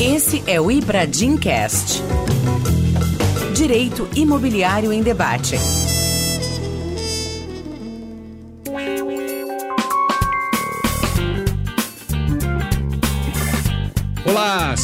Esse 0.00 0.42
é 0.46 0.60
o 0.60 0.70
Ibradim 0.70 1.36
Cast. 1.36 2.02
Direito 3.54 4.08
Imobiliário 4.16 4.92
em 4.92 5.02
Debate. 5.02 5.56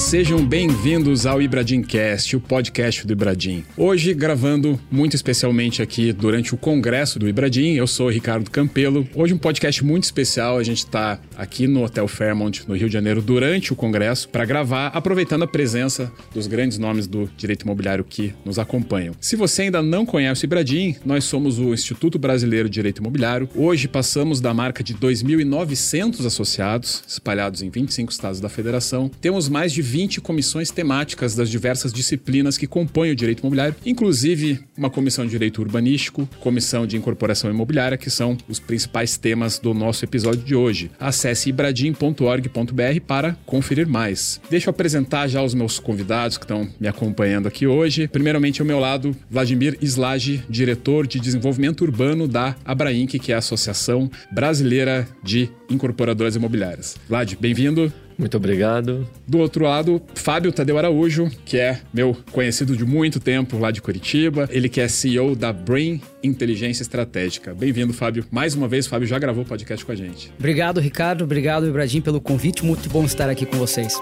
Sejam 0.09 0.43
bem-vindos 0.43 1.27
ao 1.27 1.43
Ibradimcast, 1.43 2.35
o 2.35 2.41
podcast 2.41 3.07
do 3.07 3.13
Ibradim. 3.13 3.63
Hoje, 3.77 4.15
gravando 4.15 4.81
muito 4.91 5.15
especialmente 5.15 5.83
aqui 5.83 6.15
durante 6.15 6.55
o 6.55 6.57
congresso 6.57 7.19
do 7.19 7.29
Ibradim, 7.29 7.75
eu 7.75 7.87
sou 7.87 8.09
Ricardo 8.09 8.51
Campelo. 8.51 9.07
Hoje 9.15 9.35
um 9.35 9.39
podcast 9.39 9.85
muito 9.85 10.05
especial, 10.05 10.57
a 10.57 10.63
gente 10.63 10.79
está 10.79 11.21
aqui 11.37 11.67
no 11.67 11.85
Hotel 11.85 12.09
Fairmont, 12.09 12.67
no 12.67 12.75
Rio 12.75 12.87
de 12.87 12.95
Janeiro, 12.95 13.21
durante 13.21 13.71
o 13.71 13.77
congresso, 13.77 14.31
para 14.31 14.47
gravar, 14.47 14.87
aproveitando 14.95 15.43
a 15.43 15.47
presença 15.47 16.11
dos 16.33 16.47
grandes 16.47 16.79
nomes 16.79 17.07
do 17.07 17.29
direito 17.37 17.65
imobiliário 17.65 18.03
que 18.03 18.33
nos 18.47 18.59
acompanham. 18.59 19.15
Se 19.21 19.37
você 19.37 19.65
ainda 19.65 19.83
não 19.83 20.07
conhece 20.07 20.43
o 20.43 20.47
Ibradim, 20.47 20.97
nós 21.05 21.25
somos 21.25 21.59
o 21.59 21.75
Instituto 21.75 22.19
Brasileiro 22.19 22.67
de 22.67 22.77
Direito 22.77 23.03
Imobiliário. 23.03 23.47
Hoje 23.55 23.87
passamos 23.87 24.41
da 24.41 24.55
marca 24.55 24.83
de 24.83 24.95
2.900 24.95 26.25
associados, 26.25 27.03
espalhados 27.07 27.61
em 27.61 27.69
25 27.69 28.11
estados 28.11 28.41
da 28.41 28.49
federação. 28.49 29.11
Temos 29.21 29.51
mais 29.51 29.71
de 29.71 29.83
20 29.83 29.98
comissões 30.21 30.71
temáticas 30.71 31.35
das 31.35 31.51
diversas 31.51 31.93
disciplinas 31.93 32.57
que 32.57 32.67
compõem 32.67 33.11
o 33.11 33.17
direito 33.17 33.41
imobiliário, 33.41 33.75
inclusive 33.85 34.61
uma 34.77 34.91
comissão 34.91 35.25
de 35.25 35.31
direito 35.31 35.61
urbanístico, 35.61 36.29
comissão 36.39 36.87
de 36.87 36.97
incorporação 36.97 37.51
imobiliária, 37.51 37.99
que 37.99 38.11
são 38.11 38.37
os 38.49 38.61
principais 38.61 39.17
temas 39.17 39.59
do 39.59 39.75
nosso 39.75 40.05
episódio 40.05 40.43
de 40.43 40.55
hoje. 40.55 40.91
Acesse 41.01 41.49
ibradim.org.br 41.49 43.01
para 43.07 43.37
conferir 43.47 43.89
mais. 43.89 44.41
Deixa 44.51 44.69
eu 44.69 44.71
apresentar 44.71 45.27
já 45.29 45.43
os 45.43 45.55
meus 45.55 45.79
convidados 45.79 46.37
que 46.37 46.45
estão 46.45 46.69
me 46.79 46.87
acompanhando 46.87 47.49
aqui 47.49 47.67
hoje. 47.67 48.07
Primeiramente, 48.09 48.61
ao 48.61 48.67
meu 48.67 48.79
lado, 48.79 49.17
Vladimir 49.31 49.79
Slage, 49.81 50.45
diretor 50.49 51.07
de 51.07 51.19
desenvolvimento 51.19 51.83
urbano 51.83 52.29
da 52.29 52.55
Abrainc, 52.65 53.19
que 53.19 53.33
é 53.33 53.35
a 53.35 53.39
Associação 53.39 54.11
Brasileira 54.31 55.09
de 55.23 55.51
Incorporadoras 55.71 56.37
Imobiliárias. 56.37 56.97
Vlad, 57.09 57.35
bem-vindo. 57.41 57.93
Muito 58.19 58.37
obrigado. 58.37 59.07
Do 59.27 59.39
outro 59.39 59.65
lado, 59.65 60.03
Fábio 60.15 60.51
Tadeu 60.51 60.77
Araújo, 60.77 61.31
que 61.45 61.57
é 61.57 61.81
meu 61.95 62.17
conhecido 62.33 62.77
de 62.77 62.85
muito 62.85 63.21
tempo 63.21 63.57
lá 63.57 63.71
de 63.71 63.81
Curitiba. 63.81 64.49
Ele 64.51 64.69
que 64.69 64.81
é 64.81 64.89
CEO 64.89 65.37
da 65.37 65.53
Brain 65.53 66.01
Inteligência 66.23 66.83
Estratégica. 66.83 67.55
Bem-vindo, 67.55 67.93
Fábio. 67.93 68.25
Mais 68.31 68.55
uma 68.55 68.67
vez, 68.67 68.89
Fábio 68.89 69.07
já 69.07 69.19
gravou 69.19 69.45
o 69.45 69.47
podcast 69.47 69.87
com 69.87 69.93
a 69.93 69.95
gente. 69.95 70.33
Obrigado, 70.37 70.81
Ricardo. 70.81 71.23
Obrigado, 71.23 71.69
Ibradim, 71.69 72.01
pelo 72.01 72.21
convite. 72.21 72.65
Muito 72.65 72.89
bom 72.89 73.05
estar 73.05 73.31
aqui 73.31 73.47
com 73.47 73.57
vocês. 73.57 73.95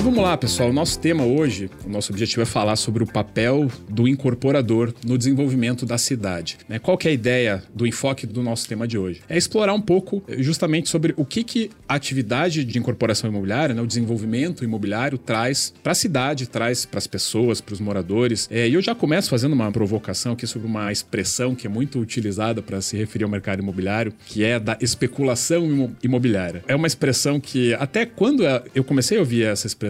Então 0.00 0.10
vamos 0.10 0.26
lá, 0.26 0.34
pessoal. 0.34 0.70
O 0.70 0.72
nosso 0.72 0.98
tema 0.98 1.24
hoje, 1.24 1.68
o 1.84 1.88
nosso 1.90 2.10
objetivo 2.10 2.40
é 2.40 2.46
falar 2.46 2.76
sobre 2.76 3.04
o 3.04 3.06
papel 3.06 3.70
do 3.86 4.08
incorporador 4.08 4.94
no 5.04 5.18
desenvolvimento 5.18 5.84
da 5.84 5.98
cidade. 5.98 6.56
Né? 6.66 6.78
Qual 6.78 6.96
que 6.96 7.06
é 7.06 7.10
a 7.10 7.12
ideia 7.12 7.62
do 7.74 7.86
enfoque 7.86 8.26
do 8.26 8.42
nosso 8.42 8.66
tema 8.66 8.88
de 8.88 8.96
hoje? 8.96 9.20
É 9.28 9.36
explorar 9.36 9.74
um 9.74 9.80
pouco 9.80 10.22
eh, 10.26 10.42
justamente 10.42 10.88
sobre 10.88 11.12
o 11.18 11.24
que, 11.26 11.44
que 11.44 11.70
a 11.86 11.96
atividade 11.96 12.64
de 12.64 12.78
incorporação 12.78 13.28
imobiliária, 13.28 13.74
né, 13.74 13.82
o 13.82 13.86
desenvolvimento 13.86 14.64
imobiliário 14.64 15.18
traz 15.18 15.74
para 15.82 15.92
a 15.92 15.94
cidade, 15.94 16.48
traz 16.48 16.86
para 16.86 16.96
as 16.96 17.06
pessoas, 17.06 17.60
para 17.60 17.74
os 17.74 17.80
moradores. 17.80 18.48
É, 18.50 18.66
e 18.66 18.72
eu 18.72 18.80
já 18.80 18.94
começo 18.94 19.28
fazendo 19.28 19.52
uma 19.52 19.70
provocação 19.70 20.32
aqui 20.32 20.46
sobre 20.46 20.66
uma 20.66 20.90
expressão 20.90 21.54
que 21.54 21.66
é 21.66 21.70
muito 21.70 22.00
utilizada 22.00 22.62
para 22.62 22.80
se 22.80 22.96
referir 22.96 23.24
ao 23.24 23.30
mercado 23.30 23.60
imobiliário, 23.60 24.14
que 24.24 24.44
é 24.44 24.58
da 24.58 24.78
especulação 24.80 25.94
imobiliária. 26.02 26.64
É 26.66 26.74
uma 26.74 26.86
expressão 26.86 27.38
que 27.38 27.74
até 27.74 28.06
quando 28.06 28.44
eu 28.74 28.82
comecei 28.82 29.18
a 29.18 29.20
ouvir 29.20 29.42
essa 29.42 29.66
expressão 29.66 29.89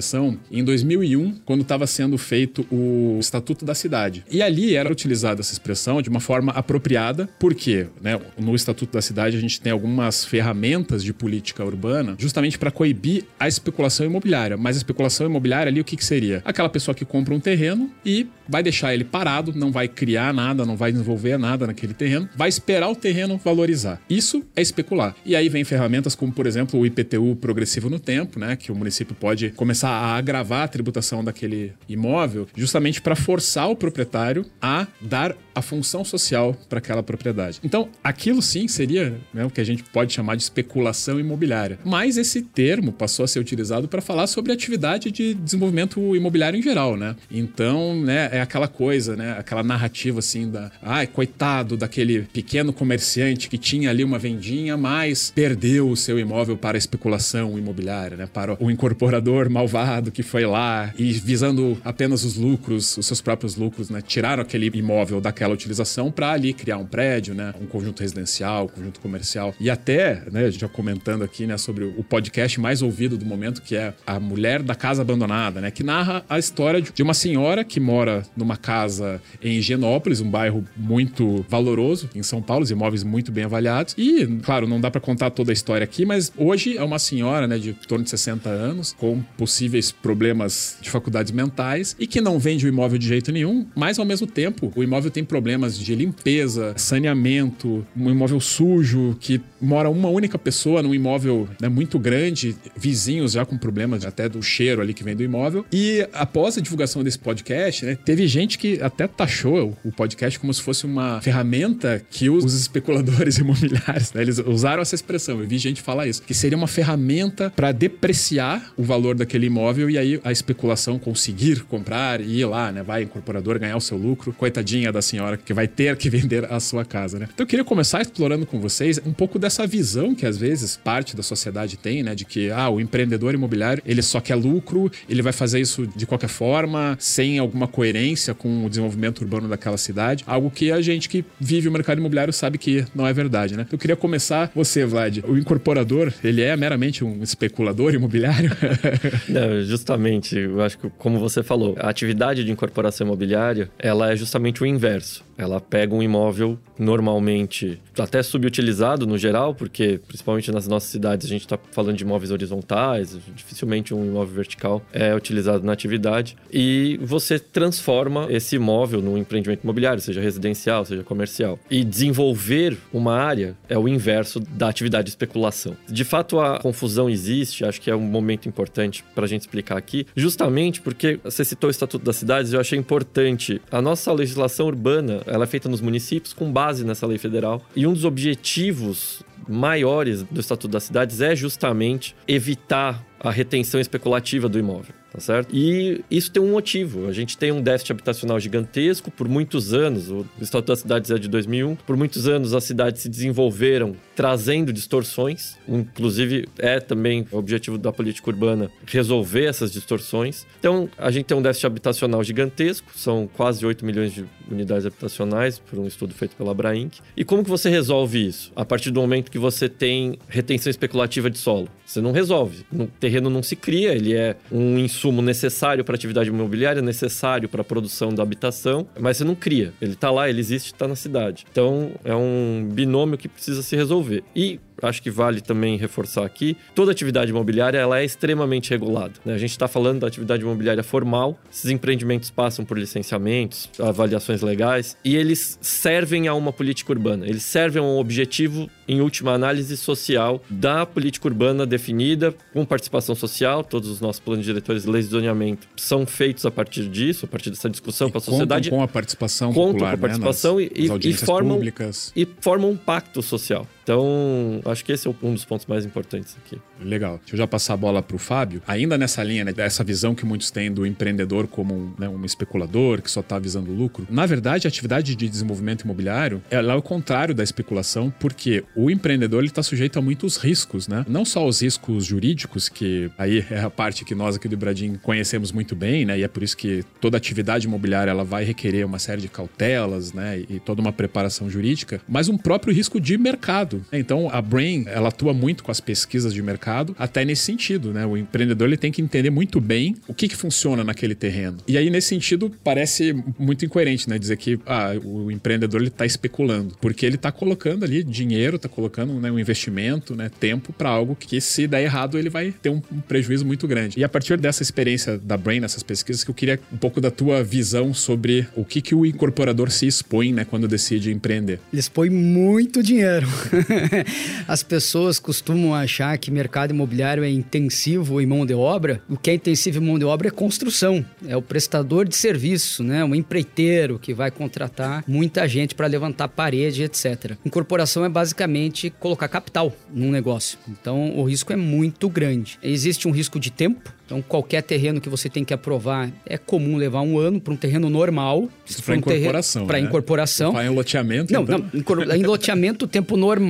em 0.50 0.64
2001, 0.64 1.40
quando 1.44 1.62
estava 1.62 1.86
sendo 1.86 2.16
feito 2.18 2.66
o 2.70 3.19
Estatuto 3.20 3.64
da 3.64 3.75
Cidade. 3.75 4.25
E 4.30 4.42
ali 4.42 4.75
era 4.75 4.91
utilizada 4.91 5.41
essa 5.41 5.52
expressão 5.52 6.00
de 6.02 6.08
uma 6.08 6.20
forma 6.20 6.52
apropriada, 6.52 7.28
porque 7.38 7.86
né, 8.00 8.19
no 8.38 8.54
Estatuto 8.54 8.92
da 8.92 9.02
Cidade 9.02 9.36
a 9.36 9.41
gente 9.41 9.60
tem 9.60 9.72
algumas 9.72 10.25
ferramentas 10.25 11.02
de 11.02 11.12
política 11.12 11.64
urbana 11.64 12.14
justamente 12.19 12.58
para 12.58 12.70
coibir 12.70 13.25
a 13.38 13.48
especulação 13.48 14.06
imobiliária. 14.06 14.56
Mas 14.56 14.76
a 14.76 14.78
especulação 14.78 15.26
imobiliária 15.26 15.70
ali 15.70 15.80
o 15.80 15.84
que, 15.84 15.97
que 15.97 16.04
seria? 16.04 16.42
Aquela 16.44 16.69
pessoa 16.69 16.94
que 16.94 17.04
compra 17.04 17.34
um 17.34 17.41
terreno 17.41 17.91
e 18.04 18.26
vai 18.48 18.62
deixar 18.62 18.92
ele 18.92 19.04
parado, 19.04 19.52
não 19.54 19.70
vai 19.70 19.86
criar 19.86 20.34
nada, 20.34 20.66
não 20.66 20.76
vai 20.76 20.91
desenvolver 20.91 21.38
nada 21.38 21.66
naquele 21.66 21.94
terreno, 21.94 22.28
vai 22.36 22.48
esperar 22.48 22.88
o 22.88 22.96
terreno 22.96 23.41
valorizar. 23.42 24.00
Isso 24.08 24.44
é 24.56 24.62
especular. 24.62 25.14
E 25.25 25.36
aí 25.36 25.48
vem 25.48 25.64
ferramentas 25.64 26.14
como, 26.14 26.32
por 26.32 26.46
exemplo, 26.46 26.78
o 26.78 26.84
IPTU 26.84 27.36
progressivo 27.36 27.88
no 27.88 27.98
tempo, 27.98 28.38
né, 28.38 28.56
que 28.56 28.72
o 28.72 28.75
município 28.75 29.14
pode 29.14 29.50
começar 29.50 29.89
a 29.90 30.16
agravar 30.16 30.62
a 30.62 30.68
tributação 30.68 31.24
daquele 31.24 31.72
imóvel, 31.88 32.46
justamente 32.54 33.02
para 33.02 33.16
forçar 33.16 33.68
o 33.68 33.76
proprietário 33.76 34.46
a 34.62 34.86
dar 35.00 35.36
a 35.54 35.60
função 35.60 36.04
social 36.04 36.56
para 36.68 36.78
aquela 36.78 37.02
propriedade. 37.02 37.60
Então, 37.64 37.88
aquilo 38.02 38.40
sim 38.40 38.68
seria 38.68 39.18
né, 39.34 39.44
o 39.44 39.50
que 39.50 39.60
a 39.60 39.64
gente 39.64 39.82
pode 39.82 40.12
chamar 40.12 40.36
de 40.36 40.42
especulação 40.42 41.18
imobiliária. 41.18 41.78
Mas 41.84 42.16
esse 42.16 42.42
termo 42.42 42.92
passou 42.92 43.24
a 43.24 43.28
ser 43.28 43.40
utilizado 43.40 43.88
para 43.88 44.00
falar 44.00 44.26
sobre 44.26 44.52
atividade 44.52 45.10
de 45.10 45.34
desenvolvimento 45.34 46.14
imobiliário 46.14 46.58
em 46.58 46.62
geral, 46.62 46.96
né? 46.96 47.16
Então, 47.30 48.00
né, 48.00 48.28
é 48.32 48.40
aquela 48.40 48.68
coisa, 48.68 49.16
né, 49.16 49.36
aquela 49.38 49.62
narrativa 49.62 50.20
assim 50.20 50.48
da, 50.48 50.70
ai, 50.82 51.06
coitado 51.06 51.76
daquele 51.76 52.22
pequeno 52.32 52.72
comerciante 52.72 53.48
que 53.48 53.58
tinha 53.58 53.90
ali 53.90 54.04
uma 54.04 54.18
vendinha, 54.18 54.76
mas 54.76 55.32
perdeu 55.34 55.90
o 55.90 55.96
seu 55.96 56.18
imóvel 56.18 56.56
para 56.56 56.76
a 56.76 56.78
especulação 56.78 57.58
imobiliária, 57.58 58.16
né, 58.16 58.28
para 58.32 58.56
o 58.62 58.70
incorporador 58.70 59.50
malvado 59.50 59.79
que 60.12 60.22
foi 60.22 60.46
lá 60.46 60.92
e 60.98 61.12
visando 61.12 61.76
apenas 61.84 62.24
os 62.24 62.36
lucros, 62.36 62.96
os 62.96 63.06
seus 63.06 63.20
próprios 63.20 63.56
lucros, 63.56 63.91
né, 63.91 64.00
tiraram 64.00 64.42
aquele 64.42 64.70
imóvel 64.74 65.20
daquela 65.20 65.50
aquela 65.50 65.54
utilização 65.54 66.10
para 66.10 66.30
ali 66.30 66.52
criar 66.52 66.78
um 66.78 66.86
prédio, 66.86 67.34
né? 67.34 67.54
Um 67.60 67.66
conjunto 67.66 68.00
residencial, 68.00 68.64
um 68.64 68.69
conjunto 68.69 69.00
comercial. 69.00 69.54
E 69.58 69.69
até, 69.70 70.22
né, 70.30 70.50
já 70.50 70.69
comentando 70.69 71.22
aqui, 71.22 71.46
né, 71.46 71.56
sobre 71.58 71.84
o 71.84 72.04
podcast 72.04 72.60
mais 72.60 72.82
ouvido 72.82 73.16
do 73.16 73.24
momento, 73.24 73.62
que 73.62 73.76
é 73.76 73.94
A 74.06 74.20
Mulher 74.20 74.62
da 74.62 74.74
Casa 74.74 75.02
Abandonada, 75.02 75.60
né? 75.60 75.70
Que 75.70 75.82
narra 75.82 76.24
a 76.28 76.38
história 76.38 76.80
de 76.80 77.02
uma 77.02 77.14
senhora 77.14 77.64
que 77.64 77.80
mora 77.80 78.22
numa 78.36 78.56
casa 78.56 79.20
em 79.42 79.56
Higienópolis, 79.56 80.20
um 80.20 80.30
bairro 80.30 80.64
muito 80.76 81.44
valoroso 81.48 82.08
em 82.14 82.22
São 82.22 82.42
Paulo, 82.42 82.64
os 82.64 82.70
imóveis 82.70 83.02
muito 83.02 83.32
bem 83.32 83.44
avaliados. 83.44 83.94
E, 83.96 84.26
claro, 84.42 84.66
não 84.66 84.80
dá 84.80 84.90
para 84.90 85.00
contar 85.00 85.30
toda 85.30 85.50
a 85.52 85.54
história 85.54 85.84
aqui, 85.84 86.04
mas 86.04 86.32
hoje 86.36 86.76
é 86.76 86.82
uma 86.82 86.98
senhora, 86.98 87.46
né, 87.46 87.58
de 87.58 87.72
torno 87.72 88.04
de 88.04 88.10
60 88.10 88.48
anos, 88.48 88.94
com 88.98 89.22
possíveis 89.70 89.92
problemas 89.92 90.76
de 90.81 90.91
faculdades 90.91 91.31
mentais 91.31 91.94
e 91.98 92.06
que 92.06 92.20
não 92.20 92.38
vende 92.38 92.66
o 92.66 92.69
imóvel 92.69 92.98
de 92.98 93.06
jeito 93.06 93.31
nenhum, 93.31 93.66
mas 93.75 93.98
ao 93.98 94.04
mesmo 94.04 94.26
tempo 94.26 94.72
o 94.75 94.82
imóvel 94.82 95.10
tem 95.10 95.25
problemas 95.25 95.78
de 95.78 95.94
limpeza, 95.94 96.75
saneamento, 96.76 97.86
um 97.97 98.10
imóvel 98.10 98.41
sujo, 98.41 99.16
que 99.20 99.41
mora 99.60 99.88
uma 99.88 100.08
única 100.08 100.38
pessoa 100.38 100.82
num 100.82 100.94
imóvel 100.94 101.48
né, 101.60 101.69
muito 101.69 101.98
grande, 101.98 102.56
vizinhos 102.76 103.32
já 103.32 103.44
com 103.44 103.56
problemas 103.56 104.04
até 104.04 104.28
do 104.28 104.42
cheiro 104.42 104.82
ali 104.82 104.92
que 104.92 105.04
vem 105.04 105.14
do 105.14 105.22
imóvel. 105.22 105.64
E 105.72 106.06
após 106.12 106.58
a 106.58 106.60
divulgação 106.60 107.04
desse 107.04 107.19
podcast, 107.19 107.84
né, 107.84 107.97
teve 108.04 108.26
gente 108.26 108.58
que 108.58 108.82
até 108.82 109.06
taxou 109.06 109.76
o 109.84 109.92
podcast 109.92 110.38
como 110.38 110.52
se 110.52 110.62
fosse 110.62 110.84
uma 110.84 111.20
ferramenta 111.20 112.02
que 112.10 112.28
os 112.28 112.54
especuladores 112.54 113.37
imobiliários, 113.38 114.12
né, 114.12 114.22
eles 114.22 114.38
usaram 114.38 114.82
essa 114.82 114.94
expressão, 114.94 115.41
eu 115.41 115.47
vi 115.47 115.58
gente 115.58 115.81
falar 115.81 116.06
isso, 116.08 116.22
que 116.22 116.34
seria 116.34 116.56
uma 116.58 116.66
ferramenta 116.66 117.52
para 117.54 117.70
depreciar 117.70 118.72
o 118.76 118.82
valor 118.82 119.14
daquele 119.14 119.47
imóvel 119.47 119.59
e 119.91 119.98
aí 119.98 120.21
a 120.25 120.32
especulação 120.32 120.98
conseguir 120.98 121.62
comprar 121.65 122.21
e 122.21 122.41
ir 122.41 122.44
lá, 122.47 122.72
né, 122.72 122.82
vai 122.82 123.03
incorporador 123.03 123.59
ganhar 123.59 123.76
o 123.76 123.81
seu 123.81 123.97
lucro. 123.97 124.32
Coitadinha 124.32 124.93
da 124.93 125.00
senhora 125.00 125.21
senhora 125.21 125.37
que 125.37 125.53
vai 125.53 125.69
ter 125.69 125.97
que 125.97 126.09
vender 126.10 126.50
a 126.50 126.59
sua 126.59 126.84
casa, 126.84 127.19
né? 127.19 127.28
Então 127.32 127.44
eu 127.44 127.48
queria 127.48 127.65
começar 127.65 128.00
explorando 128.00 128.47
com 128.47 128.60
vocês 128.60 129.00
um 129.04 129.12
pouco 129.12 129.38
dessa 129.38 129.66
visão 129.66 130.15
que 130.15 130.26
às 130.26 130.37
vezes 130.37 130.76
parte 130.76 131.14
da 131.14 131.23
sociedade 131.23 131.76
tem, 131.76 132.02
né? 132.02 132.14
De 132.14 132.25
que, 132.25 132.50
ah, 132.50 132.69
o 132.69 132.81
empreendedor 132.81 133.34
imobiliário, 133.34 133.82
ele 133.84 134.02
só 134.02 134.20
quer 134.20 134.34
lucro, 134.34 134.90
ele 135.08 135.23
vai 135.23 135.32
fazer 135.32 135.61
isso 135.61 135.87
de 135.87 136.06
qualquer 136.06 136.29
forma, 136.29 136.96
sem 136.99 137.38
alguma 137.38 137.69
coerência 137.69 138.34
com 138.34 138.64
o 138.64 138.69
desenvolvimento 138.69 139.20
urbano 139.20 139.49
daquela 139.49 139.76
cidade. 139.76 140.25
Algo 140.26 140.50
que 140.50 140.73
a 140.73 140.81
gente 140.81 141.08
que 141.08 141.25
vive 141.38 141.69
o 141.69 141.73
mercado 141.73 141.99
imobiliário 141.99 142.32
sabe 142.32 142.58
que 142.58 142.84
não 142.94 143.06
é 143.06 143.12
verdade, 143.12 143.56
né? 143.56 143.67
Eu 143.70 143.79
queria 143.79 143.96
começar 143.96 144.50
você, 144.55 144.84
Vlad. 144.84 145.19
O 145.26 145.37
incorporador, 145.37 146.12
ele 146.25 146.43
é 146.43 146.56
meramente 146.56 147.05
um 147.05 147.23
especulador 147.23 147.94
imobiliário? 147.94 148.50
não, 149.29 149.50
Justamente, 149.62 150.37
eu 150.37 150.61
acho 150.62 150.79
que 150.79 150.91
como 150.99 151.19
você 151.19 151.43
falou, 151.43 151.75
a 151.79 151.88
atividade 151.88 152.44
de 152.44 152.52
incorporação 152.52 153.06
imobiliária, 153.06 153.70
ela 153.79 154.12
é 154.12 154.17
justamente 154.17 154.62
o 154.62 154.67
inverso. 154.67 155.25
Ela 155.37 155.61
pega 155.61 155.94
um 155.94 156.02
imóvel 156.02 156.58
normalmente 156.79 157.81
até 157.99 158.23
subutilizado 158.23 159.06
no 159.06 159.17
geral, 159.17 159.55
porque 159.55 159.99
principalmente 160.06 160.52
nas 160.52 160.67
nossas 160.69 160.91
cidades 160.91 161.26
a 161.26 161.31
gente 161.31 161.43
está 161.43 161.58
falando 161.73 161.97
de 161.97 162.05
imóveis 162.05 162.31
horizontais, 162.31 163.19
dificilmente 163.35 163.94
um 163.94 164.05
imóvel 164.05 164.35
vertical 164.35 164.82
é 164.93 165.14
utilizado 165.14 165.64
na 165.64 165.73
atividade, 165.73 166.37
e 166.53 166.99
você 167.03 167.38
transforma 167.38 168.26
esse 168.31 168.56
imóvel 168.56 169.00
num 169.00 169.17
empreendimento 169.17 169.62
imobiliário, 169.62 170.00
seja 170.03 170.20
residencial, 170.20 170.85
seja 170.85 171.03
comercial. 171.03 171.58
E 171.70 171.85
desenvolver 171.85 172.76
uma 172.93 173.14
área 173.14 173.56
é 173.69 173.79
o 173.79 173.88
inverso 173.88 174.41
da 174.41 174.69
atividade 174.69 175.05
de 175.05 175.11
especulação. 175.11 175.76
De 175.88 176.05
fato, 176.05 176.38
a 176.38 176.58
confusão 176.58 177.08
existe, 177.08 177.64
acho 177.64 177.81
que 177.81 177.91
é 177.91 177.96
um 177.96 178.00
momento 178.00 178.49
importante 178.49 179.05
para 179.14 179.25
a 179.25 179.29
gente 179.29 179.39
explicar 179.42 179.76
aqui, 179.76 180.06
justamente 180.14 180.81
porque 180.81 181.19
você 181.22 181.44
citou 181.44 181.69
o 181.69 181.70
Estatuto 181.70 182.04
das 182.04 182.16
Cidades, 182.16 182.52
eu 182.52 182.60
achei 182.60 182.78
importante. 182.78 183.60
A 183.70 183.81
nossa 183.81 184.12
legislação 184.12 184.66
urbana 184.66 185.22
ela 185.26 185.44
é 185.44 185.46
feita 185.46 185.69
nos 185.69 185.81
municípios 185.81 186.32
com 186.32 186.50
base 186.50 186.84
nessa 186.84 187.06
lei 187.06 187.19
federal. 187.19 187.62
E 187.75 187.87
um 187.87 187.92
dos 187.92 188.04
objetivos 188.04 189.22
maiores 189.48 190.22
do 190.22 190.40
Estatuto 190.40 190.69
das 190.69 190.84
Cidades 190.84 191.20
é 191.20 191.34
justamente 191.34 192.14
evitar 192.26 193.04
a 193.19 193.31
retenção 193.31 193.81
especulativa 193.81 194.48
do 194.48 194.58
imóvel 194.58 195.00
tá 195.12 195.20
certo? 195.20 195.54
E 195.54 196.04
isso 196.10 196.30
tem 196.30 196.42
um 196.42 196.52
motivo. 196.52 197.08
A 197.08 197.12
gente 197.12 197.36
tem 197.36 197.52
um 197.52 197.60
déficit 197.60 197.92
habitacional 197.92 198.38
gigantesco 198.38 199.10
por 199.10 199.28
muitos 199.28 199.74
anos. 199.74 200.10
O 200.10 200.26
Estatuto 200.40 200.68
das 200.68 200.80
Cidades 200.80 201.10
é 201.10 201.18
de 201.18 201.28
2001. 201.28 201.76
Por 201.76 201.96
muitos 201.96 202.28
anos 202.28 202.54
as 202.54 202.64
cidades 202.64 203.02
se 203.02 203.08
desenvolveram 203.08 203.96
trazendo 204.14 204.72
distorções. 204.72 205.56
Inclusive 205.68 206.48
é 206.58 206.80
também 206.80 207.26
o 207.30 207.38
objetivo 207.38 207.76
da 207.76 207.92
política 207.92 208.30
urbana 208.30 208.70
resolver 208.86 209.44
essas 209.44 209.72
distorções. 209.72 210.46
Então 210.58 210.88
a 210.96 211.10
gente 211.10 211.26
tem 211.26 211.36
um 211.36 211.42
déficit 211.42 211.66
habitacional 211.66 212.22
gigantesco. 212.22 212.90
São 212.94 213.28
quase 213.34 213.64
8 213.66 213.84
milhões 213.84 214.12
de 214.12 214.24
unidades 214.50 214.86
habitacionais 214.86 215.58
por 215.58 215.78
um 215.78 215.86
estudo 215.86 216.14
feito 216.14 216.36
pela 216.36 216.52
Abrainc. 216.52 216.98
E 217.16 217.24
como 217.24 217.42
que 217.42 217.50
você 217.50 217.68
resolve 217.68 218.26
isso? 218.26 218.52
A 218.54 218.64
partir 218.64 218.90
do 218.90 219.00
momento 219.00 219.30
que 219.30 219.38
você 219.38 219.68
tem 219.68 220.18
retenção 220.28 220.70
especulativa 220.70 221.30
de 221.30 221.38
solo. 221.38 221.68
Você 221.84 222.00
não 222.00 222.12
resolve. 222.12 222.64
O 222.72 222.86
terreno 222.86 223.28
não 223.28 223.42
se 223.42 223.56
cria, 223.56 223.92
ele 223.92 224.14
é 224.14 224.36
um 224.52 224.78
insumo 224.78 225.00
necessário 225.23 225.85
para 225.85 225.94
atividade 225.94 226.29
imobiliária, 226.29 226.82
necessário 226.82 227.49
para 227.49 227.62
a 227.62 227.64
produção 227.64 228.11
da 228.11 228.23
habitação, 228.23 228.87
mas 228.99 229.17
você 229.17 229.25
não 229.25 229.35
cria. 229.35 229.73
Ele 229.81 229.93
está 229.93 230.11
lá, 230.11 230.29
ele 230.29 230.41
existe, 230.41 230.73
está 230.73 230.87
na 230.87 230.97
cidade. 230.97 231.47
Então 231.50 231.93
é 232.05 232.14
um 232.14 232.69
binômio 232.70 233.17
que 233.17 233.29
precisa 233.29 233.62
se 233.62 233.75
resolver. 233.75 234.23
E 234.35 234.61
acho 234.82 235.03
que 235.03 235.11
vale 235.11 235.41
também 235.41 235.77
reforçar 235.77 236.25
aqui, 236.25 236.56
toda 236.75 236.91
atividade 236.93 237.31
imobiliária 237.31 237.79
ela 237.79 238.00
é 238.00 238.05
extremamente 238.05 238.71
regulada. 238.71 239.15
Né? 239.25 239.35
A 239.35 239.38
gente 239.38 239.50
está 239.50 239.69
falando 239.69 240.00
da 240.00 240.06
atividade 240.06 240.43
imobiliária 240.43 240.82
formal, 240.82 241.38
esses 241.50 241.71
empreendimentos 241.71 242.31
passam 242.31 242.65
por 242.65 242.79
licenciamentos, 242.79 243.71
avaliações 243.79 244.43
legais, 244.43 244.97
e 245.05 245.17
eles 245.17 245.59
servem 245.61 246.29
a 246.29 246.35
uma 246.35 246.53
política 246.53 246.93
urbana. 246.93 247.27
Eles 247.27 247.43
servem 247.43 247.82
a 247.82 247.85
um 247.85 247.99
objetivo, 247.99 248.69
em 248.88 249.00
última 249.00 249.32
análise, 249.32 249.77
social 249.77 250.43
da 250.49 250.85
política 250.85 251.29
urbana 251.29 251.67
definida, 251.67 252.35
com 252.53 252.65
participação 252.65 253.15
social, 253.15 253.62
todos 253.65 253.88
os 253.88 254.00
nossos 254.00 254.21
planos 254.21 254.44
diretores 254.44 254.85
e 254.85 254.91
leis 254.91 255.06
de 255.06 255.12
zoneamento 255.12 255.69
são 255.77 256.06
feitos 256.06 256.44
a 256.47 256.50
partir 256.50 256.88
disso, 256.88 257.25
a 257.25 257.29
partir 257.29 257.50
dessa 257.50 257.69
discussão 257.69 258.11
com 258.11 258.19
a 258.19 258.21
sociedade. 258.21 258.71
com 258.71 258.82
a 258.82 258.88
participação 258.88 259.53
contam 259.53 259.73
popular, 259.73 259.91
com 259.91 259.97
a 259.97 259.99
participação 259.99 260.56
né? 260.59 260.69
Nas, 260.71 261.05
e, 261.05 261.09
e, 261.09 261.12
formam, 261.15 261.56
públicas. 261.56 262.12
e 262.15 262.27
formam 262.41 262.71
um 262.71 262.77
pacto 262.77 263.23
social. 263.23 263.67
Então, 263.90 264.60
acho 264.70 264.84
que 264.84 264.92
esse 264.92 265.08
é 265.08 265.14
um 265.20 265.34
dos 265.34 265.44
pontos 265.44 265.66
mais 265.66 265.84
importantes 265.84 266.37
aqui. 266.44 266.60
Legal. 266.81 267.19
Deixa 267.19 267.34
eu 267.34 267.38
já 267.38 267.46
passar 267.48 267.75
a 267.75 267.76
bola 267.76 268.00
para 268.00 268.14
o 268.14 268.20
Fábio. 268.20 268.62
Ainda 268.64 268.96
nessa 268.96 269.20
linha, 269.20 269.44
né, 269.44 269.52
dessa 269.52 269.82
visão 269.82 270.14
que 270.14 270.25
muitos 270.25 270.48
têm 270.52 270.70
do 270.70 270.87
empreendedor 270.87 271.48
como 271.48 271.75
um, 271.75 271.92
né, 271.98 272.08
um 272.08 272.25
especulador 272.25 273.02
que 273.02 273.10
só 273.10 273.19
está 273.19 273.37
visando 273.37 273.72
lucro. 273.72 274.06
Na 274.08 274.26
verdade, 274.26 274.69
a 274.69 274.69
atividade 274.69 275.16
de 275.16 275.28
desenvolvimento 275.28 275.82
imobiliário 275.82 276.40
ela 276.48 276.72
é 276.72 276.76
o 276.76 276.82
contrário 276.82 277.34
da 277.34 277.42
especulação, 277.42 278.14
porque 278.20 278.62
o 278.76 278.92
empreendedor 278.92 279.42
está 279.42 279.60
sujeito 279.60 279.98
a 279.98 280.02
muitos 280.02 280.36
riscos, 280.36 280.86
né? 280.86 281.04
Não 281.08 281.25
só 281.25 281.44
os 281.44 281.60
riscos 281.60 282.04
jurídicos, 282.04 282.69
que 282.69 283.10
aí 283.19 283.44
é 283.50 283.58
a 283.58 283.70
parte 283.70 284.04
que 284.04 284.14
nós 284.14 284.36
aqui 284.36 284.46
do 284.46 284.56
Bradim 284.56 284.94
conhecemos 285.02 285.50
muito 285.50 285.75
bem, 285.75 286.04
né? 286.04 286.16
E 286.16 286.22
é 286.22 286.28
por 286.28 286.44
isso 286.44 286.56
que 286.56 286.84
toda 287.00 287.16
atividade 287.16 287.66
imobiliária 287.66 288.12
ela 288.12 288.22
vai 288.22 288.44
requerer 288.44 288.86
uma 288.86 289.00
série 289.00 289.20
de 289.20 289.28
cautelas, 289.28 290.12
né? 290.12 290.44
E 290.48 290.60
toda 290.60 290.81
uma 290.81 290.93
preparação 290.93 291.50
jurídica, 291.50 292.00
mas 292.08 292.28
um 292.28 292.38
próprio 292.38 292.72
risco 292.72 293.00
de 293.00 293.19
mercado. 293.19 293.80
Então, 293.93 294.29
a 294.31 294.41
Brain, 294.41 294.85
ela 294.87 295.09
atua 295.09 295.32
muito 295.32 295.65
com 295.65 295.71
as 295.71 295.81
pesquisas 295.81 296.32
de 296.32 296.43
mercado, 296.43 296.94
até 296.99 297.25
nesse 297.25 297.43
sentido, 297.43 297.93
né? 297.93 298.05
O 298.06 298.17
empreendedor 298.17 298.69
ele 298.69 298.77
tem 298.77 298.93
que 298.93 299.03
entender 299.03 299.31
muito 299.31 299.61
bem 299.61 299.97
o 300.06 300.15
que, 300.15 300.29
que 300.29 300.37
funciona 300.37 300.85
naquele 300.85 301.15
terreno. 301.15 301.59
E 301.67 301.77
aí, 301.77 301.91
nesse 301.91 302.09
sentido, 302.09 302.53
parece 302.62 303.15
muito 303.38 303.65
incoerente, 303.65 304.09
né? 304.09 304.19
Dizer 304.19 304.37
que 304.37 304.59
ah, 304.67 304.93
o 305.05 305.31
empreendedor 305.31 305.81
ele 305.81 305.88
está 305.88 306.06
especulando, 306.06 306.77
porque 306.81 307.05
ele 307.05 307.17
está 307.17 307.31
colocando 307.31 307.85
ali 307.85 308.03
dinheiro, 308.03 308.56
está 308.56 308.69
colocando 308.69 309.15
né, 309.21 309.31
um 309.31 309.38
investimento, 309.38 310.15
né, 310.15 310.31
tempo 310.41 310.73
para 310.73 310.88
algo 310.88 311.17
que, 311.17 311.41
se 311.41 311.67
der 311.67 311.82
errado, 311.82 312.19
ele 312.19 312.31
vai 312.31 312.53
ter 312.53 312.71
um, 312.71 312.82
um, 312.93 313.00
prejuízo 313.00 313.44
muito 313.44 313.67
grande. 313.67 313.99
E 313.99 314.05
a 314.05 314.09
partir 314.09 314.38
dessa 314.38 314.62
experiência 314.62 315.19
da 315.19 315.37
Brain, 315.37 315.61
nessas 315.61 315.82
pesquisas, 315.82 316.25
que 316.25 316.31
eu 316.31 316.35
queria 316.35 316.61
um 316.73 316.77
pouco 316.77 317.00
da 317.00 317.11
tua 317.11 317.43
visão 317.43 317.93
sobre 317.94 318.47
o 318.55 318.65
que, 318.65 318.81
que 318.81 318.94
o 318.94 319.05
incorporador 319.05 319.71
se 319.71 319.87
expõe, 319.87 320.32
né, 320.32 320.44
quando 320.44 320.69
decide 320.69 321.12
empreender. 321.12 321.61
Ele 321.73 321.81
expõe 321.81 322.11
muito 322.11 322.82
dinheiro. 322.82 323.27
As 324.46 324.62
pessoas 324.62 325.19
costumam 325.19 325.75
achar 325.75 326.17
que 326.19 326.31
mercado 326.31 326.72
imobiliário 326.72 327.25
é 327.25 327.31
intensivo 327.31 328.20
em 328.20 328.26
mão 328.26 328.44
de 328.44 328.55
obra. 328.55 329.02
O 329.08 329.17
que 329.17 329.31
é 329.31 329.34
intensivo 329.34 329.78
em 329.78 329.87
mão 329.87 329.99
de 329.99 330.05
obra 330.05 330.28
é 330.28 330.31
construção. 330.31 331.05
É 331.26 331.37
o 331.37 331.43
prestador 331.43 332.06
de 332.06 332.17
serviço, 332.17 332.82
né? 332.82 333.05
Um 333.05 333.14
empreiteiro 333.14 333.99
que 333.99 334.12
vai 334.14 334.31
contratar 334.31 335.05
muita 335.06 335.46
gente 335.49 335.75
para 335.75 335.87
levantar 335.87 336.28
parede, 336.28 336.82
etc. 336.82 337.37
Incorporação 337.44 338.05
é 338.05 338.08
basicamente 338.08 338.90
colocar 338.90 339.28
capital 339.28 339.75
num 339.93 340.11
negócio. 340.11 340.58
Então 340.69 341.17
o 341.17 341.25
risco 341.25 341.52
é 341.52 341.56
muito 341.56 342.08
grande. 342.08 342.58
Existe 342.62 343.06
um 343.06 343.11
risco 343.11 343.38
de 343.38 343.50
tempo, 343.50 343.93
então, 344.11 344.20
qualquer 344.20 344.61
terreno 344.61 345.00
que 345.00 345.08
você 345.08 345.28
tem 345.28 345.44
que 345.44 345.55
aprovar 345.55 346.11
é 346.26 346.37
comum 346.37 346.76
levar 346.76 347.00
um 347.00 347.17
ano 347.17 347.40
para 347.40 347.52
um 347.52 347.56
terreno 347.56 347.88
normal. 347.88 348.49
Isso 348.67 348.82
para 348.82 348.94
um 348.94 348.99
incorporação. 348.99 349.67
Para 349.69 349.78
né? 349.78 349.87
incorporação. 349.87 350.52
Para 350.52 350.67
em 350.67 350.69
loteamento. 350.69 351.32
Não, 351.32 351.43
então... 351.43 351.58
não. 351.58 352.11
Em 352.17 352.25
loteamento, 352.25 352.87
o 352.87 352.88
tempo 352.88 353.17
normal, 353.17 353.50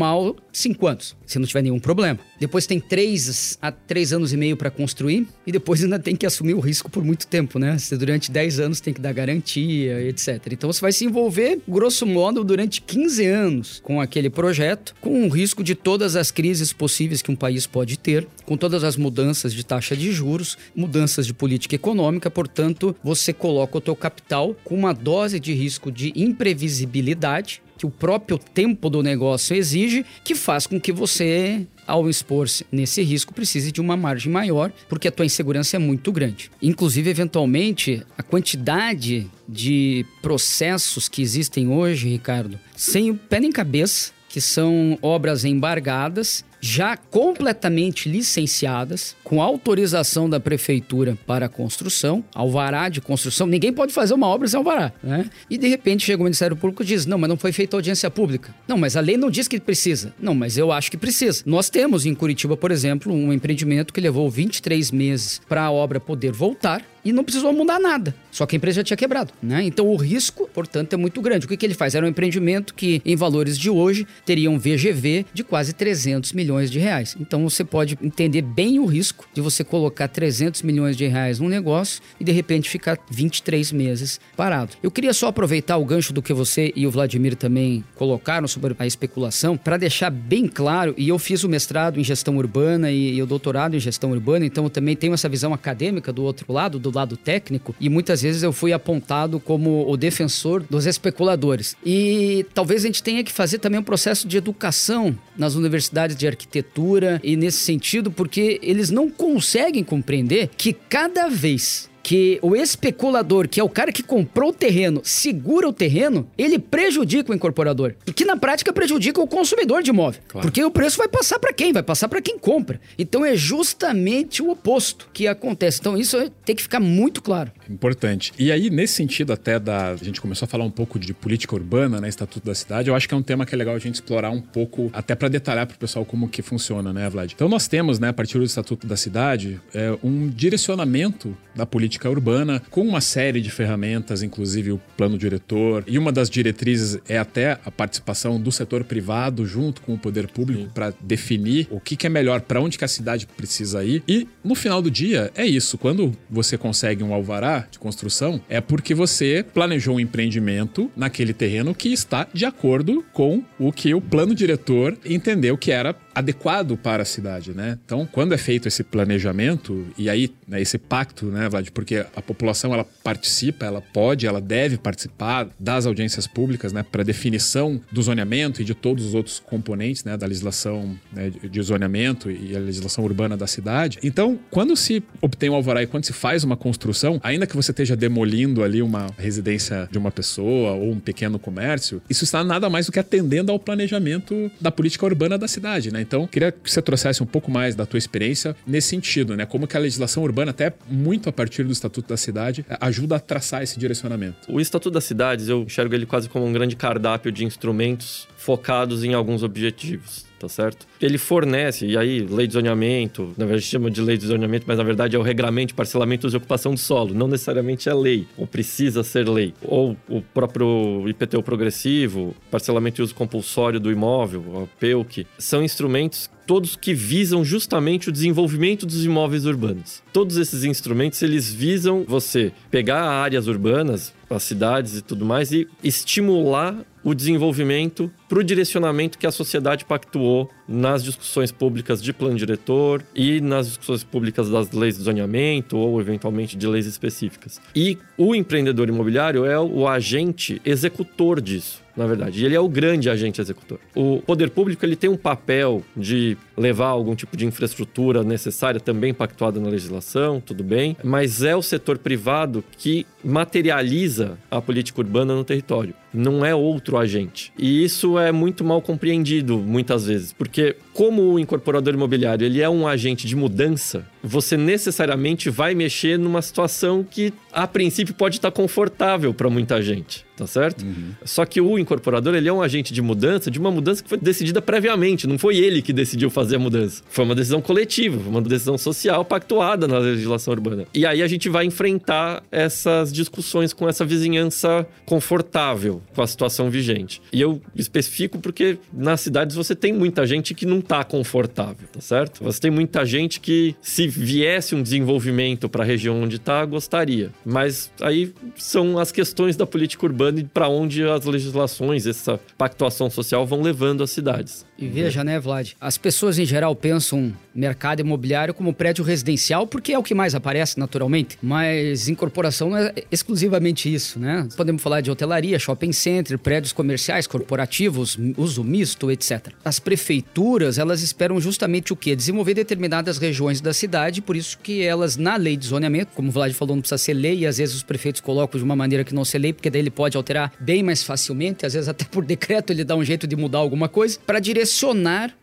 cinco 0.53 0.87
anos, 0.87 1.17
se 1.27 1.39
não 1.39 1.47
tiver 1.47 1.63
nenhum 1.63 1.79
problema. 1.79 2.19
Depois 2.39 2.67
tem 2.67 2.81
três 2.81 3.59
a 3.61 3.71
três 3.71 4.13
anos 4.13 4.33
e 4.33 4.37
meio 4.37 4.57
para 4.57 4.71
construir 4.71 5.27
e 5.47 5.53
depois 5.53 5.83
ainda 5.83 5.99
tem 5.99 6.17
que 6.17 6.27
assumir 6.27 6.55
o 6.55 6.61
risco 6.61 6.91
por 6.91 7.05
muito 7.05 7.27
tempo, 7.27 7.59
né? 7.59 7.79
Você 7.79 7.97
durante 7.97 8.31
10 8.31 8.61
anos 8.61 8.81
tem 8.81 8.93
que 8.95 9.01
dar 9.01 9.13
garantia, 9.13 10.03
etc. 10.03 10.53
Então 10.53 10.73
você 10.73 10.81
vai 10.81 10.93
se 10.93 11.05
envolver, 11.05 11.61
grosso 11.69 12.07
modo, 12.07 12.43
durante 12.45 12.81
15 12.81 13.27
anos 13.27 13.81
com 13.83 14.01
aquele 14.01 14.31
projeto, 14.31 14.95
com 15.01 15.27
o 15.27 15.29
risco 15.29 15.63
de 15.63 15.75
todas 15.75 16.17
as 16.17 16.31
crises 16.31 16.73
possíveis 16.73 17.23
que 17.23 17.31
um 17.31 17.37
país 17.37 17.67
pode 17.67 17.99
ter, 17.99 18.27
com 18.45 18.57
todas 18.57 18.85
as 18.85 18.97
mudanças 18.97 19.53
de 19.53 19.65
taxa 19.65 19.97
de 19.97 20.13
juros 20.13 20.57
mudanças 20.75 21.27
de 21.27 21.35
política 21.35 21.75
econômica, 21.75 22.31
portanto, 22.31 22.95
você 23.03 23.33
coloca 23.33 23.79
o 23.79 23.81
teu 23.81 23.97
capital 23.97 24.57
com 24.65 24.75
uma 24.75 24.93
dose 24.93 25.39
de 25.39 25.53
risco 25.53 25.91
de 25.91 26.13
imprevisibilidade 26.15 27.63
que 27.81 27.87
o 27.87 27.91
próprio 27.91 28.37
tempo 28.37 28.91
do 28.91 29.03
negócio 29.03 29.57
exige, 29.57 30.05
que 30.23 30.35
faz 30.35 30.67
com 30.67 30.79
que 30.79 30.93
você 30.93 31.67
ao 31.87 32.11
expor-se 32.11 32.67
nesse 32.71 33.03
risco, 33.03 33.33
precise 33.33 33.73
de 33.73 33.81
uma 33.81 33.97
margem 33.97 34.31
maior, 34.31 34.71
porque 34.87 35.09
a 35.09 35.11
tua 35.11 35.25
insegurança 35.25 35.77
é 35.77 35.79
muito 35.79 36.13
grande. 36.13 36.51
Inclusive, 36.61 37.09
eventualmente, 37.09 38.03
a 38.19 38.23
quantidade 38.23 39.31
de 39.49 40.05
processos 40.21 41.09
que 41.09 41.23
existem 41.23 41.69
hoje, 41.69 42.07
Ricardo, 42.07 42.61
sem 42.77 43.11
o 43.11 43.15
pé 43.15 43.41
nem 43.41 43.51
cabeça, 43.51 44.13
que 44.29 44.43
são 44.43 44.99
obras 45.01 45.47
embargadas 45.47 46.45
já 46.61 46.97
completamente 46.97 48.09
licenciadas, 48.09 49.17
com 49.25 49.41
autorização 49.41 50.29
da 50.29 50.39
prefeitura 50.39 51.17
para 51.27 51.49
construção, 51.49 52.23
alvará 52.35 52.89
de 52.89 53.01
construção. 53.01 53.47
Ninguém 53.47 53.73
pode 53.73 53.93
fazer 53.93 54.15
uma 54.15 54.27
obra 54.27 54.47
sem 54.47 54.59
alvará, 54.59 54.93
né? 55.03 55.31
E 55.49 55.57
de 55.57 55.69
repente 55.69 56.05
chega 56.05 56.21
o 56.21 56.25
Ministério 56.25 56.57
Público 56.57 56.83
e 56.83 56.87
diz: 56.87 57.07
não, 57.07 57.19
mas 57.19 57.29
não 57.29 57.37
foi 57.37 57.53
feita 57.53 57.77
audiência 57.77 58.11
pública. 58.11 58.55
Não, 58.69 58.77
mas 58.77 58.97
a 58.97 59.01
lei 59.01 59.17
não 59.17 59.31
diz 59.31 59.49
que 59.49 59.59
precisa. 59.59 60.15
Não, 60.21 60.35
mas 60.35 60.59
eu 60.59 60.71
acho 60.71 60.91
que 60.91 60.97
precisa. 60.97 61.43
Nós 61.47 61.71
temos 61.71 62.05
em 62.05 62.15
Curitiba, 62.15 62.57
por 62.57 62.71
exemplo, 62.71 63.13
um 63.13 63.33
empreendimento 63.33 63.93
que 63.93 64.01
levou 64.01 64.31
23 64.31 64.91
meses 64.91 65.41
para 65.49 65.63
a 65.63 65.71
obra 65.71 65.99
poder 65.99 66.33
voltar 66.33 66.83
e 67.05 67.13
não 67.13 67.25
precisou 67.25 67.53
mudar 67.53 67.79
nada. 67.79 68.15
Só 68.31 68.47
que 68.47 68.55
a 68.55 68.59
empresa 68.59 68.81
já 68.81 68.85
tinha 68.85 68.97
quebrado, 68.97 69.33
né? 69.43 69.63
Então 69.65 69.89
o 69.89 69.97
risco, 69.97 70.49
portanto, 70.53 70.93
é 70.93 70.97
muito 70.97 71.21
grande. 71.21 71.47
O 71.47 71.49
que, 71.49 71.57
que 71.57 71.67
ele 71.67 71.75
faz? 71.75 71.95
Era 71.95 72.07
um 72.07 72.09
empreendimento 72.09 72.75
que, 72.75 73.03
em 73.05 73.17
valores 73.17 73.59
de 73.59 73.69
hoje, 73.69 74.07
teria 74.25 74.51
um 74.51 74.59
VGV 74.59 75.27
de 75.33 75.43
quase 75.43 75.73
300 75.73 76.33
milhões 76.33 76.71
de 76.71 76.79
reais. 76.79 77.17
Então 77.21 77.49
você 77.49 77.65
pode 77.65 77.99
entender 78.03 78.43
bem 78.43 78.79
o 78.79 78.87
risco 78.87 79.27
de 79.35 79.41
você 79.41 79.65
colocar 79.65 80.09
300 80.09 80.63
milhões 80.63 80.97
de 80.97 81.07
reais 81.07 81.41
num 81.41 81.49
negócio 81.49 82.03
e 82.19 82.25
de 82.25 82.33
repente 82.33 82.71
ficar 82.71 82.99
23 83.11 83.73
meses 83.73 84.21
parado. 84.37 84.73
Eu 84.83 84.91
queria 84.91 85.13
só 85.13 85.29
aproveitar 85.29 85.77
o 85.77 85.85
gancho 85.85 86.13
do 86.13 86.23
que 86.23 86.33
você 86.33 86.73
e 86.77 86.87
o 86.87 86.91
Vladimir 86.91 87.35
também 87.35 87.85
colocaram 87.97 88.47
sobre 88.47 88.75
a 88.79 88.87
especulação 88.87 89.57
para 89.57 89.77
deixar 89.77 90.11
bem 90.11 90.47
claro, 90.47 90.95
e 90.97 91.09
eu 91.09 91.19
fiz 91.19 91.45
o 91.45 91.49
mestrado 91.49 91.99
em 91.99 92.05
gestão 92.05 92.37
urbana 92.37 92.91
e, 92.91 93.15
e 93.15 93.23
o 93.23 93.27
doutorado 93.27 93.77
em 93.77 93.81
gestão 93.81 94.11
urbana, 94.11 94.47
então 94.47 94.65
eu 94.65 94.71
também 94.71 94.97
tenho 94.97 95.15
essa 95.15 95.29
visão 95.29 95.53
acadêmica 95.53 96.13
do 96.13 96.23
outro 96.23 96.53
lado, 96.53 96.79
do 96.79 96.90
lado 96.95 97.17
técnico, 97.17 97.75
e 97.81 97.89
muitas 97.89 98.23
vezes 98.23 98.43
eu 98.43 98.53
fui 98.53 98.73
apontado 98.73 99.41
como 99.41 99.89
o 99.89 99.97
defensor 99.97 100.65
dos 100.69 100.87
especuladores. 100.87 101.77
E 101.85 102.47
talvez 102.55 102.85
a 102.85 102.87
gente 102.87 103.03
tenha 103.03 103.25
que 103.25 103.33
fazer 103.33 103.59
também 103.59 103.81
um 103.81 103.85
processo 103.85 104.27
de 104.27 104.37
educação 104.37 105.17
nas 105.37 105.55
universidades 105.55 106.17
de 106.17 106.27
arquitetura 106.27 107.21
e 107.23 107.37
nesse 107.37 107.59
sentido, 107.59 108.11
porque 108.11 108.59
eles 108.63 108.91
não 108.91 109.11
conseguem 109.11 109.83
compreender 109.85 110.51
que 110.57 110.73
cada 110.73 111.29
vez 111.29 111.90
que 112.11 112.41
o 112.43 112.57
especulador, 112.57 113.49
que 113.49 113.61
é 113.61 113.63
o 113.63 113.69
cara 113.69 113.93
que 113.93 114.03
comprou 114.03 114.51
o 114.51 114.53
terreno, 114.53 115.01
segura 115.05 115.69
o 115.69 115.73
terreno, 115.73 116.29
ele 116.37 116.59
prejudica 116.59 117.31
o 117.31 117.35
incorporador. 117.37 117.95
E 118.05 118.13
que 118.13 118.25
na 118.25 118.37
prática 118.37 118.73
prejudica 118.73 119.21
o 119.21 119.29
consumidor 119.29 119.81
de 119.81 119.91
imóvel. 119.91 120.21
Claro. 120.27 120.45
Porque 120.45 120.65
o 120.65 120.73
preço 120.73 120.99
vai 120.99 121.07
passar 121.07 121.39
para 121.39 121.53
quem? 121.53 121.73
Vai 121.73 121.85
passar 121.85 122.09
para 122.09 122.21
quem 122.21 122.37
compra. 122.37 122.81
Então 122.99 123.25
é 123.25 123.37
justamente 123.37 124.43
o 124.43 124.51
oposto 124.51 125.09
que 125.13 125.29
acontece. 125.29 125.79
Então 125.79 125.97
isso 125.97 126.29
tem 126.45 126.57
que 126.57 126.63
ficar 126.63 126.81
muito 126.81 127.23
claro. 127.23 127.53
Importante. 127.71 128.33
E 128.39 128.51
aí, 128.51 128.69
nesse 128.69 128.95
sentido 128.95 129.33
até 129.33 129.59
da... 129.59 129.93
A 129.93 129.97
gente 129.97 130.21
começou 130.21 130.47
a 130.47 130.49
falar 130.49 130.65
um 130.65 130.71
pouco 130.71 130.99
de 130.99 131.15
política 131.15 131.55
urbana, 131.55 132.01
né? 132.01 132.09
Estatuto 132.09 132.45
da 132.45 132.55
cidade. 132.55 132.89
Eu 132.89 132.97
acho 132.97 133.09
que 133.09 133.15
é 133.15 133.17
um 133.17 133.23
tema 133.23 133.47
que 133.47 133.55
é 133.55 133.59
legal 133.59 133.75
a 133.75 133.79
gente 133.79 133.95
explorar 133.95 134.31
um 134.31 134.41
pouco, 134.41 134.91
até 134.93 135.15
para 135.15 135.29
detalhar 135.29 135.67
para 135.67 135.77
o 135.77 135.79
pessoal 135.79 136.05
como 136.05 136.29
que 136.29 136.43
funciona, 136.43 136.93
né, 136.93 137.09
Vlad? 137.09 137.33
Então 137.33 137.49
nós 137.49 137.69
temos, 137.69 137.99
né, 137.99 138.09
a 138.09 138.13
partir 138.13 138.39
do 138.39 138.45
Estatuto 138.45 138.87
da 138.87 138.97
Cidade, 138.97 139.61
é, 139.73 139.97
um 140.03 140.29
direcionamento 140.29 141.37
da 141.55 141.65
política 141.65 142.09
urbana, 142.09 142.63
com 142.71 142.83
uma 142.83 143.01
série 143.01 143.41
de 143.41 143.51
ferramentas, 143.51 144.23
inclusive 144.23 144.73
o 144.73 144.81
plano 144.97 145.17
diretor. 145.17 145.85
E 145.87 145.99
uma 145.99 146.11
das 146.11 146.29
diretrizes 146.29 146.99
é 147.09 147.19
até 147.19 147.59
a 147.65 147.71
participação 147.71 148.41
do 148.41 148.51
setor 148.51 148.85
privado 148.85 149.47
junto 149.47 149.81
com 149.83 149.95
o 149.95 149.99
poder 149.99 150.29
público 150.29 150.71
para 150.73 150.93
definir 151.01 151.69
o 151.71 151.79
que, 151.79 151.97
que 151.97 152.07
é 152.07 152.11
melhor, 152.11 152.41
para 152.41 152.61
onde 152.61 152.79
que 152.79 152.85
a 152.85 152.89
cidade 152.89 153.27
precisa 153.27 153.85
ir. 153.85 154.03
E 154.09 154.27
no 154.43 154.55
final 154.55 154.83
do 154.83 154.91
dia, 154.91 155.31
é 155.37 155.47
isso. 155.47 155.79
Quando 155.79 156.13
você 156.29 156.57
consegue 156.59 157.05
um 157.05 157.13
alvará 157.13 157.60
de 157.71 157.79
construção, 157.79 158.41
é 158.49 158.61
porque 158.61 158.95
você 158.95 159.45
planejou 159.55 159.97
um 159.97 160.01
empreendimento 160.01 160.91
naquele 160.97 161.33
terreno 161.33 161.75
que 161.75 161.93
está 161.93 162.27
de 162.33 162.45
acordo 162.45 163.05
com 163.13 163.43
o 163.59 163.73
que 163.73 163.95
o 163.95 164.01
plano 164.01 164.35
diretor 164.35 164.97
entendeu 165.05 165.57
que 165.57 165.73
era 165.73 165.95
adequado 166.15 166.77
para 166.77 167.03
a 167.03 167.07
cidade, 167.07 167.53
né? 167.53 167.79
Então, 167.85 168.07
quando 168.11 168.35
é 168.35 168.39
feito 168.39 168.69
esse 168.69 168.83
planejamento 168.83 169.87
e 169.97 170.09
aí 170.09 170.31
né, 170.47 170.61
esse 170.61 170.79
pacto, 170.79 171.27
né, 171.27 171.49
Vlad, 171.49 171.69
porque 171.71 172.05
a 172.15 172.23
população 172.23 172.75
ela 172.75 172.85
participa, 173.03 173.65
ela 173.65 173.81
pode, 173.81 174.27
ela 174.27 174.41
deve 174.41 174.77
participar 174.77 175.49
das 175.59 175.87
audiências 175.87 176.27
públicas, 176.27 176.73
né, 176.73 176.83
para 176.83 177.03
definição 177.03 177.81
do 177.91 178.03
zoneamento 178.03 178.61
e 178.61 178.65
de 178.65 178.75
todos 178.75 179.05
os 179.07 179.15
outros 179.15 179.39
componentes, 179.39 180.05
né, 180.05 180.17
da 180.17 180.27
legislação 180.27 180.99
né, 181.13 181.31
de 181.31 181.63
zoneamento 181.63 182.31
e 182.31 182.57
a 182.57 182.59
legislação 182.59 183.05
urbana 183.05 183.37
da 183.37 183.47
cidade. 183.47 183.99
Então, 184.03 184.39
quando 184.51 184.77
se 184.77 185.03
obtém 185.21 185.49
o 185.49 185.53
um 185.53 185.57
alvará 185.57 185.83
e 185.83 185.87
quando 185.87 186.05
se 186.05 186.13
faz 186.13 186.43
uma 186.43 186.57
construção, 186.57 187.21
ainda 187.23 187.47
que 187.47 187.57
você 187.57 187.71
esteja 187.71 187.97
demolindo 187.97 188.63
ali 188.63 188.83
uma 188.83 189.07
residência 189.17 189.89
de 189.91 189.99
uma 189.99 190.11
pessoa 190.11 190.73
ou 190.73 190.91
um 190.91 191.01
pequeno 191.01 191.39
comércio, 191.39 192.03
isso 192.11 192.25
está 192.25 192.43
nada 192.43 192.69
mais 192.69 192.87
do 192.87 192.93
que 192.93 192.99
atendendo 192.99 193.53
ao 193.53 193.59
planejamento 193.59 194.51
da 194.61 194.71
política 194.71 195.07
urbana 195.07 195.39
da 195.39 195.47
cidade, 195.47 195.93
né? 195.93 196.00
Né? 196.01 196.03
Então, 196.03 196.27
queria 196.27 196.51
que 196.51 196.71
você 196.71 196.81
trouxesse 196.81 197.23
um 197.23 197.27
pouco 197.27 197.51
mais 197.51 197.75
da 197.75 197.87
tua 197.87 197.99
experiência 197.99 198.57
nesse 198.67 198.89
sentido, 198.89 199.37
né? 199.37 199.47
Como 199.47 199.67
que 199.67 199.77
a 199.77 199.81
legislação 199.81 200.23
urbana, 200.23 200.51
até 200.51 200.73
muito 200.89 201.29
a 201.29 201.33
partir 201.33 201.63
do 201.63 201.73
Estatuto 201.73 202.09
da 202.09 202.17
Cidade, 202.17 202.65
ajuda 202.81 203.17
a 203.17 203.21
traçar 203.21 203.63
esse 203.63 203.79
direcionamento. 203.79 204.53
O 204.53 204.61
Estatuto 204.61 204.91
das 204.91 205.05
Cidades, 205.05 205.49
eu 205.49 205.63
enxergo 205.63 205.95
ele 205.95 206.07
quase 206.07 206.29
como 206.29 206.47
um 206.47 206.53
grande 206.53 206.75
cardápio 206.75 207.31
de 207.31 207.45
instrumentos 207.45 208.27
focados 208.37 209.05
em 209.05 209.15
alguns 209.15 209.43
objetivos 209.43 210.30
tá 210.41 210.49
certo? 210.49 210.87
Ele 211.01 211.19
fornece, 211.19 211.87
e 211.87 211.97
aí, 211.99 212.21
lei 212.21 212.47
de 212.47 212.55
zoneamento, 212.55 213.35
na 213.37 213.45
verdade 213.45 213.67
chama 213.67 213.91
de 213.91 214.01
lei 214.01 214.17
de 214.17 214.27
zoneamento, 214.27 214.65
mas 214.67 214.79
na 214.79 214.85
verdade 214.85 215.15
é 215.15 215.19
o 215.19 215.23
regramento 215.23 215.69
de 215.69 215.75
parcelamento 215.75 216.29
de 216.29 216.37
ocupação 216.37 216.73
do 216.73 216.81
solo, 216.81 217.13
não 217.13 217.29
necessariamente 217.29 217.89
é 217.91 217.95
lei, 217.95 218.27
ou 218.39 218.47
precisa 218.47 219.05
ser 219.05 219.29
lei. 219.29 219.53
Ou 219.63 219.95
o 220.09 220.23
próprio 220.23 221.07
IPTU 221.07 221.43
progressivo, 221.43 222.35
parcelamento 222.51 222.97
de 222.97 223.03
uso 223.03 223.15
compulsório 223.15 223.79
do 223.79 223.93
imóvel, 223.93 224.41
o 224.41 224.69
PEUC, 224.79 225.27
são 225.39 225.63
instrumentos 225.63 226.31
todos 226.47 226.75
que 226.75 226.93
visam 226.93 227.45
justamente 227.45 228.09
o 228.09 228.13
desenvolvimento 228.13 228.85
dos 228.85 229.05
imóveis 229.05 229.45
urbanos. 229.45 230.03
Todos 230.13 230.37
esses 230.37 230.65
instrumentos, 230.65 231.23
eles 231.23 231.53
visam 231.53 232.05
você 232.09 232.51
pegar 232.71 233.05
áreas 233.05 233.47
urbanas, 233.47 234.13
as 234.29 234.43
cidades 234.43 234.97
e 234.97 235.03
tudo 235.03 235.25
mais, 235.25 235.53
e 235.53 235.69
estimular 235.85 236.77
o 237.03 237.15
desenvolvimento 237.15 238.11
para 238.29 238.39
o 238.39 238.45
direcionamento 238.45 239.19
que 239.19 239.27
a 239.27 239.31
sociedade 239.31 239.85
pactuou 239.85 240.51
nas 240.69 241.03
discussões 241.03 241.51
públicas 241.51 242.03
de 242.03 242.13
plano 242.13 242.37
diretor 242.37 243.03
e 243.15 243.41
nas 243.41 243.67
discussões 243.67 244.05
públicas 244.05 244.49
das 244.49 244.71
leis 244.71 244.97
de 244.97 245.05
zoneamento 245.05 245.77
ou 245.77 246.01
eventualmente 246.01 246.57
de 246.57 246.67
leis 246.67 246.87
específicas. 246.87 247.61
E 247.75 247.99
o 248.17 248.35
empreendedor 248.35 248.89
imobiliário 248.89 249.45
é 249.45 249.59
o 249.59 249.89
agente 249.89 250.61
executor 250.65 251.41
disso 251.41 251.83
na 251.97 252.07
verdade. 252.07 252.45
Ele 252.45 252.55
é 252.55 252.61
o 252.61 252.69
grande 252.69 253.11
agente 253.11 253.41
executor. 253.41 253.79
O 253.95 254.23
poder 254.25 254.49
público 254.51 254.85
ele 254.87 254.97
tem 254.97 255.11
um 255.11 255.17
papel 255.17 255.83
de 255.95 256.37
levar 256.57 256.87
algum 256.87 257.15
tipo 257.15 257.37
de 257.37 257.45
infraestrutura 257.45 258.23
necessária, 258.23 258.81
também 258.81 259.13
pactuada 259.13 259.61
na 259.61 259.69
legislação, 259.69 260.41
tudo 260.41 260.65
bem, 260.65 260.97
mas 261.05 261.43
é 261.43 261.55
o 261.55 261.61
setor 261.61 261.99
privado 261.99 262.65
que 262.79 263.07
materializa 263.23 264.39
a 264.51 264.63
política 264.63 265.01
urbana 265.01 265.35
no 265.35 265.45
território. 265.45 265.95
Não 266.13 266.45
é 266.45 266.55
outro 266.55 266.97
agente. 266.97 267.53
E 267.59 267.85
isso 267.85 268.19
é 268.19 268.33
muito 268.33 268.65
mal 268.65 268.83
compreendido 268.83 269.59
muitas 269.59 270.07
vezes, 270.07 270.33
porque 270.33 270.77
como 270.93 271.23
o 271.23 271.39
incorporador 271.39 271.95
imobiliário 271.95 272.45
ele 272.45 272.61
é 272.61 272.69
um 272.69 272.87
agente 272.87 273.27
de 273.27 273.37
mudança, 273.37 274.07
você 274.23 274.57
necessariamente 274.57 275.49
vai 275.49 275.75
mexer 275.75 276.19
numa 276.19 276.43
situação 276.43 277.05
que 277.09 277.33
a 277.53 277.67
princípio 277.67 278.15
pode 278.15 278.37
estar 278.37 278.51
confortável 278.51 279.33
para 279.33 279.49
muita 279.49 279.81
gente 279.81 280.30
tá 280.41 280.47
certo? 280.47 280.83
Uhum. 280.83 281.13
Só 281.23 281.45
que 281.45 281.61
o 281.61 281.79
incorporador, 281.79 282.35
ele 282.35 282.49
é 282.49 282.53
um 282.53 282.63
agente 282.63 282.95
de 282.95 283.03
mudança, 283.03 283.51
de 283.51 283.59
uma 283.59 283.71
mudança 283.71 284.03
que 284.03 284.09
foi 284.09 284.17
decidida 284.17 284.63
previamente, 284.63 285.27
não 285.27 285.39
foi 285.39 285.59
ele 285.59 285.83
que 285.83 285.93
decidiu 285.93 286.31
fazer 286.31 286.57
a 286.57 286.59
mudança. 286.59 287.03
Foi 287.11 287.27
uma 287.27 287.35
decisão 287.35 287.61
coletiva, 287.61 288.19
foi 288.19 288.31
uma 288.31 288.41
decisão 288.41 288.79
social 288.79 289.23
pactuada 289.23 289.87
na 289.87 289.99
legislação 289.99 290.55
urbana. 290.55 290.87
E 290.95 291.05
aí 291.05 291.23
a 291.23 291.27
gente 291.27 291.51
vai 291.51 291.67
enfrentar 291.67 292.43
essas 292.51 293.13
discussões 293.13 293.75
com 293.75 293.87
essa 293.87 294.03
vizinhança 294.03 294.87
confortável 295.05 296.01
com 296.15 296.23
a 296.23 296.27
situação 296.27 296.71
vigente. 296.71 297.21
E 297.31 297.39
eu 297.39 297.61
especifico 297.77 298.39
porque 298.39 298.79
nas 298.91 299.21
cidades 299.21 299.55
você 299.55 299.75
tem 299.75 299.93
muita 299.93 300.27
gente 300.27 300.55
que 300.55 300.65
não 300.65 300.81
tá 300.81 301.05
confortável, 301.05 301.87
tá 301.93 302.01
certo? 302.01 302.43
Você 302.43 302.61
tem 302.61 302.71
muita 302.71 303.05
gente 303.05 303.41
que 303.41 303.77
se 303.83 304.09
viesse 304.09 304.75
um 304.75 304.83
desenvolvimento 304.83 305.69
para 305.69 305.83
a 305.83 305.87
região 305.87 306.23
onde 306.23 306.39
tá, 306.39 306.65
gostaria. 306.65 307.31
Mas 307.45 307.93
aí 308.01 308.33
são 308.57 308.99
as 308.99 309.13
questões 309.13 309.55
da 309.55 309.67
política 309.67 310.07
urbana 310.07 310.30
e 310.39 310.45
para 310.45 310.69
onde 310.69 311.05
as 311.05 311.25
legislações, 311.25 312.07
essa 312.07 312.39
pactuação 312.57 313.11
social 313.11 313.47
vão 313.47 313.61
levando 313.61 314.03
as 314.03 314.11
cidades. 314.11 314.65
E 314.81 314.89
veja, 314.89 315.23
né, 315.23 315.39
Vlad? 315.39 315.73
As 315.79 315.99
pessoas 315.99 316.39
em 316.39 316.47
geral 316.47 316.75
pensam 316.75 317.33
mercado 317.55 318.01
imobiliário 318.01 318.55
como 318.55 318.73
prédio 318.73 319.05
residencial 319.05 319.67
porque 319.67 319.93
é 319.93 319.99
o 319.99 320.03
que 320.03 320.15
mais 320.15 320.35
aparece 320.35 320.79
naturalmente, 320.79 321.39
mas 321.43 322.09
incorporação 322.09 322.71
não 322.71 322.79
é 322.79 322.95
exclusivamente 323.11 323.93
isso, 323.93 324.19
né? 324.19 324.49
Podemos 324.57 324.83
falar 324.83 325.01
de 325.01 325.11
hotelaria, 325.11 325.59
shopping 325.59 325.93
center, 325.93 326.39
prédios 326.39 326.73
comerciais, 326.73 327.27
corporativos, 327.27 328.19
uso 328.37 328.65
misto, 328.65 329.11
etc. 329.11 329.49
As 329.65 329.79
prefeituras, 329.79 330.79
elas 330.79 331.03
esperam 331.03 331.41
justamente 331.41 331.93
o 331.93 331.97
quê? 331.97 332.17
Desenvolver 332.17 332.55
determinadas 332.55 333.19
regiões 333.19 333.61
da 333.61 333.75
cidade, 333.75 334.23
por 334.23 334.37
isso 334.37 334.59
que 334.63 334.83
elas, 334.83 335.17
na 335.17 335.37
lei 335.37 335.57
de 335.57 335.67
zoneamento, 335.67 336.13
como 336.15 336.29
o 336.29 336.33
Vlad 336.33 336.53
falou, 336.55 336.77
não 336.77 336.81
precisa 336.81 336.99
ser 336.99 337.15
lei, 337.15 337.41
e 337.41 337.47
às 337.47 337.59
vezes 337.59 337.75
os 337.75 337.83
prefeitos 337.83 338.21
colocam 338.21 338.59
de 338.59 338.65
uma 338.65 338.77
maneira 338.77 339.05
que 339.05 339.15
não 339.15 339.25
ser 339.25 339.39
lei, 339.39 339.53
porque 339.53 339.69
daí 339.69 339.83
ele 339.83 339.91
pode 339.91 340.17
alterar 340.17 340.53
bem 340.59 340.83
mais 340.83 341.03
facilmente, 341.03 341.67
às 341.67 341.75
vezes 341.75 341.89
até 341.89 342.05
por 342.05 342.25
decreto 342.31 342.73
ele 342.73 342.85
dá 342.85 342.97
um 342.97 343.05
jeito 343.05 343.27
de 343.27 343.37
mudar 343.37 343.59
alguma 343.59 343.89
coisa, 343.89 344.19
para 344.27 344.39
direcionar 344.39 344.70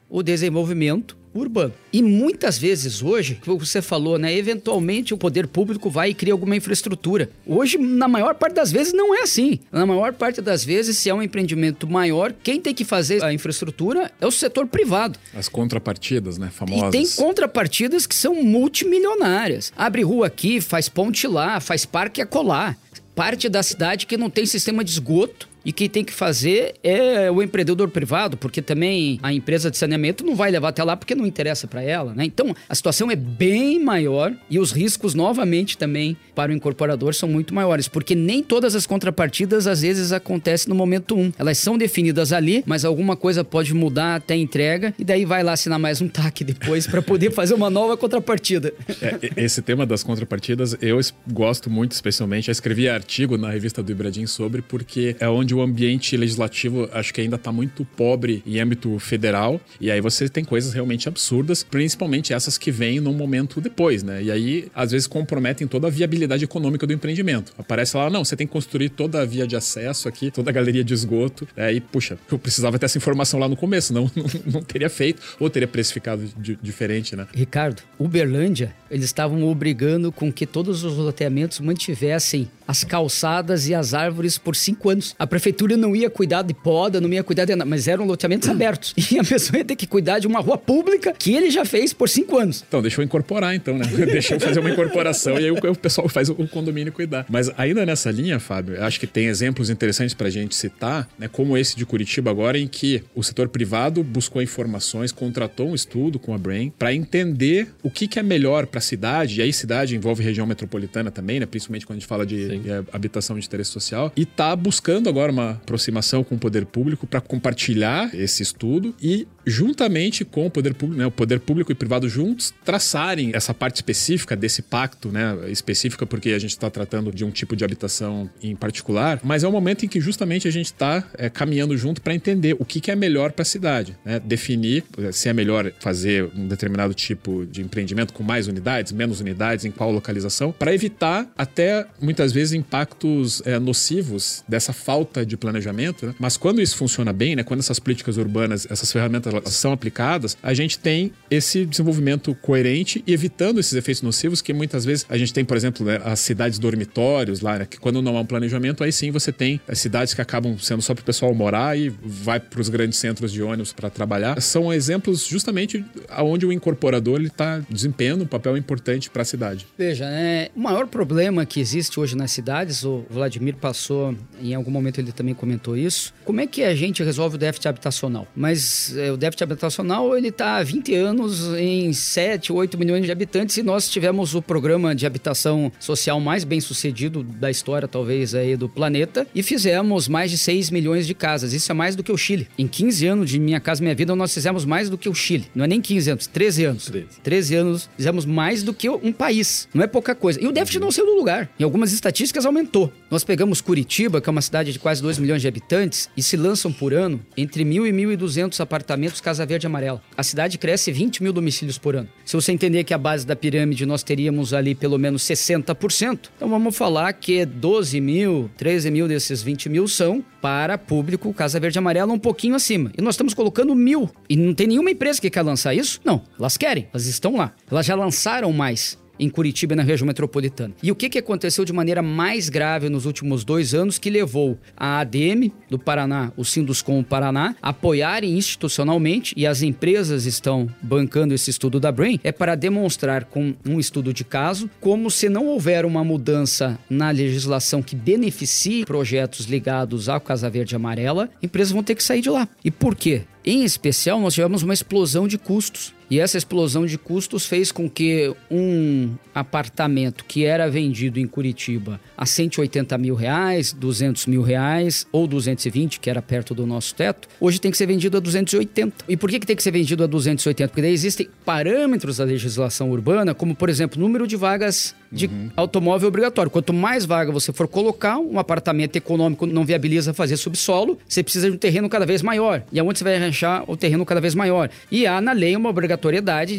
o 0.09 0.23
desenvolvimento 0.23 1.17
urbano. 1.33 1.73
E 1.93 2.01
muitas 2.01 2.57
vezes 2.57 3.01
hoje, 3.01 3.39
como 3.43 3.59
você 3.59 3.81
falou, 3.81 4.17
né, 4.17 4.35
eventualmente 4.35 5.13
o 5.13 5.17
poder 5.17 5.47
público 5.47 5.89
vai 5.89 6.09
e 6.09 6.13
cria 6.13 6.33
alguma 6.33 6.55
infraestrutura. 6.55 7.29
Hoje, 7.45 7.77
na 7.77 8.07
maior 8.07 8.35
parte 8.35 8.55
das 8.55 8.71
vezes, 8.71 8.93
não 8.93 9.13
é 9.13 9.21
assim. 9.21 9.59
Na 9.71 9.85
maior 9.85 10.13
parte 10.13 10.41
das 10.41 10.63
vezes, 10.63 10.97
se 10.97 11.09
é 11.09 11.13
um 11.13 11.21
empreendimento 11.21 11.87
maior, 11.87 12.33
quem 12.43 12.59
tem 12.59 12.73
que 12.73 12.83
fazer 12.83 13.23
a 13.23 13.33
infraestrutura 13.33 14.11
é 14.19 14.25
o 14.25 14.31
setor 14.31 14.67
privado. 14.67 15.19
As 15.33 15.47
contrapartidas, 15.47 16.37
né, 16.37 16.49
famosas. 16.51 16.87
E 16.87 16.91
tem 16.91 17.07
contrapartidas 17.07 18.07
que 18.07 18.15
são 18.15 18.43
multimilionárias. 18.43 19.71
Abre 19.75 20.01
rua 20.01 20.27
aqui, 20.27 20.59
faz 20.59 20.89
ponte 20.89 21.27
lá, 21.27 21.59
faz 21.59 21.85
parque 21.85 22.21
acolá. 22.21 22.75
Parte 23.15 23.49
da 23.49 23.63
cidade 23.63 24.05
que 24.05 24.15
não 24.15 24.29
tem 24.29 24.45
sistema 24.45 24.83
de 24.83 24.91
esgoto 24.91 25.49
E 25.67 25.73
quem 25.73 25.89
tem 25.89 26.01
que 26.01 26.13
fazer 26.13 26.75
é 26.81 27.29
o 27.29 27.43
empreendedor 27.43 27.89
privado, 27.89 28.37
porque 28.37 28.61
também 28.61 29.19
a 29.21 29.33
empresa 29.33 29.69
de 29.69 29.75
saneamento 29.75 30.25
não 30.25 30.33
vai 30.33 30.49
levar 30.49 30.69
até 30.69 30.81
lá 30.81 30.95
porque 30.95 31.13
não 31.13 31.27
interessa 31.27 31.67
para 31.67 31.81
ela, 31.81 32.15
né? 32.15 32.23
Então, 32.23 32.55
a 32.69 32.73
situação 32.73 33.11
é 33.11 33.17
bem 33.17 33.77
maior 33.83 34.33
e 34.49 34.59
os 34.59 34.71
riscos 34.71 35.13
novamente 35.13 35.77
também 35.77 36.15
para 36.33 36.53
o 36.53 36.55
incorporador 36.55 37.13
são 37.13 37.27
muito 37.27 37.53
maiores, 37.53 37.89
porque 37.89 38.15
nem 38.15 38.41
todas 38.41 38.75
as 38.75 38.87
contrapartidas 38.87 39.67
às 39.67 39.81
vezes 39.81 40.13
acontecem 40.13 40.69
no 40.69 40.75
momento 40.75 41.17
um. 41.17 41.33
Elas 41.37 41.57
são 41.57 41.77
definidas 41.77 42.31
ali, 42.31 42.63
mas 42.65 42.85
alguma 42.85 43.17
coisa 43.17 43.43
pode 43.43 43.73
mudar 43.73 44.15
até 44.15 44.35
a 44.35 44.37
entrega 44.37 44.93
e 44.97 45.03
daí 45.03 45.25
vai 45.25 45.43
lá 45.43 45.51
assinar 45.51 45.77
mais 45.77 45.99
um 45.99 46.07
TAC 46.07 46.45
depois 46.45 46.87
para 46.87 47.01
poder 47.01 47.29
fazer 47.31 47.53
uma 47.55 47.69
nova 47.69 47.97
contrapartida. 47.97 48.73
É, 49.01 49.43
esse 49.43 49.61
tema 49.61 49.85
das 49.85 50.01
contrapartidas 50.01 50.77
eu 50.81 50.97
gosto 51.29 51.69
muito, 51.69 51.91
especialmente. 51.91 52.47
Eu 52.47 52.53
escrevi 52.53 52.87
artigo 52.87 53.37
na 53.37 53.49
revista 53.49 53.83
do 53.83 53.91
Ibradim 53.91 54.25
sobre, 54.25 54.61
porque 54.61 55.13
é 55.19 55.27
onde 55.27 55.56
o 55.57 55.61
ambiente 55.61 56.15
legislativo 56.15 56.89
acho 56.93 57.13
que 57.13 57.21
ainda 57.21 57.35
está 57.35 57.51
muito 57.51 57.83
pobre 57.83 58.43
em 58.45 58.59
âmbito 58.59 58.97
federal. 58.99 59.59
E 59.79 59.91
aí 59.91 60.01
você 60.01 60.29
tem 60.29 60.43
coisas 60.43 60.73
realmente 60.73 61.07
absurdas, 61.07 61.63
principalmente 61.63 62.33
essas 62.33 62.57
que 62.57 62.71
vêm 62.71 62.99
num 62.99 63.13
momento 63.13 63.59
depois, 63.59 64.03
né? 64.03 64.23
E 64.23 64.31
aí, 64.31 64.67
às 64.73 64.91
vezes, 64.91 65.07
comprometem 65.07 65.67
toda 65.67 65.87
a 65.87 65.89
viabilidade 65.89 66.43
econômica 66.43 66.85
do 66.85 66.93
empreendimento. 66.93 67.53
Aparece 67.57 67.97
lá, 67.97 68.09
não, 68.09 68.23
você 68.23 68.35
tem 68.35 68.47
que 68.47 68.53
construir 68.53 68.89
toda 68.89 69.21
a 69.21 69.25
via 69.25 69.47
de 69.47 69.55
acesso 69.55 70.07
aqui, 70.07 70.31
toda 70.31 70.49
a 70.49 70.53
galeria 70.53 70.83
de 70.83 70.93
esgoto. 70.93 71.47
É, 71.55 71.77
puxa, 71.79 72.17
eu 72.31 72.37
precisava 72.37 72.77
ter 72.77 72.85
essa 72.85 72.97
informação 72.97 73.39
lá 73.39 73.47
no 73.47 73.55
começo, 73.55 73.93
não, 73.93 74.09
não, 74.15 74.25
não 74.53 74.61
teria 74.61 74.89
feito, 74.89 75.21
ou 75.39 75.49
teria 75.49 75.67
precificado 75.67 76.27
de, 76.37 76.57
diferente, 76.61 77.15
né? 77.15 77.27
Ricardo, 77.33 77.81
Uberlândia, 77.99 78.73
eles 78.89 79.05
estavam 79.05 79.43
obrigando 79.43 80.11
com 80.11 80.31
que 80.31 80.45
todos 80.45 80.83
os 80.83 80.97
loteamentos 80.97 81.59
mantivessem 81.59 82.49
as 82.67 82.83
calçadas 82.83 83.67
e 83.67 83.73
as 83.73 83.93
árvores 83.93 84.37
por 84.37 84.55
cinco 84.55 84.89
anos. 84.89 85.15
A 85.17 85.25
prefeitura 85.25 85.46
não 85.77 85.95
ia 85.95 86.09
cuidar 86.09 86.41
de 86.41 86.53
poda, 86.53 86.99
não 86.99 87.11
ia 87.11 87.23
cuidar 87.23 87.45
de 87.45 87.55
nada, 87.55 87.69
mas 87.69 87.87
eram 87.87 88.05
loteamentos 88.05 88.47
abertos. 88.49 88.93
E 89.11 89.19
a 89.19 89.23
pessoa 89.23 89.59
ia 89.59 89.65
ter 89.65 89.75
que 89.75 89.87
cuidar 89.87 90.19
de 90.19 90.27
uma 90.27 90.39
rua 90.39 90.57
pública 90.57 91.13
que 91.17 91.33
ele 91.33 91.49
já 91.49 91.63
fez 91.63 91.93
por 91.93 92.09
cinco 92.09 92.37
anos. 92.37 92.63
Então, 92.67 92.81
deixa 92.81 92.99
eu 92.99 93.05
incorporar, 93.05 93.55
então, 93.55 93.77
né? 93.77 93.85
deixa 94.05 94.35
eu 94.35 94.39
fazer 94.39 94.59
uma 94.59 94.69
incorporação 94.69 95.39
e 95.39 95.45
aí 95.45 95.51
o, 95.51 95.55
o 95.55 95.75
pessoal 95.75 96.09
faz 96.09 96.29
o, 96.29 96.33
o, 96.33 96.47
condomínio 96.47 96.91
cuidar. 96.91 97.25
Mas 97.29 97.49
ainda 97.57 97.85
nessa 97.85 98.11
linha, 98.11 98.39
Fábio, 98.39 98.83
acho 98.83 98.99
que 98.99 99.07
tem 99.07 99.27
exemplos 99.27 99.69
interessantes 99.69 100.13
para 100.13 100.27
a 100.27 100.31
gente 100.31 100.55
citar, 100.55 101.07
né? 101.17 101.27
Como 101.27 101.57
esse 101.57 101.75
de 101.75 101.85
Curitiba 101.85 102.29
agora, 102.29 102.57
em 102.57 102.67
que 102.67 103.03
o 103.15 103.23
setor 103.23 103.47
privado 103.47 104.03
buscou 104.03 104.41
informações, 104.41 105.11
contratou 105.11 105.69
um 105.69 105.75
estudo 105.75 106.19
com 106.19 106.33
a 106.33 106.37
Brain 106.37 106.71
para 106.77 106.93
entender 106.93 107.69
o 107.81 107.89
que, 107.89 108.07
que 108.07 108.19
é 108.19 108.23
melhor 108.23 108.65
para 108.65 108.79
a 108.79 108.81
cidade. 108.81 109.39
E 109.39 109.41
aí, 109.41 109.53
cidade 109.53 109.95
envolve 109.95 110.23
região 110.23 110.45
metropolitana 110.45 111.11
também, 111.11 111.39
né? 111.39 111.45
Principalmente 111.45 111.85
quando 111.85 111.97
a 111.97 111.99
gente 111.99 112.07
fala 112.07 112.25
de 112.25 112.61
é, 112.69 112.83
habitação 112.91 113.37
de 113.37 113.45
interesse 113.45 113.71
social, 113.71 114.11
e 114.15 114.23
está 114.23 114.55
buscando 114.55 115.09
agora 115.09 115.26
uma 115.31 115.51
aproximação 115.51 116.23
com 116.23 116.35
o 116.35 116.37
poder 116.37 116.65
público 116.65 117.07
para 117.07 117.21
compartilhar 117.21 118.13
esse 118.13 118.43
estudo 118.43 118.95
e, 119.01 119.27
juntamente 119.45 120.25
com 120.25 120.45
o 120.45 120.51
poder 120.51 120.73
público, 120.73 120.99
né, 120.99 121.05
o 121.05 121.11
poder 121.11 121.39
público 121.39 121.71
e 121.71 121.75
privado 121.75 122.07
juntos, 122.09 122.53
traçarem 122.63 123.31
essa 123.33 123.53
parte 123.53 123.77
específica 123.77 124.35
desse 124.35 124.61
pacto, 124.61 125.09
né, 125.09 125.37
específica 125.49 126.05
porque 126.05 126.31
a 126.31 126.39
gente 126.39 126.51
está 126.51 126.69
tratando 126.69 127.11
de 127.11 127.23
um 127.23 127.31
tipo 127.31 127.55
de 127.55 127.63
habitação 127.63 128.29
em 128.41 128.55
particular, 128.55 129.19
mas 129.23 129.43
é 129.43 129.47
um 129.47 129.51
momento 129.51 129.85
em 129.85 129.87
que 129.87 129.99
justamente 129.99 130.47
a 130.47 130.51
gente 130.51 130.67
está 130.67 131.03
é, 131.17 131.29
caminhando 131.29 131.77
junto 131.77 132.01
para 132.01 132.13
entender 132.13 132.55
o 132.59 132.65
que, 132.65 132.79
que 132.79 132.91
é 132.91 132.95
melhor 132.95 133.31
para 133.31 133.43
a 133.43 133.45
cidade, 133.45 133.97
né? 134.03 134.19
definir 134.19 134.83
se 135.11 135.29
é 135.29 135.33
melhor 135.33 135.71
fazer 135.79 136.29
um 136.35 136.47
determinado 136.47 136.93
tipo 136.93 137.45
de 137.45 137.61
empreendimento 137.61 138.13
com 138.13 138.23
mais 138.23 138.47
unidades, 138.47 138.91
menos 138.91 139.19
unidades, 139.19 139.65
em 139.65 139.71
qual 139.71 139.91
localização, 139.91 140.51
para 140.51 140.73
evitar 140.73 141.29
até 141.37 141.85
muitas 142.01 142.31
vezes 142.31 142.53
impactos 142.53 143.41
é, 143.45 143.59
nocivos 143.59 144.43
dessa 144.47 144.73
falta 144.73 145.16
de 145.25 145.37
planejamento. 145.37 146.07
Né? 146.07 146.15
Mas 146.19 146.37
quando 146.37 146.61
isso 146.61 146.75
funciona 146.75 147.13
bem, 147.13 147.35
né, 147.35 147.43
quando 147.43 147.59
essas 147.59 147.79
políticas 147.79 148.17
urbanas, 148.17 148.67
essas 148.69 148.91
ferramentas 148.91 149.33
são 149.53 149.71
aplicadas, 149.71 150.37
a 150.41 150.53
gente 150.53 150.79
tem 150.79 151.11
esse 151.29 151.65
desenvolvimento 151.65 152.35
coerente 152.35 153.03
e 153.05 153.13
evitando 153.13 153.59
esses 153.59 153.73
efeitos 153.73 154.01
nocivos 154.01 154.41
que 154.41 154.53
muitas 154.53 154.85
vezes 154.85 155.05
a 155.09 155.17
gente 155.17 155.33
tem, 155.33 155.43
por 155.45 155.57
exemplo, 155.57 155.85
né, 155.85 155.99
as 156.03 156.19
cidades 156.19 156.59
dormitórios 156.59 157.41
lá, 157.41 157.59
né, 157.59 157.67
que 157.69 157.77
quando 157.77 158.01
não 158.01 158.17
há 158.17 158.21
um 158.21 158.25
planejamento, 158.25 158.83
aí 158.83 158.91
sim 158.91 159.11
você 159.11 159.31
tem 159.31 159.59
as 159.67 159.79
cidades 159.79 160.13
que 160.13 160.21
acabam 160.21 160.57
sendo 160.59 160.81
só 160.81 160.93
para 160.93 161.01
o 161.01 161.05
pessoal 161.05 161.33
morar 161.33 161.77
e 161.77 161.89
vai 162.03 162.39
para 162.39 162.61
os 162.61 162.69
grandes 162.69 162.99
centros 162.99 163.31
de 163.31 163.41
ônibus 163.41 163.73
para 163.73 163.89
trabalhar. 163.89 164.41
São 164.41 164.73
exemplos 164.73 165.25
justamente 165.25 165.83
aonde 166.09 166.45
o 166.45 166.51
incorporador 166.51 167.21
está 167.21 167.59
desempenhando 167.69 168.23
um 168.23 168.27
papel 168.27 168.57
importante 168.57 169.09
para 169.09 169.21
a 169.21 169.25
cidade. 169.25 169.65
Veja, 169.77 170.05
né, 170.05 170.49
o 170.55 170.59
maior 170.59 170.87
problema 170.87 171.45
que 171.45 171.59
existe 171.59 171.99
hoje 171.99 172.15
nas 172.15 172.31
cidades, 172.31 172.83
o 172.83 173.05
Vladimir 173.09 173.55
passou, 173.55 174.15
em 174.41 174.53
algum 174.53 174.71
momento 174.71 174.99
ele 174.99 175.06
também 175.11 175.33
comentou 175.33 175.77
isso. 175.77 176.13
Como 176.25 176.41
é 176.41 176.47
que 176.47 176.63
a 176.63 176.75
gente 176.75 177.03
resolve 177.03 177.35
o 177.35 177.39
déficit 177.39 177.67
habitacional? 177.67 178.27
Mas 178.35 178.95
é, 178.97 179.11
o 179.11 179.17
déficit 179.17 179.43
habitacional 179.43 180.17
ele 180.17 180.29
está 180.29 180.57
há 180.57 180.63
20 180.63 180.95
anos 180.95 181.53
em 181.57 181.91
7, 181.93 182.51
8 182.51 182.77
milhões 182.77 183.05
de 183.05 183.11
habitantes 183.11 183.57
e 183.57 183.63
nós 183.63 183.89
tivemos 183.89 184.35
o 184.35 184.41
programa 184.41 184.95
de 184.95 185.05
habitação 185.05 185.71
social 185.79 186.19
mais 186.19 186.43
bem 186.43 186.59
sucedido 186.59 187.23
da 187.23 187.49
história, 187.49 187.87
talvez, 187.87 188.35
aí 188.35 188.55
do 188.55 188.67
planeta 188.67 189.27
e 189.33 189.43
fizemos 189.43 190.07
mais 190.07 190.31
de 190.31 190.37
6 190.37 190.69
milhões 190.69 191.07
de 191.07 191.13
casas. 191.13 191.53
Isso 191.53 191.71
é 191.71 191.75
mais 191.75 191.95
do 191.95 192.03
que 192.03 192.11
o 192.11 192.17
Chile. 192.17 192.47
Em 192.57 192.67
15 192.67 193.07
anos 193.07 193.29
de 193.29 193.39
Minha 193.39 193.59
Casa 193.59 193.81
Minha 193.81 193.95
Vida, 193.95 194.15
nós 194.15 194.33
fizemos 194.33 194.65
mais 194.65 194.89
do 194.89 194.97
que 194.97 195.09
o 195.09 195.13
Chile. 195.13 195.47
Não 195.55 195.65
é 195.65 195.67
nem 195.67 195.81
15 195.81 196.11
anos, 196.11 196.27
13 196.27 196.65
anos. 196.65 196.85
13, 196.85 197.07
13 197.23 197.55
anos 197.55 197.89
fizemos 197.95 198.25
mais 198.25 198.63
do 198.63 198.73
que 198.73 198.89
um 198.89 199.11
país. 199.11 199.67
Não 199.73 199.83
é 199.83 199.87
pouca 199.87 200.15
coisa. 200.15 200.41
E 200.41 200.47
o 200.47 200.51
déficit 200.51 200.79
não 200.79 200.91
saiu 200.91 201.05
do 201.05 201.15
lugar. 201.15 201.49
Em 201.59 201.63
algumas 201.63 201.91
estatísticas 201.91 202.45
aumentou. 202.45 202.91
Nós 203.09 203.23
pegamos 203.23 203.61
Curitiba, 203.61 204.21
que 204.21 204.29
é 204.29 204.31
uma 204.31 204.41
cidade 204.41 204.71
de 204.71 204.79
quase 204.79 204.96
2 205.01 205.19
milhões 205.19 205.41
de 205.41 205.47
habitantes, 205.47 206.09
e 206.15 206.23
se 206.23 206.37
lançam 206.37 206.71
por 206.71 206.93
ano 206.93 207.19
entre 207.35 207.63
1.000 207.63 207.87
e 207.87 208.17
1.200 208.17 208.59
apartamentos 208.59 209.21
Casa 209.21 209.45
Verde 209.45 209.67
Amarela. 209.67 210.01
A 210.15 210.23
cidade 210.23 210.57
cresce 210.57 210.91
20 210.91 211.23
mil 211.23 211.33
domicílios 211.33 211.77
por 211.77 211.95
ano. 211.95 212.09
Se 212.25 212.35
você 212.35 212.51
entender 212.51 212.83
que 212.83 212.93
a 212.93 212.97
base 212.97 213.25
da 213.25 213.35
pirâmide 213.35 213.85
nós 213.85 214.03
teríamos 214.03 214.53
ali 214.53 214.75
pelo 214.75 214.97
menos 214.97 215.23
60%, 215.23 216.29
então 216.35 216.49
vamos 216.49 216.75
falar 216.75 217.13
que 217.13 217.45
12 217.45 217.99
mil, 218.01 218.49
13 218.57 218.91
mil 218.91 219.07
desses 219.07 219.41
20 219.41 219.69
mil 219.69 219.87
são 219.87 220.23
para 220.41 220.77
público 220.77 221.33
Casa 221.33 221.59
Verde 221.59 221.79
Amarela 221.79 222.13
um 222.13 222.19
pouquinho 222.19 222.55
acima. 222.55 222.91
E 222.97 223.01
nós 223.01 223.15
estamos 223.15 223.33
colocando 223.33 223.73
mil. 223.75 224.09
E 224.29 224.35
não 224.35 224.53
tem 224.53 224.67
nenhuma 224.67 224.91
empresa 224.91 225.19
que 225.19 225.29
quer 225.29 225.41
lançar 225.41 225.73
isso? 225.73 225.99
Não, 226.03 226.21
elas 226.37 226.57
querem, 226.57 226.87
elas 226.91 227.05
estão 227.05 227.35
lá. 227.35 227.53
Elas 227.69 227.85
já 227.85 227.95
lançaram 227.95 228.51
mais 228.51 228.97
em 229.19 229.29
Curitiba 229.29 229.73
e 229.73 229.75
na 229.75 229.83
região 229.83 230.07
metropolitana. 230.07 230.73
E 230.81 230.91
o 230.91 230.95
que, 230.95 231.09
que 231.09 231.19
aconteceu 231.19 231.65
de 231.65 231.73
maneira 231.73 232.01
mais 232.01 232.49
grave 232.49 232.89
nos 232.89 233.05
últimos 233.05 233.43
dois 233.43 233.73
anos 233.73 233.97
que 233.97 234.09
levou 234.09 234.57
a 234.75 234.99
ADM 234.99 235.51
do 235.69 235.79
Paraná, 235.79 236.31
o 236.35 236.43
Sinduscom 236.43 237.03
Paraná, 237.03 237.55
apoiarem 237.61 238.37
institucionalmente, 238.37 239.33
e 239.37 239.45
as 239.45 239.61
empresas 239.61 240.25
estão 240.25 240.67
bancando 240.81 241.33
esse 241.33 241.49
estudo 241.49 241.79
da 241.79 241.91
Brain, 241.91 242.19
é 242.23 242.31
para 242.31 242.55
demonstrar 242.55 243.25
com 243.25 243.53
um 243.67 243.79
estudo 243.79 244.13
de 244.13 244.23
caso 244.23 244.69
como 244.79 245.09
se 245.09 245.29
não 245.29 245.47
houver 245.47 245.85
uma 245.85 246.03
mudança 246.03 246.79
na 246.89 247.11
legislação 247.11 247.81
que 247.81 247.95
beneficie 247.95 248.85
projetos 248.85 249.45
ligados 249.45 250.09
à 250.09 250.19
Casa 250.19 250.49
Verde 250.49 250.75
Amarela, 250.75 251.29
empresas 251.41 251.71
vão 251.71 251.83
ter 251.83 251.95
que 251.95 252.03
sair 252.03 252.21
de 252.21 252.29
lá. 252.29 252.47
E 252.63 252.71
por 252.71 252.95
quê? 252.95 253.23
Em 253.45 253.63
especial, 253.63 254.19
nós 254.19 254.33
tivemos 254.33 254.61
uma 254.61 254.73
explosão 254.73 255.25
de 255.25 255.37
custos. 255.37 255.93
E 256.09 256.19
essa 256.19 256.37
explosão 256.37 256.85
de 256.85 256.97
custos 256.97 257.45
fez 257.45 257.71
com 257.71 257.89
que 257.89 258.33
um 258.49 259.15
apartamento 259.35 260.23
que 260.25 260.45
era 260.45 260.69
vendido 260.69 261.19
em 261.19 261.27
Curitiba 261.27 261.99
a 262.17 262.25
180 262.25 262.97
mil 262.97 263.13
reais, 263.13 263.73
200 263.73 264.25
mil 264.25 264.41
reais 264.41 265.05
ou 265.11 265.27
220, 265.27 265.99
que 265.99 266.09
era 266.09 266.21
perto 266.21 266.55
do 266.55 266.65
nosso 266.65 266.95
teto, 266.95 267.27
hoje 267.39 267.59
tem 267.59 267.69
que 267.69 267.77
ser 267.77 267.85
vendido 267.85 268.17
a 268.17 268.19
280. 268.19 269.05
E 269.07 269.17
por 269.17 269.29
que, 269.29 269.39
que 269.39 269.45
tem 269.45 269.55
que 269.55 269.63
ser 269.63 269.71
vendido 269.71 270.03
a 270.03 270.07
280? 270.07 270.69
Porque 270.69 270.81
daí 270.81 270.93
existem 270.93 271.27
parâmetros 271.43 272.17
da 272.17 272.23
legislação 272.23 272.89
urbana, 272.89 273.35
como 273.35 273.53
por 273.53 273.69
exemplo, 273.69 273.99
número 273.99 274.25
de 274.25 274.35
vagas 274.35 274.95
de 275.11 275.27
uhum. 275.27 275.51
automóvel 275.55 276.07
obrigatório. 276.07 276.49
Quanto 276.49 276.73
mais 276.73 277.05
vaga 277.05 277.31
você 277.31 277.53
for 277.53 277.67
colocar, 277.67 278.17
um 278.17 278.39
apartamento 278.39 278.95
econômico 278.95 279.45
não 279.45 279.65
viabiliza 279.65 280.13
fazer 280.13 280.37
subsolo, 280.37 280.97
você 281.07 281.23
precisa 281.23 281.49
de 281.49 281.55
um 281.55 281.59
terreno 281.59 281.89
cada 281.89 282.05
vez 282.05 282.21
maior. 282.21 282.63
E 282.71 282.79
aonde 282.79 282.99
você 282.99 283.03
vai 283.03 283.15
arranjar 283.15 283.63
o 283.67 283.77
terreno 283.77 284.05
cada 284.05 284.21
vez 284.21 284.35
maior? 284.35 284.69
E 284.91 285.05
há 285.05 285.21
na 285.21 285.31
lei 285.31 285.55
uma 285.55 285.69
obrigatoriedade 285.69 285.96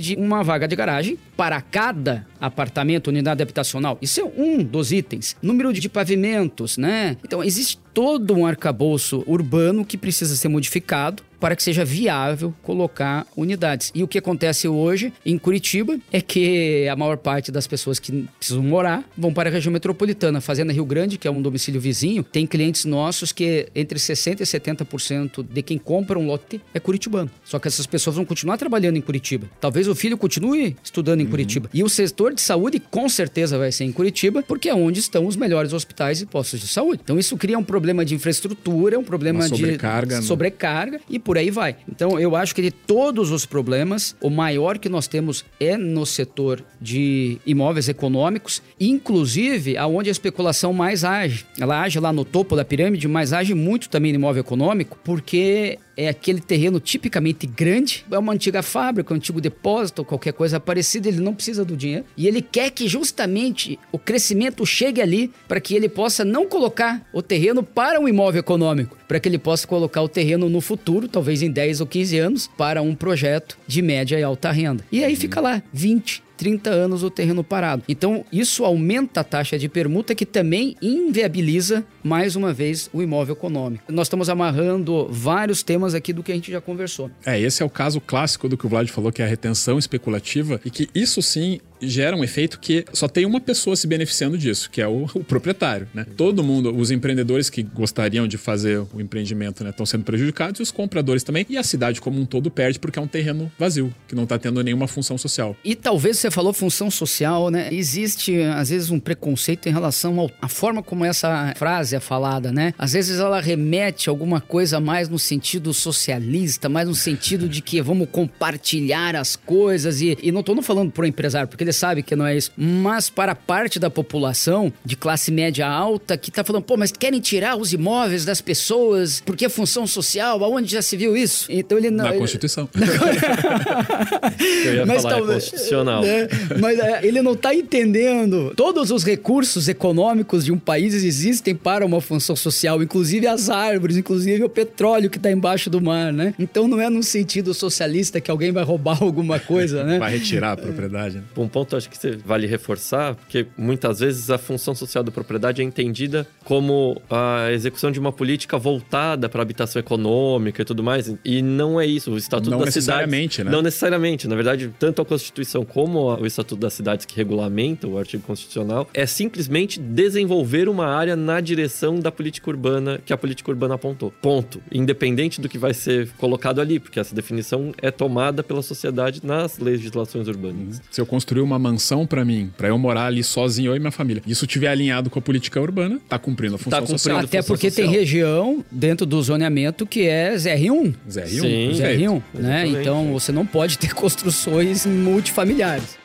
de 0.00 0.16
uma 0.16 0.42
vaga 0.42 0.68
de 0.68 0.76
garagem 0.76 1.18
para 1.36 1.60
cada 1.60 2.26
apartamento, 2.40 3.08
unidade 3.08 3.42
habitacional. 3.42 3.98
Isso 4.02 4.20
é 4.20 4.24
um 4.24 4.62
dos 4.62 4.92
itens. 4.92 5.36
Número 5.42 5.72
de 5.72 5.88
pavimentos, 5.88 6.76
né? 6.76 7.16
Então, 7.24 7.42
existe 7.42 7.78
todo 7.94 8.34
um 8.34 8.46
arcabouço 8.46 9.24
urbano 9.26 9.84
que 9.84 9.96
precisa 9.96 10.36
ser 10.36 10.48
modificado 10.48 11.22
para 11.40 11.56
que 11.56 11.62
seja 11.62 11.84
viável 11.84 12.54
colocar 12.62 13.26
unidades. 13.36 13.90
E 13.94 14.02
o 14.02 14.08
que 14.08 14.18
acontece 14.18 14.68
hoje 14.68 15.12
em 15.24 15.38
Curitiba 15.38 15.98
é 16.12 16.20
que 16.20 16.86
a 16.88 16.96
maior 16.96 17.16
parte 17.16 17.50
das 17.50 17.66
pessoas 17.66 17.98
que 17.98 18.26
precisam 18.38 18.62
morar 18.62 19.04
vão 19.16 19.32
para 19.32 19.48
a 19.48 19.52
região 19.52 19.72
metropolitana. 19.72 20.40
Fazenda 20.40 20.72
Rio 20.72 20.84
Grande, 20.84 21.18
que 21.18 21.28
é 21.28 21.30
um 21.30 21.40
domicílio 21.40 21.80
vizinho, 21.80 22.22
tem 22.22 22.46
clientes 22.46 22.84
nossos 22.84 23.32
que 23.32 23.68
entre 23.74 23.98
60% 23.98 24.40
e 24.40 24.44
70% 24.44 25.46
de 25.48 25.62
quem 25.62 25.78
compra 25.78 26.18
um 26.18 26.26
lote 26.26 26.60
é 26.74 26.80
curitibano. 26.80 27.30
Só 27.44 27.58
que 27.58 27.68
essas 27.68 27.86
pessoas 27.86 28.16
vão 28.16 28.24
continuar 28.24 28.56
trabalhando 28.56 28.96
em 28.96 29.00
Curitiba. 29.00 29.46
Talvez 29.60 29.88
o 29.88 29.94
filho 29.94 30.16
continue 30.16 30.76
estudando 30.82 31.20
em 31.20 31.24
uhum. 31.24 31.30
Curitiba. 31.30 31.70
E 31.72 31.82
o 31.82 31.88
setor 31.88 32.34
de 32.34 32.40
saúde 32.40 32.80
com 32.80 33.08
certeza 33.08 33.58
vai 33.58 33.72
ser 33.72 33.84
em 33.84 33.92
Curitiba, 33.92 34.42
porque 34.42 34.68
é 34.68 34.74
onde 34.74 35.00
estão 35.00 35.26
os 35.26 35.36
melhores 35.36 35.72
hospitais 35.72 36.20
e 36.20 36.26
postos 36.26 36.60
de 36.60 36.68
saúde. 36.68 37.00
Então 37.02 37.18
isso 37.18 37.36
cria 37.36 37.58
um 37.58 37.64
problema 37.64 38.04
de 38.04 38.14
infraestrutura, 38.14 38.98
um 38.98 39.04
problema 39.04 39.42
sobrecarga, 39.42 40.20
de 40.20 40.24
sobrecarga 40.24 40.98
né? 40.98 41.04
e 41.08 41.18
por 41.28 41.36
aí 41.36 41.50
vai. 41.50 41.76
Então 41.86 42.18
eu 42.18 42.34
acho 42.34 42.54
que 42.54 42.62
de 42.62 42.70
todos 42.70 43.30
os 43.30 43.44
problemas, 43.44 44.16
o 44.18 44.30
maior 44.30 44.78
que 44.78 44.88
nós 44.88 45.06
temos 45.06 45.44
é 45.60 45.76
no 45.76 46.06
setor 46.06 46.64
de 46.80 47.38
imóveis 47.44 47.86
econômicos, 47.86 48.62
inclusive 48.80 49.76
aonde 49.76 50.08
a 50.08 50.12
especulação 50.12 50.72
mais 50.72 51.04
age. 51.04 51.44
Ela 51.60 51.82
age 51.82 52.00
lá 52.00 52.14
no 52.14 52.24
topo 52.24 52.56
da 52.56 52.64
pirâmide, 52.64 53.06
mas 53.06 53.34
age 53.34 53.52
muito 53.52 53.90
também 53.90 54.10
no 54.10 54.18
imóvel 54.18 54.40
econômico, 54.40 54.98
porque 55.04 55.78
é 55.98 56.08
aquele 56.08 56.40
terreno 56.40 56.78
tipicamente 56.78 57.44
grande, 57.44 58.06
é 58.08 58.16
uma 58.16 58.32
antiga 58.32 58.62
fábrica, 58.62 59.12
um 59.12 59.16
antigo 59.16 59.40
depósito, 59.40 60.04
qualquer 60.04 60.32
coisa 60.32 60.60
parecida, 60.60 61.08
ele 61.08 61.18
não 61.20 61.34
precisa 61.34 61.64
do 61.64 61.76
dinheiro. 61.76 62.04
E 62.16 62.28
ele 62.28 62.40
quer 62.40 62.70
que 62.70 62.86
justamente 62.86 63.76
o 63.90 63.98
crescimento 63.98 64.64
chegue 64.64 65.02
ali 65.02 65.32
para 65.48 65.60
que 65.60 65.74
ele 65.74 65.88
possa 65.88 66.24
não 66.24 66.46
colocar 66.46 67.04
o 67.12 67.20
terreno 67.20 67.64
para 67.64 67.98
um 67.98 68.08
imóvel 68.08 68.38
econômico, 68.38 68.96
para 69.08 69.18
que 69.18 69.28
ele 69.28 69.38
possa 69.38 69.66
colocar 69.66 70.00
o 70.00 70.08
terreno 70.08 70.48
no 70.48 70.60
futuro, 70.60 71.08
talvez 71.08 71.42
em 71.42 71.50
10 71.50 71.80
ou 71.80 71.86
15 71.88 72.18
anos, 72.18 72.50
para 72.56 72.80
um 72.80 72.94
projeto 72.94 73.58
de 73.66 73.82
média 73.82 74.16
e 74.16 74.22
alta 74.22 74.52
renda. 74.52 74.84
E 74.92 75.02
aí 75.02 75.16
fica 75.16 75.40
lá 75.40 75.60
20, 75.72 76.22
30 76.38 76.70
anos 76.70 77.02
o 77.02 77.10
terreno 77.10 77.42
parado. 77.42 77.82
Então, 77.88 78.24
isso 78.32 78.64
aumenta 78.64 79.20
a 79.20 79.24
taxa 79.24 79.58
de 79.58 79.68
permuta, 79.68 80.14
que 80.14 80.24
também 80.24 80.76
inviabiliza, 80.80 81.84
mais 82.02 82.36
uma 82.36 82.52
vez, 82.52 82.88
o 82.92 83.02
imóvel 83.02 83.34
econômico. 83.34 83.92
Nós 83.92 84.06
estamos 84.06 84.30
amarrando 84.30 85.08
vários 85.10 85.62
temas 85.62 85.94
aqui 85.94 86.12
do 86.12 86.22
que 86.22 86.30
a 86.32 86.34
gente 86.34 86.50
já 86.50 86.60
conversou. 86.60 87.10
É, 87.26 87.38
esse 87.38 87.62
é 87.62 87.66
o 87.66 87.70
caso 87.70 88.00
clássico 88.00 88.48
do 88.48 88.56
que 88.56 88.64
o 88.64 88.68
Vlad 88.68 88.88
falou, 88.88 89.12
que 89.12 89.20
é 89.20 89.24
a 89.24 89.28
retenção 89.28 89.78
especulativa, 89.78 90.60
e 90.64 90.70
que 90.70 90.88
isso 90.94 91.20
sim 91.20 91.60
gera 91.80 92.16
um 92.16 92.24
efeito 92.24 92.58
que 92.58 92.84
só 92.92 93.08
tem 93.08 93.24
uma 93.24 93.40
pessoa 93.40 93.76
se 93.76 93.86
beneficiando 93.86 94.36
disso, 94.36 94.70
que 94.70 94.80
é 94.80 94.88
o, 94.88 95.04
o 95.14 95.24
proprietário, 95.24 95.88
né? 95.94 96.06
Todo 96.16 96.42
mundo, 96.42 96.74
os 96.74 96.90
empreendedores 96.90 97.48
que 97.50 97.62
gostariam 97.62 98.26
de 98.26 98.36
fazer 98.36 98.78
o 98.92 99.00
empreendimento, 99.00 99.62
né, 99.62 99.70
estão 99.70 99.86
sendo 99.86 100.04
prejudicados 100.04 100.60
e 100.60 100.62
os 100.62 100.70
compradores 100.70 101.22
também, 101.22 101.46
e 101.48 101.56
a 101.56 101.62
cidade 101.62 102.00
como 102.00 102.20
um 102.20 102.26
todo 102.26 102.50
perde 102.50 102.78
porque 102.78 102.98
é 102.98 103.02
um 103.02 103.06
terreno 103.06 103.50
vazio, 103.58 103.92
que 104.06 104.14
não 104.14 104.24
está 104.24 104.38
tendo 104.38 104.62
nenhuma 104.62 104.88
função 104.88 105.16
social. 105.16 105.56
E 105.64 105.74
talvez 105.74 106.18
você 106.18 106.30
falou 106.30 106.52
função 106.52 106.90
social, 106.90 107.50
né? 107.50 107.68
Existe 107.72 108.40
às 108.42 108.70
vezes 108.70 108.90
um 108.90 109.00
preconceito 109.00 109.68
em 109.68 109.72
relação 109.72 110.30
à 110.40 110.48
forma 110.48 110.82
como 110.82 111.04
essa 111.04 111.52
frase 111.56 111.96
é 111.96 112.00
falada, 112.00 112.52
né? 112.52 112.74
Às 112.78 112.92
vezes 112.92 113.18
ela 113.18 113.40
remete 113.40 114.08
a 114.08 114.12
alguma 114.12 114.40
coisa 114.40 114.80
mais 114.80 115.08
no 115.08 115.18
sentido 115.18 115.72
socialista, 115.72 116.68
mais 116.68 116.88
no 116.88 116.94
sentido 116.94 117.48
de 117.48 117.62
que 117.62 117.80
vamos 117.80 118.08
compartilhar 118.10 119.16
as 119.16 119.36
coisas 119.36 120.00
e, 120.00 120.16
e 120.22 120.32
não 120.32 120.40
estou 120.40 120.60
falando 120.62 120.90
pro 120.90 121.06
empresário, 121.06 121.48
porque 121.48 121.64
ele 121.68 121.72
sabe 121.72 122.02
que 122.02 122.16
não 122.16 122.26
é 122.26 122.36
isso. 122.36 122.50
Mas 122.56 123.10
para 123.10 123.34
parte 123.34 123.78
da 123.78 123.90
população 123.90 124.72
de 124.84 124.96
classe 124.96 125.30
média 125.30 125.68
alta 125.68 126.16
que 126.16 126.30
tá 126.30 126.42
falando, 126.42 126.62
pô, 126.62 126.76
mas 126.76 126.90
querem 126.90 127.20
tirar 127.20 127.56
os 127.56 127.72
imóveis 127.72 128.24
das 128.24 128.40
pessoas 128.40 129.22
porque 129.24 129.44
é 129.44 129.48
função 129.48 129.86
social, 129.86 130.42
aonde 130.42 130.72
já 130.72 130.82
se 130.82 130.96
viu 130.96 131.16
isso? 131.16 131.46
Então 131.50 131.78
ele 131.78 131.90
não. 131.90 132.04
Na 132.04 132.14
Constituição. 132.14 132.68
Eu 134.64 134.74
ia 134.74 134.86
mas 134.86 135.02
falar, 135.02 135.14
é 135.14 135.18
talvez, 135.18 135.44
é 135.44 135.50
constitucional. 135.50 136.02
Né? 136.02 136.28
Mas 136.60 136.78
é, 136.78 137.06
ele 137.06 137.22
não 137.22 137.36
tá 137.36 137.54
entendendo. 137.54 138.52
Todos 138.56 138.90
os 138.90 139.04
recursos 139.04 139.68
econômicos 139.68 140.44
de 140.44 140.52
um 140.52 140.58
país 140.58 140.94
existem 140.94 141.54
para 141.54 141.84
uma 141.84 142.00
função 142.00 142.34
social, 142.34 142.82
inclusive 142.82 143.26
as 143.26 143.50
árvores, 143.50 143.96
inclusive 143.96 144.42
o 144.42 144.48
petróleo 144.48 145.10
que 145.10 145.18
tá 145.18 145.30
embaixo 145.30 145.68
do 145.68 145.80
mar, 145.80 146.12
né? 146.12 146.34
Então 146.38 146.66
não 146.66 146.80
é 146.80 146.88
no 146.88 147.02
sentido 147.02 147.52
socialista 147.52 148.20
que 148.20 148.30
alguém 148.30 148.52
vai 148.52 148.64
roubar 148.64 148.98
alguma 149.02 149.38
coisa, 149.38 149.84
né? 149.84 149.98
Vai 149.98 150.12
retirar 150.12 150.52
a 150.52 150.56
propriedade. 150.56 151.16
Né? 151.16 151.22
Um 151.36 151.48
ponto 151.58 151.76
acho 151.76 151.90
que 151.90 152.16
vale 152.24 152.46
reforçar, 152.46 153.16
porque 153.16 153.46
muitas 153.56 153.98
vezes 153.98 154.30
a 154.30 154.38
função 154.38 154.74
social 154.74 155.02
da 155.02 155.10
propriedade 155.10 155.60
é 155.60 155.64
entendida 155.64 156.26
como 156.44 157.00
a 157.10 157.50
execução 157.50 157.90
de 157.90 157.98
uma 157.98 158.12
política 158.12 158.56
voltada 158.56 159.28
para 159.28 159.40
a 159.40 159.42
habitação 159.42 159.80
econômica 159.80 160.62
e 160.62 160.64
tudo 160.64 160.84
mais, 160.84 161.12
e 161.24 161.42
não 161.42 161.80
é 161.80 161.86
isso. 161.86 162.12
O 162.12 162.16
Estatuto 162.16 162.50
não 162.50 162.58
da 162.60 162.70
Cidade... 162.70 163.44
Né? 163.44 163.50
Não 163.50 163.62
necessariamente. 163.62 164.28
Na 164.28 164.36
verdade, 164.36 164.70
tanto 164.78 165.02
a 165.02 165.04
Constituição 165.04 165.64
como 165.64 166.14
o 166.16 166.26
Estatuto 166.26 166.60
das 166.60 166.74
Cidades 166.74 167.04
que 167.04 167.16
regulamenta 167.16 167.88
o 167.88 167.98
artigo 167.98 168.22
constitucional 168.22 168.88
é 168.94 169.04
simplesmente 169.04 169.80
desenvolver 169.80 170.68
uma 170.68 170.86
área 170.86 171.16
na 171.16 171.40
direção 171.40 171.98
da 171.98 172.12
política 172.12 172.50
urbana 172.50 173.00
que 173.04 173.12
a 173.12 173.16
política 173.16 173.50
urbana 173.50 173.74
apontou. 173.74 174.12
Ponto. 174.22 174.62
Independente 174.70 175.40
do 175.40 175.48
que 175.48 175.58
vai 175.58 175.74
ser 175.74 176.08
colocado 176.18 176.60
ali, 176.60 176.78
porque 176.78 177.00
essa 177.00 177.14
definição 177.14 177.72
é 177.82 177.90
tomada 177.90 178.42
pela 178.42 178.62
sociedade 178.62 179.20
nas 179.24 179.58
legislações 179.58 180.28
urbanas. 180.28 180.76
Uhum. 180.76 180.82
Se 180.90 181.00
eu 181.00 181.06
construir 181.06 181.47
uma 181.48 181.58
mansão 181.58 182.06
para 182.06 182.24
mim, 182.24 182.50
para 182.56 182.68
eu 182.68 182.78
morar 182.78 183.06
ali 183.06 183.24
sozinho, 183.24 183.72
eu 183.72 183.76
e 183.76 183.80
minha 183.80 183.90
família, 183.90 184.22
isso 184.26 184.46
tiver 184.46 184.68
alinhado 184.68 185.10
com 185.10 185.18
a 185.18 185.22
política 185.22 185.60
urbana, 185.60 185.98
tá 186.08 186.18
cumprindo 186.18 186.54
a 186.54 186.58
função 186.58 186.70
tá 186.70 186.80
cumprindo 186.80 186.98
social. 186.98 187.18
Até 187.18 187.42
porque 187.42 187.70
social. 187.70 187.88
tem 187.88 187.98
região 187.98 188.64
dentro 188.70 189.06
do 189.06 189.20
zoneamento 189.22 189.86
que 189.86 190.06
é 190.06 190.34
ZR1. 190.34 190.94
ZR1. 191.10 191.28
Sim, 191.28 191.70
ZR1, 191.72 192.22
né? 192.34 192.66
Então 192.66 193.12
você 193.12 193.32
não 193.32 193.46
pode 193.46 193.78
ter 193.78 193.92
construções 193.94 194.84
multifamiliares. 194.86 195.96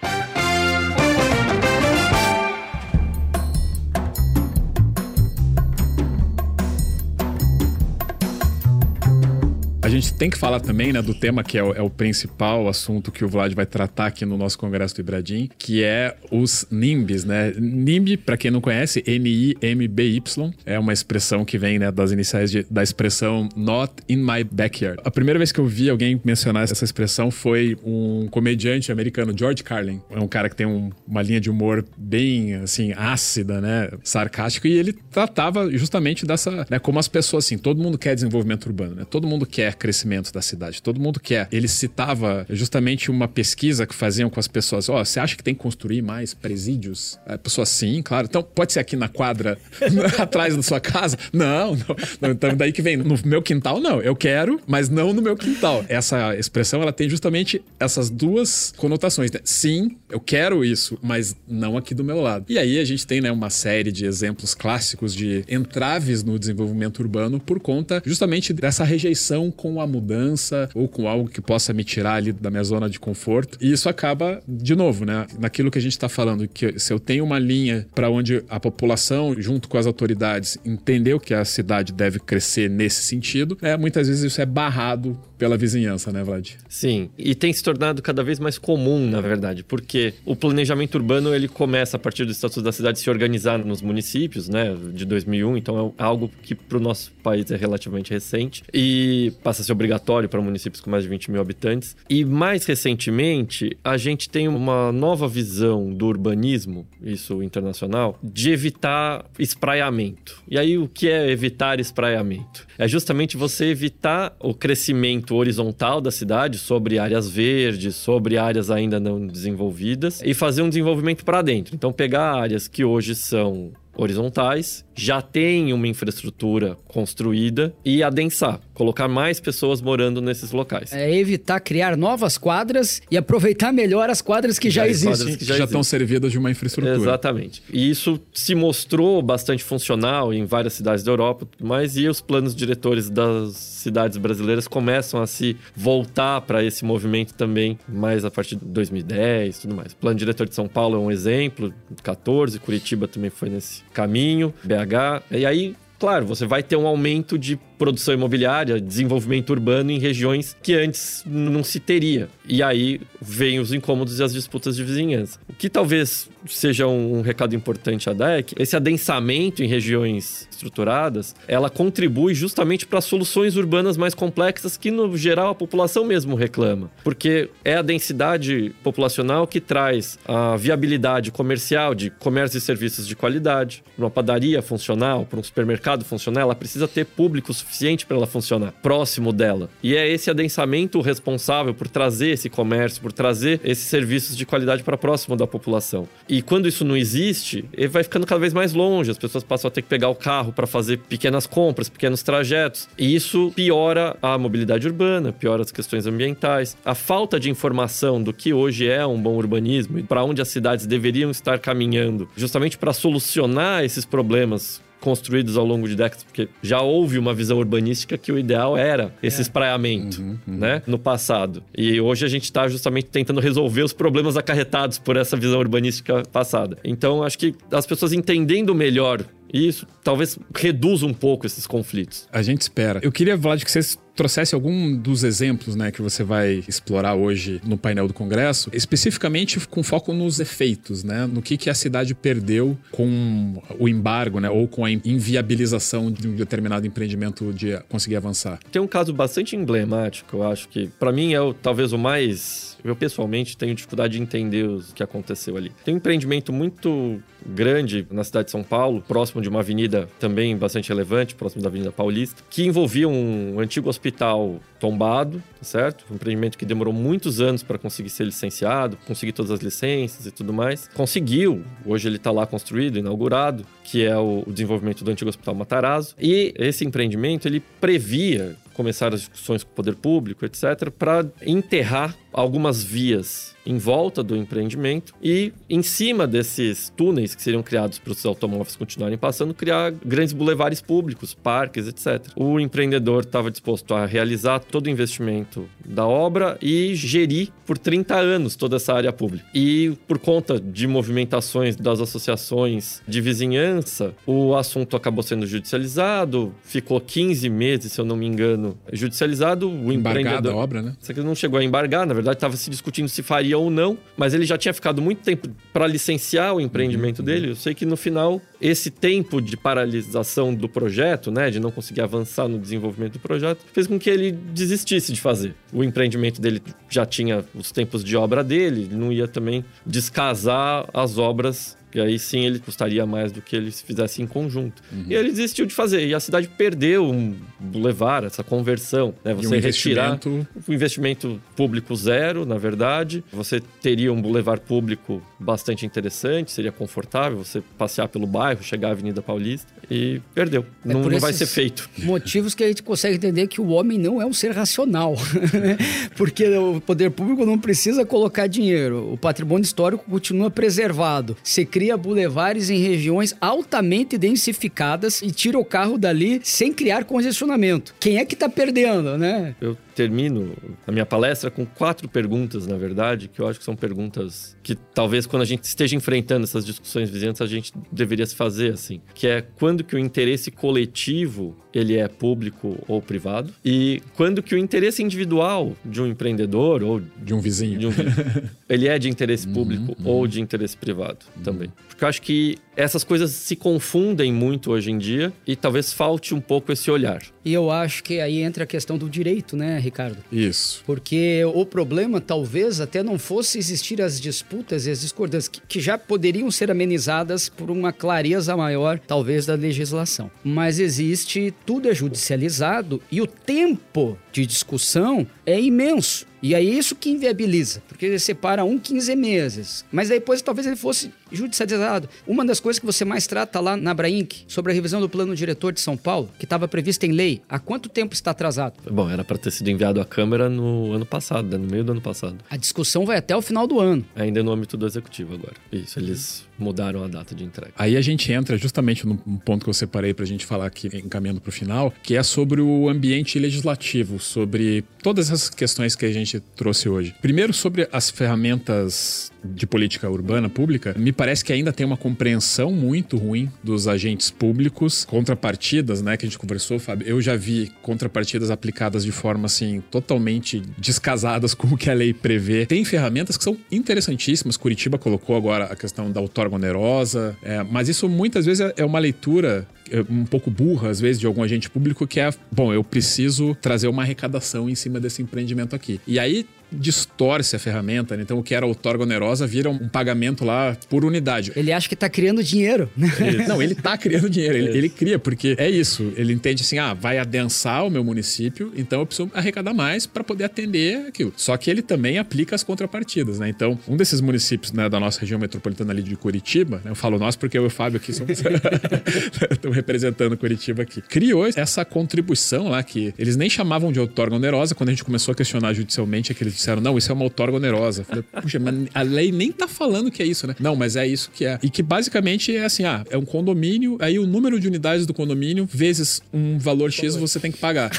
Gente 9.94 10.14
tem 10.14 10.30
que 10.30 10.38
falar 10.38 10.60
também 10.60 10.92
né, 10.92 11.02
do 11.02 11.14
tema 11.14 11.44
que 11.44 11.58
é 11.58 11.64
o, 11.64 11.74
é 11.74 11.82
o, 11.82 11.90
principal 11.90 12.68
assunto 12.68 13.12
que 13.12 13.24
o 13.24 13.28
Vlad 13.28 13.54
vai 13.54 13.66
tratar 13.66 14.08
aqui 14.08 14.26
no 14.26 14.38
nosso 14.38 14.58
Congresso 14.58 14.96
do 14.96 15.02
Ibradim, 15.02 15.50
que 15.58 15.84
é 15.84 16.16
os 16.32 16.66
NIMBs, 16.72 17.24
né? 17.24 17.54
NIMB, 17.58 18.18
para 18.18 18.36
quem 18.36 18.50
não 18.50 18.60
conhece, 18.60 19.04
N-I-M-B-Y, 19.06 20.54
é 20.66 20.80
uma 20.80 20.92
expressão 20.92 21.46
que 21.46 21.58
vem 21.58 21.78
né, 21.78 21.92
das 21.92 22.12
iniciais 22.12 22.52
de, 22.52 22.66
da 22.70 22.82
expressão 22.82 23.48
Not 23.56 23.94
in 24.10 24.18
my 24.18 24.44
backyard. 24.44 25.00
A 25.04 25.12
primeira 25.12 25.38
vez 25.38 25.52
que 25.52 25.60
eu 25.60 25.66
vi 25.66 25.90
alguém 25.90 26.20
mencionar 26.24 26.64
essa 26.64 26.84
expressão 26.84 27.30
foi 27.30 27.78
um 27.84 28.28
comediante 28.32 28.92
americano, 28.92 29.34
George 29.38 29.64
Carlin. 29.64 30.02
É 30.10 30.20
um 30.20 30.28
cara 30.28 30.50
que 30.50 30.56
tem 30.56 30.66
um, 30.66 30.90
uma 31.08 31.22
linha 31.22 31.40
de 31.40 31.50
humor 31.50 31.86
bem, 31.96 32.56
assim, 32.56 32.94
ácida, 32.96 33.62
né? 33.62 33.90
Sarcástico, 34.04 34.68
e 34.68 34.74
ele 34.74 34.94
tratava 34.94 35.70
justamente 35.72 36.26
dessa, 36.26 36.66
né, 36.70 36.80
como 36.80 37.00
as 37.00 37.08
pessoas, 37.08 37.46
assim, 37.46 37.58
todo 37.58 37.82
mundo 37.82 37.98
quer 37.98 38.16
desenvolvimento 38.16 38.66
urbano, 38.66 38.96
né? 38.96 39.06
Todo 39.10 39.28
mundo 39.28 39.46
quer 39.46 39.76
crescimento 39.84 40.32
da 40.32 40.42
cidade. 40.42 40.82
Todo 40.82 40.98
mundo 40.98 41.20
quer. 41.20 41.50
Ele 41.52 41.68
citava 41.68 42.46
justamente 42.50 43.12
uma 43.12 43.28
pesquisa 43.28 43.86
que 43.86 43.94
faziam 43.94 44.30
com 44.30 44.40
as 44.40 44.48
pessoas. 44.48 44.88
Ó, 44.88 45.02
oh, 45.02 45.04
você 45.04 45.20
acha 45.20 45.36
que 45.36 45.44
tem 45.44 45.54
que 45.54 45.60
construir 45.60 46.02
mais 46.02 46.34
presídios? 46.34 47.20
A 47.26 47.38
pessoa, 47.38 47.66
sim, 47.66 48.02
claro. 48.02 48.26
Então, 48.30 48.42
pode 48.42 48.72
ser 48.72 48.80
aqui 48.80 48.96
na 48.96 49.10
quadra, 49.10 49.58
atrás 50.18 50.56
da 50.56 50.64
sua 50.64 50.80
casa? 50.80 51.18
Não, 51.34 51.76
não. 52.22 52.32
Então, 52.32 52.56
daí 52.56 52.72
que 52.72 52.82
vem. 52.82 52.96
No 52.96 53.20
meu 53.26 53.42
quintal, 53.42 53.82
não. 53.82 54.02
Eu 54.02 54.16
quero, 54.16 54.58
mas 54.66 54.88
não 54.88 55.12
no 55.12 55.22
meu 55.22 55.36
quintal. 55.36 55.84
Essa 55.90 56.34
expressão, 56.38 56.82
ela 56.82 56.94
tem 56.94 57.10
justamente 57.10 57.62
essas 57.78 58.10
duas 58.10 58.74
conotações. 58.78 59.30
Né? 59.32 59.42
Sim, 59.44 59.98
eu 60.10 60.22
quero 60.22 60.64
isso, 60.64 60.98
mas 61.02 61.36
não 61.46 61.76
aqui 61.76 61.94
do 61.94 62.06
meu 62.06 62.22
lado. 62.22 62.46
E 62.48 62.58
aí 62.58 62.80
a 62.80 62.86
gente 62.86 63.06
tem, 63.06 63.20
né, 63.20 63.30
uma 63.34 63.50
série 63.50 63.92
de 63.92 64.06
exemplos 64.06 64.56
clássicos 64.56 65.14
de 65.14 65.44
entraves 65.50 66.24
no 66.24 66.40
desenvolvimento 66.40 67.00
urbano 67.00 67.38
por 67.38 67.60
conta 67.60 68.02
justamente 68.06 68.54
dessa 68.54 68.86
rejeição 68.86 69.52
com 69.52 69.73
com 69.74 69.82
a 69.82 69.88
mudança 69.88 70.70
ou 70.76 70.88
com 70.88 71.08
algo 71.08 71.28
que 71.28 71.42
possa 71.42 71.74
me 71.74 71.84
tirar 71.84 72.16
ali 72.16 72.32
da 72.32 72.52
minha 72.52 72.64
zona 72.64 72.90
de 72.90 73.00
conforto. 73.00 73.58
E 73.60 73.72
isso 73.72 73.90
acaba, 73.90 74.42
de 74.48 74.76
novo, 74.76 75.04
né, 75.04 75.26
naquilo 75.40 75.72
que 75.72 75.80
a 75.80 75.82
gente 75.82 75.94
está 75.94 76.08
falando, 76.08 76.48
que 76.48 76.80
se 76.80 76.94
eu 76.94 77.00
tenho 77.00 77.24
uma 77.24 77.40
linha 77.40 77.88
para 77.96 78.10
onde 78.10 78.44
a 78.48 78.60
população, 78.60 79.36
junto 79.40 79.68
com 79.68 79.78
as 79.78 79.88
autoridades, 79.88 80.58
entendeu 80.64 81.20
que 81.20 81.34
a 81.34 81.44
cidade 81.44 81.92
deve 81.92 82.20
crescer 82.20 82.70
nesse 82.70 83.02
sentido, 83.02 83.58
é, 83.62 83.76
muitas 83.76 84.08
vezes 84.08 84.24
isso 84.24 84.42
é 84.42 84.46
barrado 84.46 85.18
pela 85.44 85.58
vizinhança, 85.58 86.10
né, 86.10 86.24
Vlad? 86.24 86.52
Sim, 86.70 87.10
e 87.18 87.36
tem 87.36 87.52
se 87.52 87.62
tornado 87.62 88.02
cada 88.02 88.24
vez 88.24 88.40
mais 88.40 88.58
comum, 88.58 89.10
na 89.10 89.20
verdade, 89.20 89.62
porque 89.62 90.14
o 90.24 90.38
planejamento 90.38 90.96
urbano 90.96 91.36
ele 91.36 91.50
começa 91.50 91.98
a 91.98 92.00
partir 92.00 92.24
do 92.24 92.32
Estatuto 92.32 92.62
da 92.62 92.72
Cidade 92.72 92.98
se 92.98 93.10
organizar 93.10 93.60
nos 93.60 93.82
municípios, 93.82 94.48
né, 94.48 94.74
de 94.94 95.04
2001, 95.04 95.58
então 95.58 95.94
é 96.00 96.02
algo 96.02 96.32
que 96.42 96.56
para 96.56 96.78
o 96.78 96.80
nosso 96.80 97.12
país 97.22 97.52
é 97.52 97.58
relativamente 97.58 98.10
recente 98.10 98.64
e 98.74 99.34
passa 99.44 99.62
a 99.62 99.66
ser 99.66 99.74
obrigatório 99.74 100.30
para 100.30 100.40
municípios 100.40 100.80
com 100.80 100.90
mais 100.90 101.04
de 101.04 101.10
20 101.10 101.30
mil 101.30 101.42
habitantes. 101.42 101.94
E 102.10 102.24
mais 102.24 102.66
recentemente, 102.66 103.78
a 103.84 103.98
gente 103.98 104.30
tem 104.30 104.48
uma 104.48 104.94
nova 104.94 105.28
visão 105.28 105.94
do 105.94 106.06
urbanismo, 106.06 106.88
isso 107.02 107.44
internacional, 107.44 108.18
de 108.24 108.50
evitar 108.50 109.26
espraiamento. 109.38 110.42
E 110.50 110.58
aí, 110.58 110.78
o 110.78 110.88
que 110.88 111.10
é 111.10 111.30
evitar 111.30 111.82
espraiamento? 111.82 112.66
É 112.78 112.88
justamente 112.88 113.38
você 113.38 113.66
evitar 113.66 114.36
o 114.40 114.54
crescimento 114.54 115.36
horizontal 115.36 116.02
da 116.02 116.12
cidade 116.12 116.58
sobre 116.58 117.00
áreas 117.00 117.30
verdes, 117.30 117.96
sobre 117.96 118.38
áreas 118.38 118.70
ainda 118.72 119.00
não 119.00 119.26
desenvolvidas 119.26 120.22
e 120.24 120.34
fazer 120.34 120.62
um 120.62 120.70
desenvolvimento 120.70 121.24
para 121.24 121.42
dentro. 121.42 121.76
Então, 121.76 121.92
pegar 121.92 122.34
áreas 122.34 122.68
que 122.68 122.84
hoje 122.84 123.16
são 123.16 123.72
horizontais, 123.96 124.84
já 124.96 125.22
tem 125.22 125.74
uma 125.74 125.88
infraestrutura 125.88 126.78
construída 126.88 127.74
e 127.84 128.04
adensar, 128.04 128.60
colocar 128.74 129.08
mais 129.08 129.40
pessoas 129.40 129.82
morando 129.82 130.22
nesses 130.22 130.52
locais. 130.52 130.94
É 130.94 131.14
evitar 131.14 131.60
criar 131.60 131.98
novas 131.98 132.38
quadras 132.38 133.02
e 133.10 133.18
aproveitar 133.18 133.72
melhor 133.72 134.10
as 134.10 134.22
quadras 134.22 134.60
que 134.60 134.70
já, 134.70 134.84
já 134.84 134.90
existem. 134.90 135.38
Que 135.38 135.46
já, 135.46 135.58
já 135.58 135.64
estão 135.66 135.84
servidas 135.84 136.32
de 136.32 136.38
uma 136.38 136.52
infraestrutura. 136.52 136.96
Exatamente. 136.96 137.64
E 137.72 137.90
isso 137.90 138.20
se 138.34 138.54
mostrou 138.56 139.22
bastante 139.22 139.64
funcional 139.64 140.34
em 140.34 140.46
várias 140.46 140.74
cidades 140.74 141.04
da 141.04 141.12
Europa, 141.12 141.48
mas 141.62 141.98
e 141.98 142.08
os 142.08 142.22
planos 142.22 142.56
diretores 142.56 143.10
das 143.10 143.56
cidades 143.56 144.18
brasileiras 144.18 144.68
começam 144.68 145.22
a 145.22 145.28
se 145.28 145.58
voltar 145.76 146.42
para 146.42 146.64
esse 146.64 146.86
movimento 146.86 147.34
também, 147.34 147.78
mais 147.88 148.24
a 148.24 148.32
partir 148.32 148.56
de 148.56 148.66
2010 148.66 149.60
tudo 149.60 149.76
mais. 149.76 149.94
O 149.94 149.98
plano 149.98 150.18
diretor 150.18 150.48
de 150.48 150.56
São 150.56 150.68
Paulo 150.68 150.96
é 150.96 151.00
um 151.00 151.12
exemplo, 151.12 151.74
14, 152.02 152.60
Curitiba 152.60 153.08
também 153.08 153.30
foi 153.30 153.50
nesse 153.50 153.84
caminho, 153.94 154.54
BH. 154.64 154.83
E 155.32 155.46
aí, 155.46 155.76
claro, 156.00 156.26
você 156.26 156.46
vai 156.46 156.64
ter 156.64 156.76
um 156.76 156.88
aumento 156.88 157.38
de 157.38 157.58
produção 157.84 158.14
imobiliária, 158.14 158.80
desenvolvimento 158.80 159.50
urbano 159.50 159.92
em 159.92 160.00
regiões 160.00 160.56
que 160.64 160.74
antes 160.74 161.22
não 161.26 161.66
se 161.66 161.82
teria. 161.82 162.30
E 162.48 162.64
aí 162.64 163.02
vem 163.22 163.60
os 163.60 163.74
incômodos 163.74 164.20
e 164.20 164.24
as 164.24 164.32
disputas 164.32 164.78
de 164.78 164.86
vizinhança. 164.86 165.38
O 165.50 165.54
que 165.54 165.70
talvez 165.70 166.30
seja 166.48 166.88
um, 166.88 167.22
recado 167.22 167.56
importante 167.56 168.10
a 168.10 168.14
que 168.44 168.56
esse 168.62 168.76
adensamento 168.76 169.64
em 169.64 169.68
regiões 169.68 170.48
estruturadas, 170.52 171.36
ela 171.48 171.70
contribui 171.70 172.34
justamente 172.34 172.86
para 172.86 173.02
soluções 173.02 173.56
urbanas 173.58 173.98
mais 173.98 174.14
complexas 174.14 174.78
que 174.78 174.92
no 174.92 175.18
geral 175.18 175.50
a 175.50 175.56
população 175.56 176.06
mesmo 176.06 176.36
reclama, 176.36 176.90
porque 177.04 177.50
é 177.66 177.76
a 177.76 177.82
densidade 177.82 178.74
populacional 178.84 179.48
que 179.48 179.60
traz 179.60 180.18
a 180.26 180.56
viabilidade 180.56 181.32
comercial 181.32 181.94
de 181.94 182.10
comércio 182.10 182.58
e 182.58 182.62
serviços 182.62 183.08
de 183.08 183.16
qualidade, 183.16 183.84
uma 183.98 184.10
padaria 184.10 184.62
funcional, 184.62 185.26
para 185.26 185.40
um 185.40 185.44
supermercado 185.44 186.06
funcional, 186.06 186.44
ela 186.44 186.56
precisa 186.56 186.88
ter 186.88 187.06
público 187.06 187.54
suficiente 187.74 188.06
para 188.06 188.16
ela 188.16 188.28
funcionar 188.28 188.72
próximo 188.82 189.34
dela. 189.34 189.70
E 189.82 189.96
é 189.96 190.08
esse 190.08 190.30
adensamento 190.30 191.02
responsável 191.02 191.74
por 191.74 191.88
trazer 191.88 192.30
esse 192.30 192.50
comércio, 192.50 193.02
por 193.02 193.12
trazer 193.12 193.60
esses 193.64 193.86
serviços 193.86 194.38
de 194.38 194.46
qualidade 194.46 194.84
para 194.84 194.96
próximo 194.96 195.36
da 195.36 195.48
população. 195.48 196.08
E 196.30 196.42
quando 196.42 196.68
isso 196.68 196.86
não 196.86 196.96
existe, 196.96 197.66
ele 197.74 197.88
vai 197.88 198.04
ficando 198.04 198.28
cada 198.28 198.40
vez 198.40 198.54
mais 198.54 198.74
longe, 198.74 199.10
as 199.10 199.18
pessoas 199.18 199.44
passam 199.44 199.68
a 199.68 199.72
ter 199.72 199.82
que 199.82 199.90
pegar 199.90 200.10
o 200.10 200.16
carro 200.16 200.54
para 200.54 200.68
fazer 200.68 201.00
pequenas 201.00 201.48
compras, 201.48 201.90
pequenos 201.90 202.22
trajetos. 202.22 202.88
E 202.98 203.16
isso 203.16 203.52
piora 203.56 204.16
a 204.22 204.38
mobilidade 204.38 204.88
urbana, 204.88 205.32
piora 205.32 205.64
as 205.64 205.72
questões 205.72 206.06
ambientais. 206.06 206.78
A 206.86 206.94
falta 206.94 207.40
de 207.40 207.50
informação 207.50 208.22
do 208.22 208.32
que 208.32 208.54
hoje 208.54 208.88
é 208.88 209.06
um 209.06 209.20
bom 209.20 209.36
urbanismo 209.36 209.98
e 209.98 210.04
para 210.04 210.24
onde 210.24 210.42
as 210.42 210.50
cidades 210.50 210.86
deveriam 210.86 211.32
estar 211.32 211.58
caminhando, 211.58 212.30
justamente 212.36 212.78
para 212.78 212.94
solucionar 212.94 213.84
esses 213.84 214.06
problemas 214.06 214.83
construídos 215.04 215.58
ao 215.58 215.66
longo 215.66 215.86
de 215.86 215.98
décadas, 215.98 216.24
porque 216.24 216.48
já 216.62 216.80
houve 216.80 217.18
uma 217.20 217.34
visão 217.34 217.58
urbanística 217.58 218.18
que 218.18 218.32
o 218.32 218.40
ideal 218.40 218.78
era 218.78 219.14
esse 219.22 219.40
é. 219.40 219.42
espraiamento, 219.42 220.22
uhum, 220.22 220.38
uhum. 220.48 220.58
né, 220.58 220.82
no 220.88 220.98
passado. 220.98 221.62
E 221.78 222.00
hoje 222.00 222.26
a 222.26 222.30
gente 222.30 222.46
está 222.46 222.70
justamente 222.70 223.08
tentando 223.08 223.42
resolver 223.42 223.84
os 223.84 223.92
problemas 223.92 224.38
acarretados 224.38 224.98
por 224.98 225.18
essa 225.18 225.36
visão 225.36 225.60
urbanística 225.60 226.24
passada. 226.32 226.78
Então, 226.86 227.22
acho 227.22 227.38
que 227.38 227.54
as 227.70 227.86
pessoas 227.86 228.14
entendendo 228.14 228.74
melhor 228.74 229.26
e 229.54 229.68
isso 229.68 229.88
talvez 230.04 230.38
reduza 230.56 231.06
um 231.06 231.14
pouco 231.14 231.46
esses 231.46 231.68
conflitos. 231.68 232.28
A 232.32 232.42
gente 232.42 232.62
espera. 232.62 233.00
Eu 233.04 233.12
queria, 233.12 233.38
Vlad, 233.38 233.64
que 233.64 233.72
vocês 233.72 233.98
trouxesse 234.16 234.54
algum 234.54 234.96
dos 234.96 235.24
exemplos 235.24 235.76
né, 235.76 235.92
que 235.92 236.02
você 236.02 236.24
vai 236.24 236.64
explorar 236.68 237.16
hoje 237.16 237.60
no 237.64 237.78
painel 237.78 238.08
do 238.08 238.14
Congresso, 238.14 238.70
especificamente 238.74 239.60
com 239.68 239.82
foco 239.82 240.14
nos 240.14 240.40
efeitos, 240.40 241.04
né, 241.04 241.26
no 241.26 241.42
que, 241.42 241.58
que 241.58 241.70
a 241.70 241.74
cidade 241.74 242.14
perdeu 242.14 242.78
com 242.92 243.62
o 243.80 243.90
embargo 243.90 244.40
né, 244.40 244.50
ou 244.50 244.68
com 244.68 244.86
a 244.86 244.92
inviabilização 244.92 246.12
de 246.12 246.28
um 246.28 246.36
determinado 246.36 246.86
empreendimento 246.86 247.52
de 247.54 247.80
conseguir 247.90 248.16
avançar. 248.16 248.60
Tem 248.72 248.82
um 248.82 248.88
caso 248.88 249.14
bastante 249.14 249.56
emblemático, 249.56 250.38
eu 250.38 250.44
acho 250.44 250.68
que 250.70 250.88
para 251.00 251.12
mim 251.12 251.34
é 251.34 251.42
o, 251.42 251.54
talvez 251.54 251.92
o 251.92 251.98
mais 251.98 252.78
eu 252.84 252.96
pessoalmente 252.96 253.56
tenho 253.56 253.74
dificuldade 253.74 254.18
de 254.18 254.22
entender 254.22 254.68
o 254.68 254.84
que 254.94 255.02
aconteceu 255.02 255.56
ali. 255.56 255.72
Tem 255.86 255.94
um 255.94 255.98
empreendimento 255.98 256.52
muito 256.52 257.22
grande 257.46 258.06
na 258.12 258.24
cidade 258.24 258.46
de 258.46 258.52
São 258.52 258.64
Paulo, 258.64 259.02
próximo 259.02 259.42
de 259.42 259.50
uma 259.50 259.60
avenida 259.60 260.10
também 260.20 260.56
bastante 260.56 260.90
relevante, 260.90 261.36
próximo 261.36 261.62
da 261.62 261.70
Avenida 261.70 261.92
Paulista, 261.92 262.44
que 262.50 262.64
envolvia 262.64 263.08
um 263.08 263.60
antigo 263.60 263.90
hospital 263.90 264.60
tombado, 264.80 265.42
tá 265.58 265.64
certo? 265.64 266.06
Um 266.12 266.16
empreendimento 266.16 266.58
que 266.58 266.66
demorou 266.66 266.94
muitos 266.94 267.40
anos 267.40 267.64
para 267.64 267.78
conseguir 267.78 268.10
ser 268.10 268.26
licenciado, 268.26 268.98
conseguir 269.08 269.32
todas 269.32 269.52
as 269.52 269.60
licenças 269.60 270.26
e 270.26 270.32
tudo 270.32 270.54
mais. 270.54 270.90
Conseguiu, 270.94 271.64
hoje 271.86 272.08
ele 272.08 272.18
está 272.18 272.32
lá 272.32 272.46
construído, 272.46 272.98
inaugurado, 272.98 273.66
que 273.84 274.04
é 274.04 274.18
o 274.18 274.44
desenvolvimento 274.48 275.04
do 275.04 275.12
antigo 275.12 275.30
Hospital 275.30 275.56
Matarazzo. 275.56 276.16
E 276.20 276.54
esse 276.58 276.86
empreendimento 276.86 277.48
ele 277.48 277.62
previa 277.80 278.56
começar 278.74 279.14
as 279.14 279.22
discussões 279.22 279.64
com 279.64 279.72
o 279.72 279.76
poder 279.76 279.96
público, 279.96 280.46
etc., 280.46 280.90
para 280.98 281.26
enterrar 281.46 282.16
algumas 282.34 282.84
vias 282.84 283.53
em 283.66 283.78
volta 283.78 284.24
do 284.24 284.36
empreendimento 284.36 285.14
e 285.22 285.54
em 285.70 285.82
cima 285.82 286.28
desses 286.28 286.92
túneis 286.96 287.36
que 287.36 287.42
seriam 287.42 287.64
criados 287.64 288.00
para 288.00 288.12
os 288.12 288.26
automóveis 288.26 288.76
continuarem 288.76 289.18
passando, 289.18 289.54
criar 289.54 289.92
grandes 289.92 290.34
bulevares 290.34 290.82
públicos, 290.82 291.34
parques, 291.34 291.88
etc. 291.88 292.28
O 292.36 292.60
empreendedor 292.60 293.24
estava 293.24 293.50
disposto 293.50 293.94
a 293.94 294.06
realizar 294.06 294.60
todo 294.60 294.88
o 294.88 294.90
investimento 294.90 295.68
da 295.86 296.06
obra 296.06 296.58
e 296.62 296.96
gerir 296.96 297.50
por 297.66 297.78
30 297.78 298.16
anos 298.16 298.56
toda 298.56 298.76
essa 298.76 298.94
área 298.94 299.12
pública. 299.12 299.46
E 299.54 299.94
por 300.08 300.20
conta 300.20 300.60
de 300.60 300.88
movimentações 300.88 301.76
das 301.76 302.00
associações 302.00 303.02
de 303.08 303.22
vizinhança, 303.22 304.14
o 304.26 304.56
assunto 304.56 304.96
acabou 304.96 305.24
sendo 305.24 305.46
judicializado, 305.46 306.54
ficou 306.64 307.00
15 307.00 307.50
meses, 307.50 307.94
se 307.94 308.02
eu 308.02 308.06
não 308.06 308.16
me 308.16 308.26
engano, 308.26 308.78
judicializado. 308.92 309.70
O 309.70 309.92
Embargada 309.92 310.52
a 310.52 310.56
obra, 310.56 310.82
né? 310.82 310.96
Isso 311.02 311.12
aqui 311.12 311.22
não 311.22 311.36
chegou 311.36 311.60
a 311.60 311.64
embargar, 311.64 312.06
na 312.06 312.14
verdade 312.14 312.38
estava 312.38 312.56
se 312.56 312.70
discutindo 312.70 313.08
se 313.08 313.24
faria 313.24 313.53
ou 313.56 313.70
não, 313.70 313.98
mas 314.18 314.34
ele 314.34 314.46
já 314.46 314.58
tinha 314.58 314.74
ficado 314.74 315.02
muito 315.02 315.22
tempo 315.22 315.50
para 315.72 315.88
licenciar 315.88 316.56
o 316.56 316.62
empreendimento 316.62 317.20
uhum. 317.20 317.26
dele. 317.26 317.50
Eu 317.52 317.56
sei 317.56 317.74
que 317.74 317.86
no 317.86 317.98
final, 317.98 318.42
esse 318.62 318.90
tempo 318.90 319.42
de 319.42 319.58
paralisação 319.58 320.54
do 320.54 320.68
projeto, 320.70 321.32
né, 321.32 321.50
de 321.50 321.60
não 321.60 321.72
conseguir 321.72 322.02
avançar 322.02 322.48
no 322.48 322.60
desenvolvimento 322.60 323.14
do 323.14 323.20
projeto, 323.20 323.66
fez 323.74 323.88
com 323.88 324.00
que 324.00 324.10
ele 324.10 324.32
desistisse 324.32 325.12
de 325.12 325.20
fazer. 325.20 325.56
O 325.72 325.84
empreendimento 325.84 326.42
dele 326.42 326.62
já 326.90 327.06
tinha 327.06 327.44
os 327.56 327.72
tempos 327.72 328.04
de 328.04 328.16
obra 328.16 328.44
dele, 328.44 328.88
não 328.92 329.12
ia 329.12 329.28
também 329.28 329.64
descasar 329.86 330.88
as 330.94 331.18
obras 331.18 331.78
e 331.96 332.02
aí 332.02 332.20
sim 332.20 332.46
ele 332.46 332.60
custaria 332.60 333.06
mais 333.06 333.32
do 333.32 333.42
que 333.42 333.56
ele 333.56 333.72
se 333.72 333.84
fizesse 333.84 334.22
em 334.22 334.28
conjunto. 334.28 334.82
Uhum. 334.92 335.06
E 335.10 335.14
ele 335.14 335.30
desistiu 335.30 335.66
de 335.66 335.74
fazer. 335.74 336.08
E 336.08 336.14
a 336.14 336.20
cidade 336.20 336.48
perdeu 336.48 337.10
um 337.10 337.36
boulevard, 337.60 338.28
essa 338.28 338.44
conversão. 338.44 339.14
Né? 339.24 339.34
Você 339.34 339.56
um 339.56 339.60
retirar 339.60 340.20
o 340.68 340.74
investimento 340.74 341.42
público 341.56 341.96
zero, 341.96 342.46
na 342.46 342.58
verdade. 342.58 343.24
Você 343.32 343.62
teria 343.82 344.12
um 344.12 344.22
boulevard 344.22 344.62
público 344.66 345.22
bastante 345.44 345.86
interessante, 345.86 346.52
seria 346.52 346.72
confortável 346.72 347.38
você 347.38 347.62
passear 347.78 348.08
pelo 348.08 348.26
bairro, 348.26 348.64
chegar 348.64 348.90
à 348.90 348.92
Avenida 348.92 349.22
Paulista. 349.22 349.72
E 349.90 350.22
perdeu. 350.34 350.66
É 350.86 350.94
não, 350.94 351.02
não 351.02 351.20
vai 351.20 351.34
ser 351.34 351.46
feito. 351.46 351.90
Motivos 352.00 352.56
que 352.56 352.64
a 352.64 352.68
gente 352.68 352.82
consegue 352.82 353.18
entender 353.18 353.48
que 353.48 353.62
o 353.62 353.68
homem 353.68 354.00
não 354.00 354.22
é 354.22 354.26
um 354.26 354.34
ser 354.34 354.52
racional. 354.52 355.16
Né? 355.54 355.78
Porque 356.18 356.48
o 356.58 356.82
poder 356.82 357.12
público 357.12 357.46
não 357.46 357.60
precisa 357.60 358.06
colocar 358.06 358.48
dinheiro. 358.48 359.14
O 359.14 359.18
patrimônio 359.18 359.64
histórico 359.64 360.06
continua 360.10 360.50
preservado. 360.50 361.38
Você 361.44 361.66
cria 361.66 361.84
cria 361.84 361.98
bulevares 361.98 362.70
em 362.70 362.78
regiões 362.78 363.36
altamente 363.42 364.18
densificadas 364.18 365.22
e 365.22 365.32
tira 365.32 365.60
o 365.60 365.66
carro 365.66 365.98
dali 365.98 366.40
sem 366.44 366.72
criar 366.72 367.04
congestionamento. 367.04 367.94
Quem 368.00 368.18
é 368.18 368.26
que 368.26 368.36
está 368.36 368.48
perdendo, 368.48 369.18
né? 369.18 369.54
Eu 369.60 369.78
termino 369.94 370.54
a 370.86 370.92
minha 370.92 371.06
palestra 371.06 371.50
com 371.50 371.66
quatro 371.66 372.08
perguntas, 372.08 372.68
na 372.68 372.78
verdade, 372.78 373.28
que 373.28 373.40
eu 373.40 373.48
acho 373.48 373.60
que 373.60 373.66
são 373.66 373.76
perguntas 373.76 374.58
que 374.64 374.76
talvez 374.76 375.26
quando 375.26 375.42
a 375.42 375.46
gente 375.46 375.64
esteja 375.64 375.96
enfrentando 375.96 376.44
essas 376.44 376.66
discussões 376.66 377.10
vizinhas 377.10 377.42
a 377.42 377.46
gente 377.46 377.72
deveria 377.92 378.26
se 378.26 378.36
fazer 378.36 378.74
assim, 378.74 379.02
que 379.14 379.28
é 379.28 379.42
quando 379.42 379.84
que 379.84 379.96
o 379.96 380.00
interesse 380.00 380.52
coletivo 380.52 381.56
ele 381.74 381.98
é 381.98 382.08
público 382.08 382.78
ou 382.88 383.02
privado 383.02 383.52
e 383.66 384.02
quando 384.16 384.44
que 384.44 384.54
o 384.54 384.58
interesse 384.58 385.02
individual 385.02 385.76
de 385.84 386.02
um 386.02 386.08
empreendedor 386.08 386.84
ou 386.84 387.00
de 387.00 387.34
um 387.34 387.40
vizinho, 387.40 387.80
de 387.80 387.88
um, 387.88 387.92
ele 388.70 388.88
é 388.88 389.00
de 389.00 389.10
interesse 389.10 389.48
uhum, 389.48 389.54
público 389.54 389.96
uhum, 390.00 390.08
ou 390.08 390.28
de 390.28 390.42
interesse 390.42 390.78
privado 390.78 391.26
uhum. 391.36 391.44
também. 391.44 391.74
Porque 391.88 392.04
eu 392.04 392.08
acho 392.08 392.22
que 392.22 392.58
essas 392.76 393.04
coisas 393.04 393.32
se 393.32 393.56
confundem 393.56 394.32
muito 394.32 394.72
hoje 394.72 394.92
em 394.92 394.98
dia 394.98 395.34
e 395.46 395.56
talvez 395.56 395.94
falte 395.94 396.34
um 396.34 396.42
pouco 396.42 396.72
esse 396.72 396.90
olhar. 396.90 397.22
E 397.46 397.54
eu 397.54 397.70
acho 397.70 398.04
que 398.04 398.20
aí 398.20 398.42
entra 398.42 398.64
a 398.64 398.68
questão 398.68 398.98
do 398.98 399.10
direito, 399.10 399.56
né? 399.58 399.78
Ricardo? 399.80 400.18
Isso. 400.32 400.82
Porque 400.86 401.42
o 401.46 401.66
problema 401.66 402.22
talvez 402.22 402.80
até 402.80 403.04
não 403.04 403.20
fosse 403.20 403.58
existir 403.58 404.02
as 404.02 404.20
disputas 404.20 404.88
e 404.88 404.92
as 404.92 405.02
discordâncias, 405.02 405.50
que, 405.50 405.62
que 405.68 405.80
já 405.80 405.98
poderiam 405.98 406.50
ser 406.50 406.72
amenizadas 406.72 407.50
por 407.50 407.70
uma 407.70 407.92
clareza 407.92 408.56
maior, 408.56 409.00
talvez, 409.00 409.46
da 409.46 409.56
legislação. 409.56 410.32
Mas 410.44 410.80
existe, 410.80 411.54
tudo 411.66 411.90
é 411.90 411.94
judicializado 411.94 413.02
e 413.12 413.22
o 413.22 413.28
tempo 413.28 414.18
de 414.34 414.46
discussão 414.46 415.26
é 415.46 415.62
imenso. 415.62 416.26
E 416.44 416.54
é 416.54 416.62
isso 416.62 416.94
que 416.94 417.10
inviabiliza, 417.10 417.82
porque 417.88 418.06
ele 418.06 418.20
separa 418.20 418.66
um 418.66 418.78
15 418.78 419.16
meses. 419.16 419.86
Mas 419.90 420.10
depois 420.10 420.42
talvez 420.42 420.68
ele 420.68 420.76
fosse 420.76 421.10
judicializado. 421.32 422.10
Uma 422.28 422.44
das 422.44 422.60
coisas 422.60 422.78
que 422.78 422.86
você 422.86 423.06
mais 423.06 423.26
trata 423.26 423.62
lá 423.62 423.78
na 423.78 423.94
Brainc 423.94 424.44
sobre 424.46 424.74
a 424.74 424.76
revisão 424.76 425.00
do 425.00 425.08
plano 425.08 425.34
diretor 425.38 425.72
de 425.72 425.80
São 425.80 425.96
Paulo, 425.96 426.30
que 426.38 426.44
estava 426.44 426.68
prevista 426.68 427.06
em 427.06 427.14
lei, 427.14 427.42
há 427.48 427.60
quanto 427.60 427.88
tempo 427.88 428.14
está 428.14 428.32
atrasado? 428.32 428.74
Bom, 428.92 429.10
era 429.10 429.24
para 429.24 429.38
ter 429.38 429.52
sido 429.52 429.70
enviado 429.70 430.02
à 430.02 430.06
Câmara 430.06 430.50
no 430.50 430.92
ano 430.92 431.06
passado, 431.06 431.48
né? 431.48 431.58
no 431.58 431.72
meio 431.72 431.86
do 431.86 431.94
ano 431.94 432.02
passado. 432.02 432.36
A 432.50 432.58
discussão 432.58 433.06
vai 433.06 433.16
até 433.16 433.34
o 433.34 433.42
final 433.42 433.66
do 433.66 433.80
ano. 433.80 434.06
Ainda 434.14 434.44
no 434.44 434.52
âmbito 434.52 434.76
do 434.76 434.86
executivo 434.86 435.36
agora. 435.36 435.56
Isso, 435.72 435.98
eles 435.98 436.46
mudaram 436.60 437.06
a 437.06 437.08
data 437.08 437.34
de 437.34 437.46
entrega. 437.46 437.72
Aí 437.78 437.96
a 437.96 438.02
gente 438.02 438.32
entra 438.34 438.58
justamente 438.58 439.08
num 439.08 439.16
ponto 439.18 439.64
que 439.64 439.70
eu 439.70 439.74
separei 439.74 440.14
para 440.14 440.26
a 440.26 440.28
gente 440.28 440.46
falar 440.46 440.66
aqui, 440.66 440.90
encaminhando 440.98 441.40
para 441.40 441.50
o 441.50 441.54
final, 441.54 441.94
que 442.04 442.18
é 442.18 442.24
sobre 442.24 442.60
o 442.60 442.90
ambiente 442.90 443.40
legislativo, 443.40 444.20
sobre 444.24 444.84
todas 445.02 445.30
essas 445.30 445.50
questões 445.50 445.96
que 445.96 446.06
a 446.06 446.12
gente 446.12 446.40
trouxe 446.40 446.90
hoje. 446.90 447.16
Primeiro, 447.22 447.54
sobre 447.54 447.88
as 447.92 448.10
ferramentas 448.10 449.32
de 449.44 449.68
política 449.68 450.10
urbana 450.10 450.50
pública, 450.50 450.96
me 450.98 451.12
parece 451.12 451.44
que 451.44 451.52
ainda 451.52 451.74
tem 451.74 451.86
uma 451.86 451.98
compreensão 451.98 452.72
muito 452.72 453.18
ruim 453.18 453.52
dos 453.64 453.88
agentes 453.88 454.30
públicos, 454.30 455.06
contrapartidas, 455.06 456.02
né, 456.02 456.18
que 456.18 456.26
a 456.26 456.30
gente 456.30 456.38
conversou, 456.38 456.80
Fábio. 456.80 457.08
Eu 457.08 457.22
já 457.22 457.36
vi 457.36 457.72
contrapartidas 457.82 458.50
aplicadas 458.50 459.04
de 459.04 459.12
forma 459.12 459.46
assim 459.46 459.82
totalmente 459.92 460.62
descasadas 460.78 461.54
com 461.54 461.68
o 461.68 461.78
que 461.78 461.90
a 461.90 461.94
lei 461.94 462.14
prevê. 462.14 462.66
Tem 462.66 462.84
ferramentas 462.86 463.38
que 463.38 463.44
são 463.44 463.58
interessantíssimas. 463.72 464.58
Curitiba 464.58 464.98
colocou 464.98 465.36
agora 465.36 465.66
a 465.66 465.76
questão 465.76 466.12
da 466.12 466.22
outorga 466.22 466.56
onerosa, 466.56 467.36
é, 467.42 467.64
mas 467.64 467.90
isso 467.90 468.08
muitas 468.08 468.46
vezes 468.46 468.72
é 468.78 468.86
uma 468.86 469.00
leitura 469.00 469.68
é, 469.92 470.02
um 470.10 470.26
pouco 470.26 470.50
burra, 470.50 470.90
às 470.90 471.00
vezes, 471.00 471.20
de 471.20 471.28
algum 471.28 471.44
agente 471.44 471.70
público 471.70 472.08
que 472.08 472.20
é, 472.20 472.30
bom, 472.52 472.74
eu 472.74 472.84
preciso 472.84 473.56
trazer 473.56 473.88
uma 473.88 474.02
arrecadação 474.02 474.70
em 474.70 474.76
cima 474.76 475.00
desse 475.00 475.22
empreendimento 475.22 475.76
aqui. 475.76 476.00
E 476.08 476.20
aí 476.20 476.46
distorce 476.74 477.56
a 477.56 477.60
ferramenta, 477.60 478.16
né? 478.16 478.24
Então 478.24 478.38
o 478.38 478.44
que 478.44 478.54
era 478.54 478.66
outorga 478.66 479.04
onerosa 479.04 479.46
vira 479.48 479.70
um 479.70 479.88
pagamento 479.88 480.44
lá 480.44 480.76
por 480.90 481.06
unidade. 481.06 481.52
Ele 481.56 481.72
acha 481.72 481.88
que 481.88 481.94
está 481.94 482.10
criando 482.10 482.44
dinheiro. 482.44 482.90
Isso. 482.98 483.48
Não, 483.48 483.62
ele 483.62 483.74
está 483.74 483.98
criando 483.98 484.30
dinheiro, 484.30 484.58
ele, 484.58 484.78
ele, 484.78 484.90
cria, 484.90 485.20
porque 485.20 485.56
é 485.58 485.70
isso. 485.70 486.14
Ele 486.16 486.34
entende 486.34 486.64
assim, 486.64 486.78
ah, 486.78 486.94
vai 486.94 487.18
adensar 487.18 487.86
o 487.86 487.90
meu 487.90 488.04
município, 488.04 488.72
então 488.76 489.02
eu 489.02 489.06
preciso 489.06 489.30
arrecadar 489.34 489.74
mais 489.74 490.06
para 490.06 490.24
poder 490.24 490.46
atender 490.46 491.08
aquilo. 491.08 491.34
Só 491.36 491.56
que 491.58 491.70
ele 491.70 491.82
também 491.82 492.18
aplica 492.18 492.56
as 492.56 492.64
contrapartidas, 492.64 493.40
né? 493.40 493.50
Então, 493.50 493.80
um 493.88 493.96
desses 493.96 494.22
municípios 494.22 494.72
né, 494.72 494.90
da 494.90 495.00
nossa 495.00 495.20
região 495.20 495.40
metropolitana 495.40 495.92
ali 495.92 496.02
de 496.02 496.16
Curitiba, 496.16 496.82
né, 496.84 496.92
eu 496.92 496.96
falo 496.96 497.18
nós 497.18 497.36
porque 497.36 497.58
eu 497.58 497.64
e 497.64 497.68
o 497.68 497.70
Fábio 497.70 497.98
aqui 497.98 498.14
somos... 498.14 498.40
estamos 499.52 499.76
representando 499.76 500.38
Curitiba 500.38 500.84
aqui, 500.84 501.02
criou 501.02 501.48
essa 501.56 501.84
contribuição 501.86 502.70
lá 502.70 502.82
que 502.84 503.14
eles 503.18 503.36
nem 503.36 503.50
chamavam 503.50 503.92
de 503.92 504.00
outorga 504.00 504.36
onerosa, 504.36 504.76
quando 504.76 504.90
a 504.90 504.92
gente 504.92 505.04
começou 505.04 505.32
a 505.32 505.36
questionar 505.36 505.74
judicialmente, 505.74 506.32
é 506.32 506.36
que 506.36 506.44
eles 506.44 506.54
disseram, 506.64 506.82
não, 506.82 506.98
isso 506.98 507.12
é 507.12 507.14
uma 507.14 507.24
outorga 507.24 507.58
onerosa. 507.58 508.04
Falei, 508.04 508.24
Puxa, 508.42 508.60
mas 508.60 508.76
a 508.94 509.02
lei 509.02 509.32
nem 509.32 509.52
tá 509.52 509.68
falando 509.68 510.10
que 510.10 510.24
é 510.24 510.26
isso, 510.26 510.48
né? 510.48 510.56
Não, 510.60 510.76
mas 510.76 510.96
é 510.96 511.06
isso 511.06 511.30
que 511.32 511.46
é. 511.46 511.60
E 511.62 511.70
que 511.70 511.84
basicamente 511.84 512.56
é 512.56 512.66
assim, 512.66 512.86
ah, 512.86 513.04
é 513.10 513.18
um 513.18 513.26
condomínio, 513.26 513.98
aí 514.00 514.18
o 514.18 514.26
número 514.26 514.60
de 514.60 514.68
unidades 514.68 515.06
do 515.06 515.14
condomínio 515.14 515.68
vezes 515.72 516.22
um 516.34 516.58
valor 516.58 516.92
X 516.92 517.16
você 517.16 517.40
tem 517.40 517.52
que 517.52 517.58
pagar. 517.58 517.92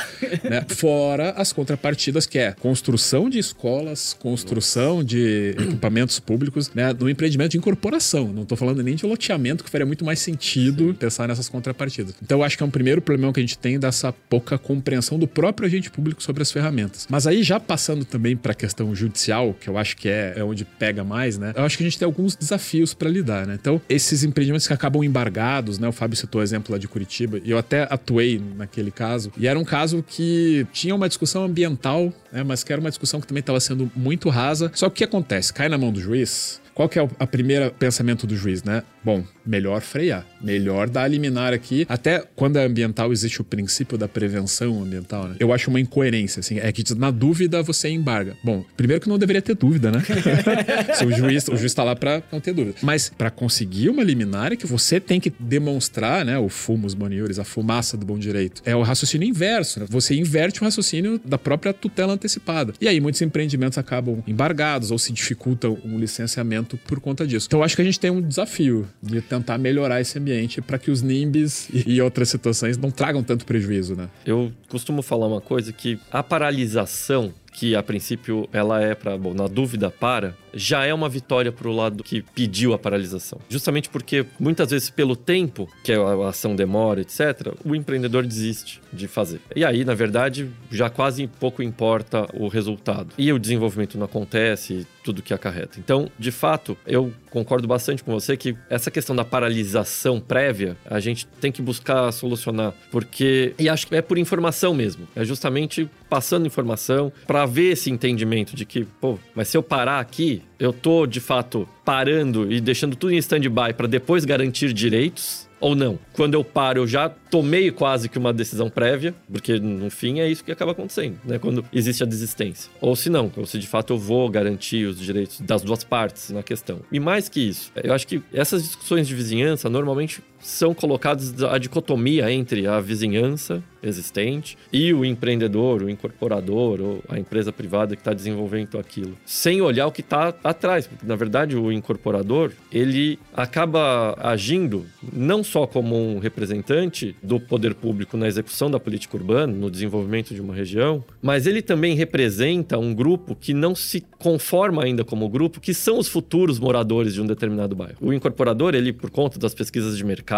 né? 0.42 0.64
Fora 0.74 1.30
as 1.30 1.52
contrapartidas 1.52 2.26
que 2.26 2.38
é 2.38 2.52
construção 2.52 3.28
de 3.28 3.38
escolas, 3.38 4.16
construção 4.18 5.04
de 5.04 5.54
equipamentos 5.58 6.18
públicos, 6.18 6.70
né? 6.74 6.92
No 6.92 7.08
empreendimento 7.08 7.52
de 7.52 7.58
incorporação. 7.58 8.32
Não 8.32 8.44
tô 8.44 8.56
falando 8.56 8.82
nem 8.82 8.94
de 8.94 9.06
loteamento, 9.06 9.64
que 9.64 9.70
faria 9.70 9.86
muito 9.86 10.04
mais 10.04 10.18
sentido 10.18 10.88
Sim. 10.88 10.94
pensar 10.94 11.28
nessas 11.28 11.48
contrapartidas. 11.48 12.14
Então 12.22 12.38
eu 12.38 12.44
acho 12.44 12.56
que 12.56 12.62
é 12.62 12.66
um 12.66 12.70
primeiro 12.70 13.00
problema 13.00 13.32
que 13.32 13.40
a 13.40 13.42
gente 13.42 13.58
tem 13.58 13.78
dessa 13.78 14.12
pouca 14.12 14.58
compreensão 14.58 15.18
do 15.18 15.26
próprio 15.26 15.66
agente 15.66 15.90
público 15.90 16.22
sobre 16.22 16.42
as 16.42 16.50
ferramentas. 16.50 17.06
Mas 17.10 17.26
aí 17.26 17.42
já 17.42 17.60
passando 17.60 18.04
também 18.04 18.36
para 18.36 18.53
a 18.54 18.56
questão 18.56 18.94
judicial, 18.94 19.54
que 19.60 19.68
eu 19.68 19.76
acho 19.76 19.96
que 19.96 20.08
é, 20.08 20.34
é 20.36 20.44
onde 20.44 20.64
pega 20.64 21.04
mais, 21.04 21.38
né? 21.38 21.52
Eu 21.56 21.64
acho 21.64 21.76
que 21.76 21.82
a 21.82 21.86
gente 21.86 21.98
tem 21.98 22.06
alguns 22.06 22.34
desafios 22.34 22.94
para 22.94 23.08
lidar, 23.10 23.46
né? 23.46 23.56
Então, 23.60 23.80
esses 23.88 24.24
empreendimentos 24.24 24.66
que 24.66 24.72
acabam 24.72 25.04
embargados, 25.04 25.78
né? 25.78 25.88
O 25.88 25.92
Fábio 25.92 26.16
citou 26.16 26.40
o 26.40 26.44
exemplo 26.44 26.72
lá 26.72 26.78
de 26.78 26.88
Curitiba, 26.88 27.40
e 27.44 27.50
eu 27.50 27.58
até 27.58 27.82
atuei 27.90 28.40
naquele 28.56 28.90
caso, 28.90 29.32
e 29.36 29.46
era 29.46 29.58
um 29.58 29.64
caso 29.64 30.02
que 30.06 30.66
tinha 30.72 30.94
uma 30.94 31.08
discussão 31.08 31.44
ambiental, 31.44 32.12
né? 32.32 32.42
Mas 32.42 32.64
que 32.64 32.72
era 32.72 32.80
uma 32.80 32.90
discussão 32.90 33.20
que 33.20 33.26
também 33.26 33.40
estava 33.40 33.60
sendo 33.60 33.90
muito 33.94 34.28
rasa. 34.28 34.70
Só 34.74 34.88
que 34.88 34.94
o 34.94 34.96
que 34.96 35.04
acontece? 35.04 35.52
Cai 35.52 35.68
na 35.68 35.76
mão 35.76 35.92
do 35.92 36.00
juiz, 36.00 36.60
qual 36.74 36.88
que 36.88 36.98
é 36.98 37.02
o 37.02 37.08
a 37.18 37.26
primeira 37.26 37.70
pensamento 37.70 38.26
do 38.26 38.36
juiz, 38.36 38.62
né? 38.62 38.82
Bom, 39.02 39.22
melhor 39.44 39.80
frear, 39.80 40.26
melhor 40.40 40.88
dar 40.88 41.04
a 41.04 41.08
liminar 41.08 41.52
aqui. 41.52 41.86
Até 41.88 42.24
quando 42.34 42.58
é 42.58 42.64
ambiental 42.64 43.12
existe 43.12 43.40
o 43.40 43.44
princípio 43.44 43.98
da 43.98 44.08
prevenção 44.08 44.82
ambiental, 44.82 45.28
né? 45.28 45.36
Eu 45.38 45.52
acho 45.52 45.68
uma 45.68 45.78
incoerência, 45.78 46.40
assim, 46.40 46.58
é 46.58 46.72
que 46.72 46.82
na 46.94 47.10
dúvida 47.10 47.62
você 47.62 47.88
embarga. 47.88 48.36
Bom, 48.42 48.64
primeiro 48.76 49.02
que 49.02 49.08
não 49.08 49.18
deveria 49.18 49.42
ter 49.42 49.54
dúvida, 49.54 49.90
né? 49.90 50.02
Se 50.94 51.04
o 51.04 51.12
juiz, 51.12 51.46
o 51.48 51.56
juiz 51.56 51.74
tá 51.74 51.84
lá 51.84 51.94
para 51.94 52.22
não 52.32 52.40
ter 52.40 52.52
dúvida. 52.52 52.76
Mas 52.82 53.10
para 53.10 53.30
conseguir 53.30 53.90
uma 53.90 54.02
liminar 54.02 54.52
é 54.52 54.56
que 54.56 54.66
você 54.66 54.98
tem 54.98 55.20
que 55.20 55.32
demonstrar, 55.38 56.24
né, 56.24 56.38
o 56.38 56.48
fumus 56.48 56.94
boniuris, 56.94 57.38
a 57.38 57.44
fumaça 57.44 57.96
do 57.96 58.06
bom 58.06 58.18
direito. 58.18 58.62
É 58.64 58.74
o 58.74 58.82
raciocínio 58.82 59.28
inverso, 59.28 59.80
né? 59.80 59.86
Você 59.88 60.14
inverte 60.14 60.62
o 60.62 60.64
raciocínio 60.64 61.20
da 61.24 61.36
própria 61.36 61.72
tutela 61.72 62.14
antecipada. 62.14 62.72
E 62.80 62.88
aí 62.88 63.00
muitos 63.00 63.20
empreendimentos 63.20 63.76
acabam 63.76 64.22
embargados 64.26 64.90
ou 64.90 64.98
se 64.98 65.12
dificulta 65.12 65.68
um 65.68 65.98
licenciamento 65.98 66.63
por 66.64 67.00
conta 67.00 67.26
disso. 67.26 67.46
Então 67.46 67.62
acho 67.62 67.76
que 67.76 67.82
a 67.82 67.84
gente 67.84 68.00
tem 68.00 68.10
um 68.10 68.20
desafio 68.20 68.86
de 69.02 69.20
tentar 69.20 69.58
melhorar 69.58 70.00
esse 70.00 70.18
ambiente 70.18 70.60
para 70.60 70.78
que 70.78 70.90
os 70.90 71.02
NIMBs 71.02 71.68
e 71.86 72.00
outras 72.00 72.28
situações 72.28 72.76
não 72.76 72.90
tragam 72.90 73.22
tanto 73.22 73.44
prejuízo, 73.44 73.94
né? 73.94 74.08
Eu 74.24 74.52
costumo 74.68 75.02
falar 75.02 75.26
uma 75.26 75.40
coisa 75.40 75.72
que 75.72 75.98
a 76.10 76.22
paralisação 76.22 77.32
que 77.52 77.76
a 77.76 77.82
princípio 77.82 78.48
ela 78.52 78.82
é 78.82 78.94
para, 78.94 79.16
na 79.16 79.46
dúvida 79.46 79.88
para, 79.88 80.36
já 80.54 80.84
é 80.84 80.94
uma 80.94 81.08
vitória 81.08 81.52
para 81.52 81.68
o 81.68 81.72
lado 81.72 82.02
que 82.02 82.22
pediu 82.22 82.72
a 82.72 82.78
paralisação. 82.78 83.38
Justamente 83.48 83.88
porque 83.88 84.24
muitas 84.38 84.70
vezes 84.70 84.90
pelo 84.90 85.16
tempo 85.16 85.68
que 85.82 85.92
a 85.92 86.28
ação 86.28 86.54
demora, 86.56 87.00
etc, 87.00 87.54
o 87.64 87.74
empreendedor 87.74 88.26
desiste 88.26 88.80
de 88.92 89.08
fazer. 89.08 89.40
E 89.54 89.64
aí, 89.64 89.84
na 89.84 89.94
verdade, 89.94 90.50
já 90.70 90.88
quase 90.88 91.26
pouco 91.26 91.62
importa 91.62 92.26
o 92.34 92.48
resultado. 92.48 93.08
E 93.18 93.32
o 93.32 93.38
desenvolvimento 93.38 93.98
não 93.98 94.04
acontece, 94.04 94.86
tudo 95.04 95.22
que 95.22 95.34
acarreta. 95.34 95.78
Então, 95.78 96.10
de 96.18 96.32
fato, 96.32 96.76
eu 96.86 97.12
concordo 97.30 97.68
bastante 97.68 98.02
com 98.02 98.12
você 98.12 98.36
que 98.36 98.56
essa 98.70 98.90
questão 98.90 99.14
da 99.14 99.24
paralisação 99.24 100.18
prévia, 100.18 100.76
a 100.86 100.98
gente 100.98 101.26
tem 101.40 101.52
que 101.52 101.60
buscar 101.60 102.10
solucionar, 102.12 102.72
porque 102.90 103.54
e 103.58 103.68
acho 103.68 103.86
que 103.86 103.94
é 103.94 104.00
por 104.00 104.16
informação 104.16 104.72
mesmo. 104.72 105.06
É 105.14 105.24
justamente 105.24 105.88
passando 106.08 106.46
informação 106.46 107.12
para 107.26 107.42
haver 107.42 107.72
esse 107.72 107.90
entendimento 107.90 108.56
de 108.56 108.64
que, 108.64 108.84
pô, 108.84 109.18
mas 109.34 109.48
se 109.48 109.56
eu 109.56 109.62
parar 109.62 110.00
aqui, 110.00 110.42
eu 110.58 110.72
tô 110.72 111.06
de 111.06 111.20
fato 111.20 111.68
parando 111.84 112.50
e 112.52 112.60
deixando 112.60 112.96
tudo 112.96 113.12
em 113.12 113.18
stand-by 113.18 113.74
para 113.76 113.86
depois 113.86 114.24
garantir 114.24 114.72
direitos 114.72 115.48
ou 115.60 115.74
não. 115.74 115.98
Quando 116.12 116.34
eu 116.34 116.44
paro, 116.44 116.80
eu 116.80 116.86
já 116.86 117.08
tomei 117.08 117.70
quase 117.70 118.08
que 118.08 118.18
uma 118.18 118.34
decisão 118.34 118.68
prévia, 118.68 119.14
porque 119.32 119.58
no 119.58 119.90
fim 119.90 120.20
é 120.20 120.28
isso 120.28 120.44
que 120.44 120.52
acaba 120.52 120.72
acontecendo, 120.72 121.18
né? 121.24 121.38
Quando 121.38 121.64
existe 121.72 122.02
a 122.02 122.06
desistência. 122.06 122.70
Ou 122.82 122.94
se 122.94 123.08
não, 123.08 123.32
ou 123.34 123.46
se 123.46 123.58
de 123.58 123.66
fato 123.66 123.94
eu 123.94 123.98
vou 123.98 124.28
garantir 124.28 124.84
os 124.84 124.98
direitos 124.98 125.40
das 125.40 125.62
duas 125.62 125.82
partes 125.82 126.30
na 126.30 126.42
questão. 126.42 126.80
E 126.92 127.00
mais 127.00 127.30
que 127.30 127.40
isso, 127.40 127.72
eu 127.82 127.94
acho 127.94 128.06
que 128.06 128.20
essas 128.32 128.62
discussões 128.62 129.08
de 129.08 129.14
vizinhança 129.14 129.70
normalmente 129.70 130.22
são 130.44 130.74
colocadas 130.74 131.42
a 131.42 131.56
dicotomia 131.58 132.30
entre 132.30 132.66
a 132.66 132.78
vizinhança 132.78 133.62
existente 133.82 134.56
e 134.72 134.92
o 134.92 135.04
empreendedor, 135.04 135.82
o 135.82 135.90
incorporador 135.90 136.80
ou 136.80 137.04
a 137.08 137.18
empresa 137.18 137.52
privada 137.52 137.94
que 137.94 138.00
está 138.00 138.12
desenvolvendo 138.12 138.78
aquilo, 138.78 139.16
sem 139.24 139.60
olhar 139.60 139.86
o 139.86 139.92
que 139.92 140.00
está 140.00 140.34
atrás. 140.42 140.86
Porque, 140.86 141.06
na 141.06 141.16
verdade, 141.16 141.56
o 141.56 141.72
incorporador 141.72 142.52
ele 142.72 143.18
acaba 143.32 144.16
agindo 144.20 144.86
não 145.12 145.44
só 145.44 145.66
como 145.66 145.96
um 145.96 146.18
representante 146.18 147.14
do 147.22 147.38
poder 147.38 147.74
público 147.74 148.16
na 148.16 148.26
execução 148.26 148.70
da 148.70 148.80
política 148.80 149.16
urbana, 149.16 149.52
no 149.52 149.70
desenvolvimento 149.70 150.34
de 150.34 150.40
uma 150.40 150.54
região, 150.54 151.04
mas 151.22 151.46
ele 151.46 151.62
também 151.62 151.94
representa 151.94 152.78
um 152.78 152.94
grupo 152.94 153.34
que 153.34 153.52
não 153.52 153.74
se 153.74 154.04
conforma 154.18 154.84
ainda 154.84 155.04
como 155.04 155.28
grupo, 155.28 155.60
que 155.60 155.74
são 155.74 155.98
os 155.98 156.08
futuros 156.08 156.58
moradores 156.58 157.14
de 157.14 157.20
um 157.20 157.26
determinado 157.26 157.76
bairro. 157.76 157.96
O 158.00 158.12
incorporador, 158.12 158.74
ele, 158.74 158.92
por 158.92 159.10
conta 159.10 159.38
das 159.38 159.54
pesquisas 159.54 159.96
de 159.96 160.04
mercado, 160.04 160.33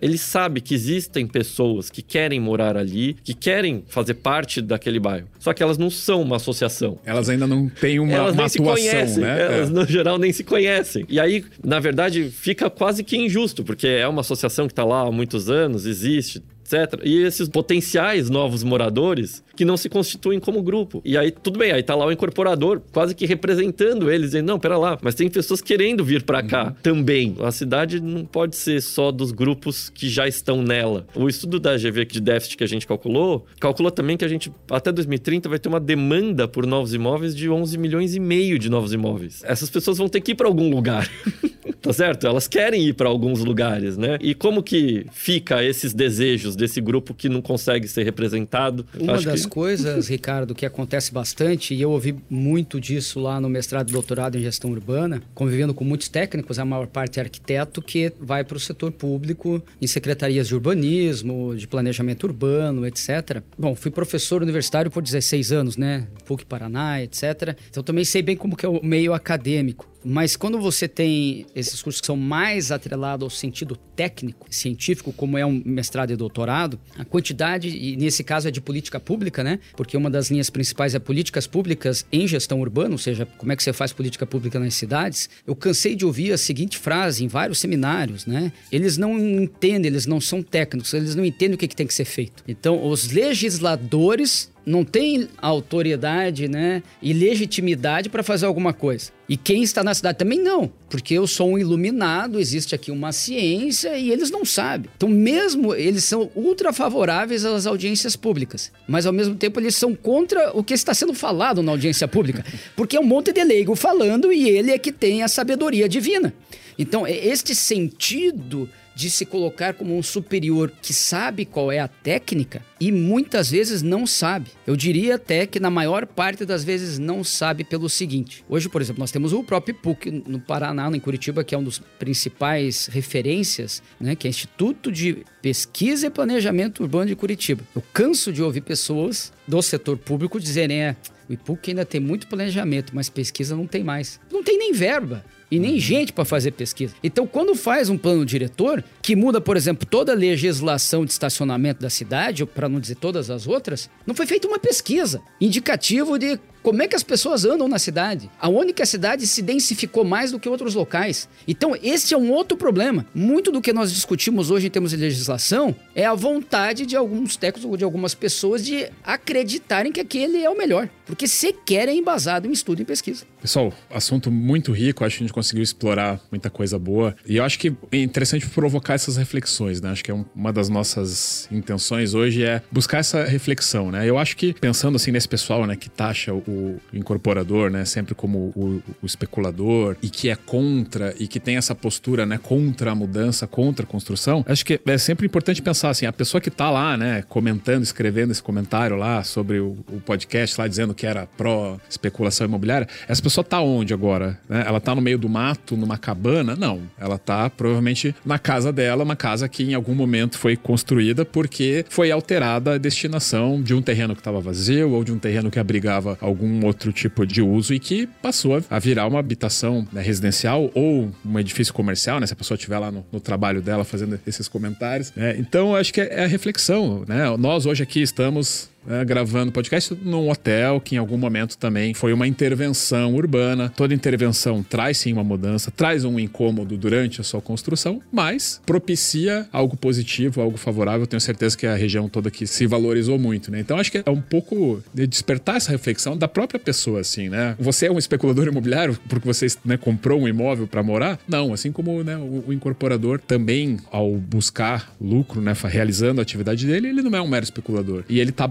ele 0.00 0.18
sabe 0.18 0.60
que 0.60 0.74
existem 0.74 1.26
pessoas 1.26 1.90
que 1.90 2.02
querem 2.02 2.40
morar 2.40 2.76
ali, 2.76 3.16
que 3.24 3.34
querem 3.34 3.82
fazer 3.88 4.14
parte 4.14 4.60
daquele 4.60 4.98
bairro. 4.98 5.26
Só 5.38 5.52
que 5.52 5.62
elas 5.62 5.78
não 5.78 5.90
são 5.90 6.22
uma 6.22 6.36
associação. 6.36 6.98
Elas 7.04 7.28
ainda 7.28 7.46
não 7.46 7.68
têm 7.68 7.98
uma, 8.00 8.12
elas 8.12 8.34
uma 8.34 8.46
atuação, 8.46 8.64
conhecem, 8.64 9.22
né? 9.22 9.42
Elas, 9.42 9.70
é. 9.70 9.72
no 9.72 9.86
geral, 9.86 10.18
nem 10.18 10.32
se 10.32 10.44
conhecem. 10.44 11.04
E 11.08 11.18
aí, 11.18 11.44
na 11.64 11.80
verdade, 11.80 12.30
fica 12.30 12.68
quase 12.68 13.02
que 13.02 13.16
injusto, 13.16 13.64
porque 13.64 13.86
é 13.86 14.06
uma 14.06 14.20
associação 14.20 14.66
que 14.66 14.72
está 14.72 14.84
lá 14.84 15.02
há 15.02 15.12
muitos 15.12 15.48
anos, 15.48 15.86
existe, 15.86 16.42
etc. 16.70 17.00
E 17.04 17.22
esses 17.22 17.48
potenciais 17.48 18.30
novos 18.30 18.62
moradores 18.62 19.42
que 19.56 19.64
não 19.64 19.76
se 19.76 19.88
constituem 19.88 20.38
como 20.40 20.62
grupo. 20.62 21.02
E 21.04 21.18
aí, 21.18 21.30
tudo 21.30 21.58
bem, 21.58 21.72
aí 21.72 21.82
tá 21.82 21.94
lá 21.94 22.06
o 22.06 22.12
incorporador 22.12 22.80
quase 22.92 23.14
que 23.14 23.26
representando 23.26 24.10
eles, 24.10 24.30
dizendo, 24.30 24.46
não, 24.46 24.58
pera 24.58 24.78
lá, 24.78 24.98
mas 25.02 25.14
tem 25.14 25.28
pessoas 25.28 25.60
querendo 25.60 26.04
vir 26.04 26.22
para 26.22 26.42
cá 26.42 26.68
uhum. 26.68 26.74
também. 26.82 27.36
A 27.40 27.52
cidade 27.52 28.00
não 28.00 28.24
pode 28.24 28.56
ser 28.56 28.80
só 28.80 29.10
dos 29.10 29.32
grupos 29.32 29.90
que 29.90 30.08
já 30.08 30.26
estão 30.26 30.62
nela. 30.62 31.06
O 31.14 31.28
estudo 31.28 31.58
da 31.58 31.76
GV 31.76 32.06
de 32.06 32.20
déficit 32.20 32.56
que 32.56 32.64
a 32.64 32.66
gente 32.66 32.86
calculou, 32.86 33.46
calculou 33.58 33.90
também 33.90 34.16
que 34.16 34.24
a 34.24 34.28
gente, 34.28 34.50
até 34.70 34.90
2030, 34.90 35.48
vai 35.48 35.58
ter 35.58 35.68
uma 35.68 35.80
demanda 35.80 36.48
por 36.48 36.66
novos 36.66 36.94
imóveis 36.94 37.34
de 37.34 37.50
11 37.50 37.76
milhões 37.78 38.14
e 38.14 38.20
meio 38.20 38.58
de 38.58 38.70
novos 38.70 38.92
imóveis. 38.92 39.42
Essas 39.44 39.68
pessoas 39.68 39.98
vão 39.98 40.08
ter 40.08 40.20
que 40.20 40.32
ir 40.32 40.34
para 40.34 40.46
algum 40.46 40.70
lugar. 40.70 41.10
tá 41.80 41.92
certo? 41.92 42.26
Elas 42.26 42.46
querem 42.46 42.86
ir 42.86 42.94
para 42.94 43.08
alguns 43.08 43.42
lugares, 43.44 43.96
né? 43.96 44.18
E 44.20 44.34
como 44.34 44.62
que 44.62 45.06
fica 45.12 45.64
esses 45.64 45.94
desejos 45.94 46.54
desse 46.60 46.80
grupo 46.80 47.14
que 47.14 47.28
não 47.28 47.42
consegue 47.42 47.88
ser 47.88 48.04
representado? 48.04 48.86
Uma 48.98 49.20
das 49.20 49.44
que... 49.44 49.50
coisas, 49.50 50.08
Ricardo, 50.08 50.54
que 50.54 50.64
acontece 50.64 51.12
bastante, 51.12 51.74
e 51.74 51.80
eu 51.80 51.90
ouvi 51.90 52.14
muito 52.28 52.80
disso 52.80 53.18
lá 53.18 53.40
no 53.40 53.48
mestrado 53.48 53.88
e 53.88 53.92
doutorado 53.92 54.36
em 54.36 54.42
gestão 54.42 54.70
urbana, 54.70 55.22
convivendo 55.34 55.74
com 55.74 55.84
muitos 55.84 56.08
técnicos, 56.08 56.58
a 56.58 56.64
maior 56.64 56.86
parte 56.86 57.18
é 57.18 57.22
arquiteto, 57.22 57.82
que 57.82 58.12
vai 58.20 58.44
para 58.44 58.56
o 58.56 58.60
setor 58.60 58.92
público 58.92 59.62
em 59.80 59.86
secretarias 59.86 60.48
de 60.48 60.54
urbanismo, 60.54 61.54
de 61.56 61.66
planejamento 61.66 62.24
urbano, 62.24 62.86
etc. 62.86 63.42
Bom, 63.58 63.74
fui 63.74 63.90
professor 63.90 64.42
universitário 64.42 64.90
por 64.90 65.02
16 65.02 65.52
anos, 65.52 65.76
né? 65.76 66.06
PUC 66.26 66.44
Paraná, 66.44 67.02
etc. 67.02 67.56
Então 67.70 67.82
também 67.82 68.04
sei 68.04 68.22
bem 68.22 68.36
como 68.36 68.56
que 68.56 68.66
é 68.66 68.68
o 68.68 68.84
meio 68.84 69.14
acadêmico. 69.14 69.88
Mas 70.04 70.36
quando 70.36 70.58
você 70.58 70.88
tem 70.88 71.46
esses 71.54 71.82
cursos 71.82 72.00
que 72.00 72.06
são 72.06 72.16
mais 72.16 72.72
atrelados 72.72 73.24
ao 73.24 73.30
sentido 73.30 73.76
técnico, 73.76 74.46
científico, 74.50 75.12
como 75.12 75.36
é 75.36 75.44
um 75.44 75.62
mestrado 75.64 76.12
e 76.12 76.16
doutorado, 76.16 76.78
a 76.98 77.04
quantidade, 77.04 77.68
e 77.68 77.96
nesse 77.96 78.24
caso 78.24 78.48
é 78.48 78.50
de 78.50 78.60
política 78.60 78.98
pública, 78.98 79.44
né? 79.44 79.58
Porque 79.76 79.96
uma 79.96 80.08
das 80.10 80.30
linhas 80.30 80.48
principais 80.48 80.94
é 80.94 80.98
políticas 80.98 81.46
públicas 81.46 82.06
em 82.10 82.26
gestão 82.26 82.60
urbana, 82.60 82.92
ou 82.92 82.98
seja, 82.98 83.26
como 83.26 83.52
é 83.52 83.56
que 83.56 83.62
você 83.62 83.72
faz 83.72 83.92
política 83.92 84.24
pública 84.24 84.58
nas 84.58 84.74
cidades. 84.74 85.28
Eu 85.46 85.54
cansei 85.54 85.94
de 85.94 86.06
ouvir 86.06 86.32
a 86.32 86.38
seguinte 86.38 86.78
frase 86.78 87.24
em 87.24 87.28
vários 87.28 87.58
seminários, 87.58 88.26
né? 88.26 88.52
Eles 88.72 88.96
não 88.96 89.18
entendem, 89.18 89.90
eles 89.90 90.06
não 90.06 90.20
são 90.20 90.42
técnicos, 90.42 90.94
eles 90.94 91.14
não 91.14 91.24
entendem 91.24 91.54
o 91.54 91.58
que, 91.58 91.68
que 91.68 91.76
tem 91.76 91.86
que 91.86 91.94
ser 91.94 92.04
feito. 92.04 92.42
Então, 92.48 92.86
os 92.86 93.10
legisladores 93.10 94.50
não 94.64 94.84
tem 94.84 95.28
autoridade 95.38 96.48
né, 96.48 96.82
e 97.02 97.12
legitimidade 97.12 98.08
para 98.08 98.22
fazer 98.22 98.46
alguma 98.46 98.72
coisa. 98.72 99.10
E 99.28 99.36
quem 99.36 99.62
está 99.62 99.84
na 99.84 99.94
cidade 99.94 100.18
também 100.18 100.40
não, 100.40 100.70
porque 100.88 101.14
eu 101.14 101.26
sou 101.26 101.50
um 101.50 101.58
iluminado, 101.58 102.40
existe 102.40 102.74
aqui 102.74 102.90
uma 102.90 103.12
ciência 103.12 103.96
e 103.96 104.10
eles 104.10 104.30
não 104.30 104.44
sabem. 104.44 104.90
Então, 104.96 105.08
mesmo 105.08 105.74
eles 105.74 106.04
são 106.04 106.30
ultra 106.34 106.72
favoráveis 106.72 107.44
às 107.44 107.66
audiências 107.66 108.16
públicas, 108.16 108.72
mas 108.88 109.06
ao 109.06 109.12
mesmo 109.12 109.36
tempo 109.36 109.60
eles 109.60 109.76
são 109.76 109.94
contra 109.94 110.50
o 110.52 110.64
que 110.64 110.74
está 110.74 110.92
sendo 110.92 111.14
falado 111.14 111.62
na 111.62 111.72
audiência 111.72 112.08
pública, 112.08 112.44
porque 112.74 112.96
é 112.96 113.00
um 113.00 113.04
monte 113.04 113.32
de 113.32 113.44
leigo 113.44 113.76
falando 113.76 114.32
e 114.32 114.48
ele 114.48 114.72
é 114.72 114.78
que 114.78 114.90
tem 114.90 115.22
a 115.22 115.28
sabedoria 115.28 115.88
divina. 115.88 116.34
Então, 116.76 117.06
é 117.06 117.14
este 117.14 117.54
sentido 117.54 118.68
de 118.94 119.10
se 119.10 119.24
colocar 119.24 119.74
como 119.74 119.96
um 119.96 120.02
superior 120.02 120.72
que 120.82 120.92
sabe 120.92 121.44
qual 121.44 121.70
é 121.70 121.78
a 121.78 121.88
técnica 121.88 122.62
e 122.80 122.90
muitas 122.90 123.50
vezes 123.50 123.82
não 123.82 124.06
sabe. 124.06 124.50
Eu 124.66 124.76
diria 124.76 125.16
até 125.16 125.46
que 125.46 125.60
na 125.60 125.70
maior 125.70 126.06
parte 126.06 126.44
das 126.44 126.64
vezes 126.64 126.98
não 126.98 127.22
sabe 127.22 127.64
pelo 127.64 127.88
seguinte. 127.88 128.44
Hoje, 128.48 128.68
por 128.68 128.80
exemplo, 128.80 129.00
nós 129.00 129.10
temos 129.10 129.32
o 129.32 129.44
próprio 129.44 129.74
PUC 129.74 130.10
no 130.26 130.40
Paraná, 130.40 130.90
em 130.94 131.00
Curitiba, 131.00 131.44
que 131.44 131.54
é 131.54 131.58
um 131.58 131.62
dos 131.62 131.78
principais 131.98 132.86
referências, 132.86 133.82
né, 134.00 134.14
que 134.14 134.26
é 134.26 134.30
Instituto 134.30 134.90
de 134.90 135.24
Pesquisa 135.42 136.06
e 136.06 136.10
Planejamento 136.10 136.82
Urbano 136.82 137.06
de 137.06 137.16
Curitiba. 137.16 137.62
Eu 137.74 137.82
canso 137.92 138.32
de 138.32 138.42
ouvir 138.42 138.62
pessoas 138.62 139.32
do 139.46 139.60
setor 139.60 139.98
público 139.98 140.40
dizerem, 140.40 140.82
é, 140.82 140.96
o 141.28 141.32
IPUC 141.32 141.70
ainda 141.70 141.84
tem 141.84 142.00
muito 142.00 142.26
planejamento, 142.26 142.94
mas 142.94 143.08
pesquisa 143.08 143.54
não 143.54 143.66
tem 143.66 143.84
mais. 143.84 144.20
Não 144.30 144.42
tem 144.42 144.58
nem 144.58 144.72
verba 144.72 145.24
e 145.50 145.58
nem 145.58 145.74
uhum. 145.74 145.80
gente 145.80 146.12
para 146.12 146.24
fazer 146.24 146.52
pesquisa. 146.52 146.94
Então, 147.02 147.26
quando 147.26 147.54
faz 147.54 147.88
um 147.88 147.98
plano 147.98 148.24
diretor 148.24 148.84
que 149.02 149.16
muda, 149.16 149.40
por 149.40 149.56
exemplo, 149.56 149.86
toda 149.86 150.12
a 150.12 150.14
legislação 150.14 151.04
de 151.04 151.12
estacionamento 151.12 151.80
da 151.80 151.90
cidade, 151.90 152.44
para 152.46 152.68
não 152.68 152.80
dizer 152.80 152.96
todas 152.96 153.30
as 153.30 153.46
outras, 153.46 153.90
não 154.06 154.14
foi 154.14 154.26
feita 154.26 154.46
uma 154.46 154.58
pesquisa 154.58 155.20
indicativo 155.40 156.18
de 156.18 156.38
como 156.62 156.82
é 156.82 156.88
que 156.88 156.94
as 156.94 157.02
pessoas 157.02 157.44
andam 157.44 157.66
na 157.68 157.78
cidade? 157.78 158.30
A 158.38 158.50
cidade 158.86 159.26
se 159.26 159.40
densificou 159.40 160.04
mais 160.04 160.30
do 160.30 160.38
que 160.38 160.48
outros 160.48 160.74
locais? 160.74 161.28
Então, 161.48 161.74
esse 161.82 162.12
é 162.12 162.18
um 162.18 162.30
outro 162.30 162.56
problema. 162.56 163.06
Muito 163.14 163.50
do 163.50 163.60
que 163.60 163.72
nós 163.72 163.92
discutimos 163.92 164.50
hoje 164.50 164.66
em 164.66 164.70
termos 164.70 164.90
de 164.90 164.96
legislação 164.96 165.74
é 165.94 166.04
a 166.04 166.14
vontade 166.14 166.84
de 166.84 166.96
alguns 166.96 167.36
técnicos 167.36 167.64
ou 167.70 167.76
de 167.76 167.84
algumas 167.84 168.14
pessoas 168.14 168.64
de 168.64 168.90
acreditarem 169.02 169.90
que 169.90 170.00
aquele 170.00 170.42
é 170.42 170.50
o 170.50 170.56
melhor. 170.56 170.88
Porque 171.06 171.26
sequer 171.26 171.88
é 171.88 171.94
embasado 171.94 172.46
em 172.46 172.52
estudo 172.52 172.82
e 172.82 172.84
pesquisa. 172.84 173.24
Pessoal, 173.40 173.72
assunto 173.88 174.30
muito 174.30 174.72
rico, 174.72 175.04
acho 175.04 175.16
que 175.16 175.24
a 175.24 175.26
gente 175.26 175.34
conseguiu 175.40 175.62
explorar 175.62 176.20
muita 176.30 176.50
coisa 176.50 176.78
boa. 176.78 177.16
E 177.26 177.36
eu 177.36 177.44
acho 177.44 177.58
que 177.58 177.72
é 177.90 177.96
interessante 177.98 178.46
provocar 178.46 178.94
essas 178.94 179.16
reflexões, 179.16 179.80
né? 179.80 179.90
Acho 179.90 180.04
que 180.04 180.10
é 180.10 180.24
uma 180.34 180.52
das 180.52 180.68
nossas 180.68 181.48
intenções 181.50 182.14
hoje 182.14 182.44
é 182.44 182.62
buscar 182.70 182.98
essa 182.98 183.24
reflexão, 183.24 183.90
né? 183.90 184.08
Eu 184.08 184.18
acho 184.18 184.36
que 184.36 184.52
pensando 184.52 184.96
assim 184.96 185.10
nesse 185.10 185.28
pessoal, 185.28 185.66
né, 185.66 185.76
que 185.76 185.88
taxa 185.88 186.34
o 186.34 186.78
incorporador, 186.92 187.70
né, 187.70 187.84
sempre 187.84 188.14
como 188.14 188.52
o, 188.54 188.82
o, 189.02 189.06
especulador 189.06 189.96
e 190.02 190.10
que 190.10 190.28
é 190.28 190.36
contra 190.36 191.14
e 191.18 191.26
que 191.26 191.40
tem 191.40 191.56
essa 191.56 191.74
postura, 191.74 192.26
né, 192.26 192.38
contra 192.38 192.90
a 192.90 192.94
mudança, 192.94 193.46
contra 193.46 193.84
a 193.84 193.88
construção, 193.88 194.44
acho 194.46 194.64
que 194.64 194.80
é 194.84 194.98
sempre 194.98 195.26
importante 195.26 195.62
pensar 195.62 195.90
assim, 195.90 196.06
a 196.06 196.12
pessoa 196.12 196.40
que 196.40 196.50
tá 196.50 196.70
lá, 196.70 196.96
né, 196.96 197.22
comentando, 197.28 197.82
escrevendo 197.82 198.30
esse 198.30 198.42
comentário 198.42 198.96
lá 198.96 199.22
sobre 199.24 199.58
o, 199.58 199.78
o 199.88 200.00
podcast 200.00 200.60
lá 200.60 200.68
dizendo 200.68 200.94
que 200.94 201.06
era 201.06 201.26
pró 201.26 201.78
especulação 201.88 202.46
imobiliária, 202.46 202.88
essa 203.08 203.22
pessoa 203.22 203.44
tá 203.44 203.60
onde 203.60 203.94
agora? 203.94 204.38
Né? 204.48 204.64
Ela 204.66 204.80
tá 204.80 204.94
no 204.94 205.00
meio 205.00 205.18
do 205.18 205.28
mato, 205.30 205.76
numa 205.76 205.96
cabana? 205.96 206.56
Não, 206.56 206.82
ela 206.98 207.18
tá 207.18 207.48
provavelmente 207.48 208.14
na 208.24 208.38
casa 208.38 208.72
dela, 208.72 209.04
uma 209.04 209.16
casa 209.16 209.48
que 209.48 209.62
em 209.62 209.74
algum 209.74 209.94
momento 209.94 210.38
foi 210.38 210.56
construída 210.56 211.24
porque 211.24 211.84
foi 211.88 212.10
alterada 212.10 212.74
a 212.74 212.78
destinação 212.78 213.62
de 213.62 213.74
um 213.74 213.80
terreno 213.80 214.14
que 214.14 214.20
estava 214.20 214.40
vazio 214.40 214.90
ou 214.90 215.04
de 215.04 215.12
um 215.12 215.18
terreno 215.18 215.50
que 215.50 215.58
abrigava 215.58 216.18
algum 216.20 216.64
outro 216.66 216.92
tipo 216.92 217.26
de 217.26 217.42
uso 217.42 217.72
e 217.72 217.78
que 217.78 218.06
passou 218.20 218.62
a 218.68 218.78
virar 218.78 219.06
uma 219.06 219.18
habitação 219.18 219.86
né, 219.92 220.02
residencial 220.02 220.70
ou 220.74 221.10
um 221.24 221.38
edifício 221.38 221.72
comercial, 221.72 222.18
né? 222.18 222.26
Se 222.26 222.32
a 222.32 222.36
pessoa 222.36 222.56
estiver 222.56 222.78
lá 222.78 222.90
no, 222.90 223.04
no, 223.12 223.20
trabalho 223.20 223.62
dela 223.62 223.84
fazendo 223.84 224.18
esses 224.26 224.48
comentários. 224.48 225.12
Né? 225.14 225.36
Então, 225.38 225.76
acho 225.76 225.92
que 225.92 226.00
é, 226.00 226.20
é 226.20 226.24
a 226.24 226.26
reflexão, 226.26 227.04
né? 227.06 227.36
Nós 227.38 227.66
hoje 227.66 227.82
aqui 227.82 228.00
estamos 228.00 228.70
né, 228.86 229.04
gravando 229.04 229.52
podcast 229.52 229.96
num 230.02 230.30
hotel 230.30 230.80
que 230.80 230.94
em 230.94 230.98
algum 230.98 231.16
momento 231.16 231.56
também 231.56 231.94
foi 231.94 232.12
uma 232.12 232.26
intervenção 232.26 233.14
urbana. 233.14 233.72
Toda 233.76 233.94
intervenção 233.94 234.62
traz 234.62 234.98
sim 234.98 235.12
uma 235.12 235.24
mudança, 235.24 235.70
traz 235.70 236.04
um 236.04 236.18
incômodo 236.18 236.76
durante 236.76 237.20
a 237.20 237.24
sua 237.24 237.40
construção, 237.40 238.00
mas 238.12 238.60
propicia 238.64 239.46
algo 239.52 239.76
positivo, 239.76 240.40
algo 240.40 240.56
favorável. 240.56 241.06
tenho 241.06 241.20
certeza 241.20 241.56
que 241.56 241.66
a 241.66 241.74
região 241.74 242.08
toda 242.08 242.28
aqui 242.28 242.46
se 242.46 242.66
valorizou 242.66 243.18
muito, 243.18 243.50
né? 243.50 243.60
Então 243.60 243.78
acho 243.78 243.90
que 243.92 244.02
é 244.04 244.10
um 244.10 244.20
pouco 244.20 244.82
de 244.92 245.06
despertar 245.06 245.56
essa 245.56 245.70
reflexão 245.70 246.16
da 246.16 246.28
própria 246.28 246.58
pessoa, 246.58 247.00
assim, 247.00 247.28
né? 247.28 247.56
Você 247.58 247.86
é 247.86 247.92
um 247.92 247.98
especulador 247.98 248.46
imobiliário 248.46 248.98
porque 249.08 249.26
você 249.26 249.46
né, 249.64 249.76
comprou 249.76 250.20
um 250.20 250.28
imóvel 250.28 250.66
para 250.66 250.82
morar? 250.82 251.18
Não, 251.28 251.52
assim 251.52 251.72
como 251.72 252.02
né, 252.02 252.16
o, 252.16 252.44
o, 252.48 252.52
incorporador 252.52 253.20
também, 253.20 253.78
ao 253.90 254.12
buscar 254.16 254.94
lucro, 255.00 255.40
né, 255.40 255.52
realizando 255.64 256.20
a 256.20 256.22
atividade 256.22 256.66
dele, 256.66 256.88
ele 256.88 257.02
não 257.02 257.16
é 257.16 257.20
um 257.20 257.28
mero 257.28 257.44
especulador. 257.44 258.04
E 258.08 258.20
ele 258.20 258.32
tá 258.32 258.46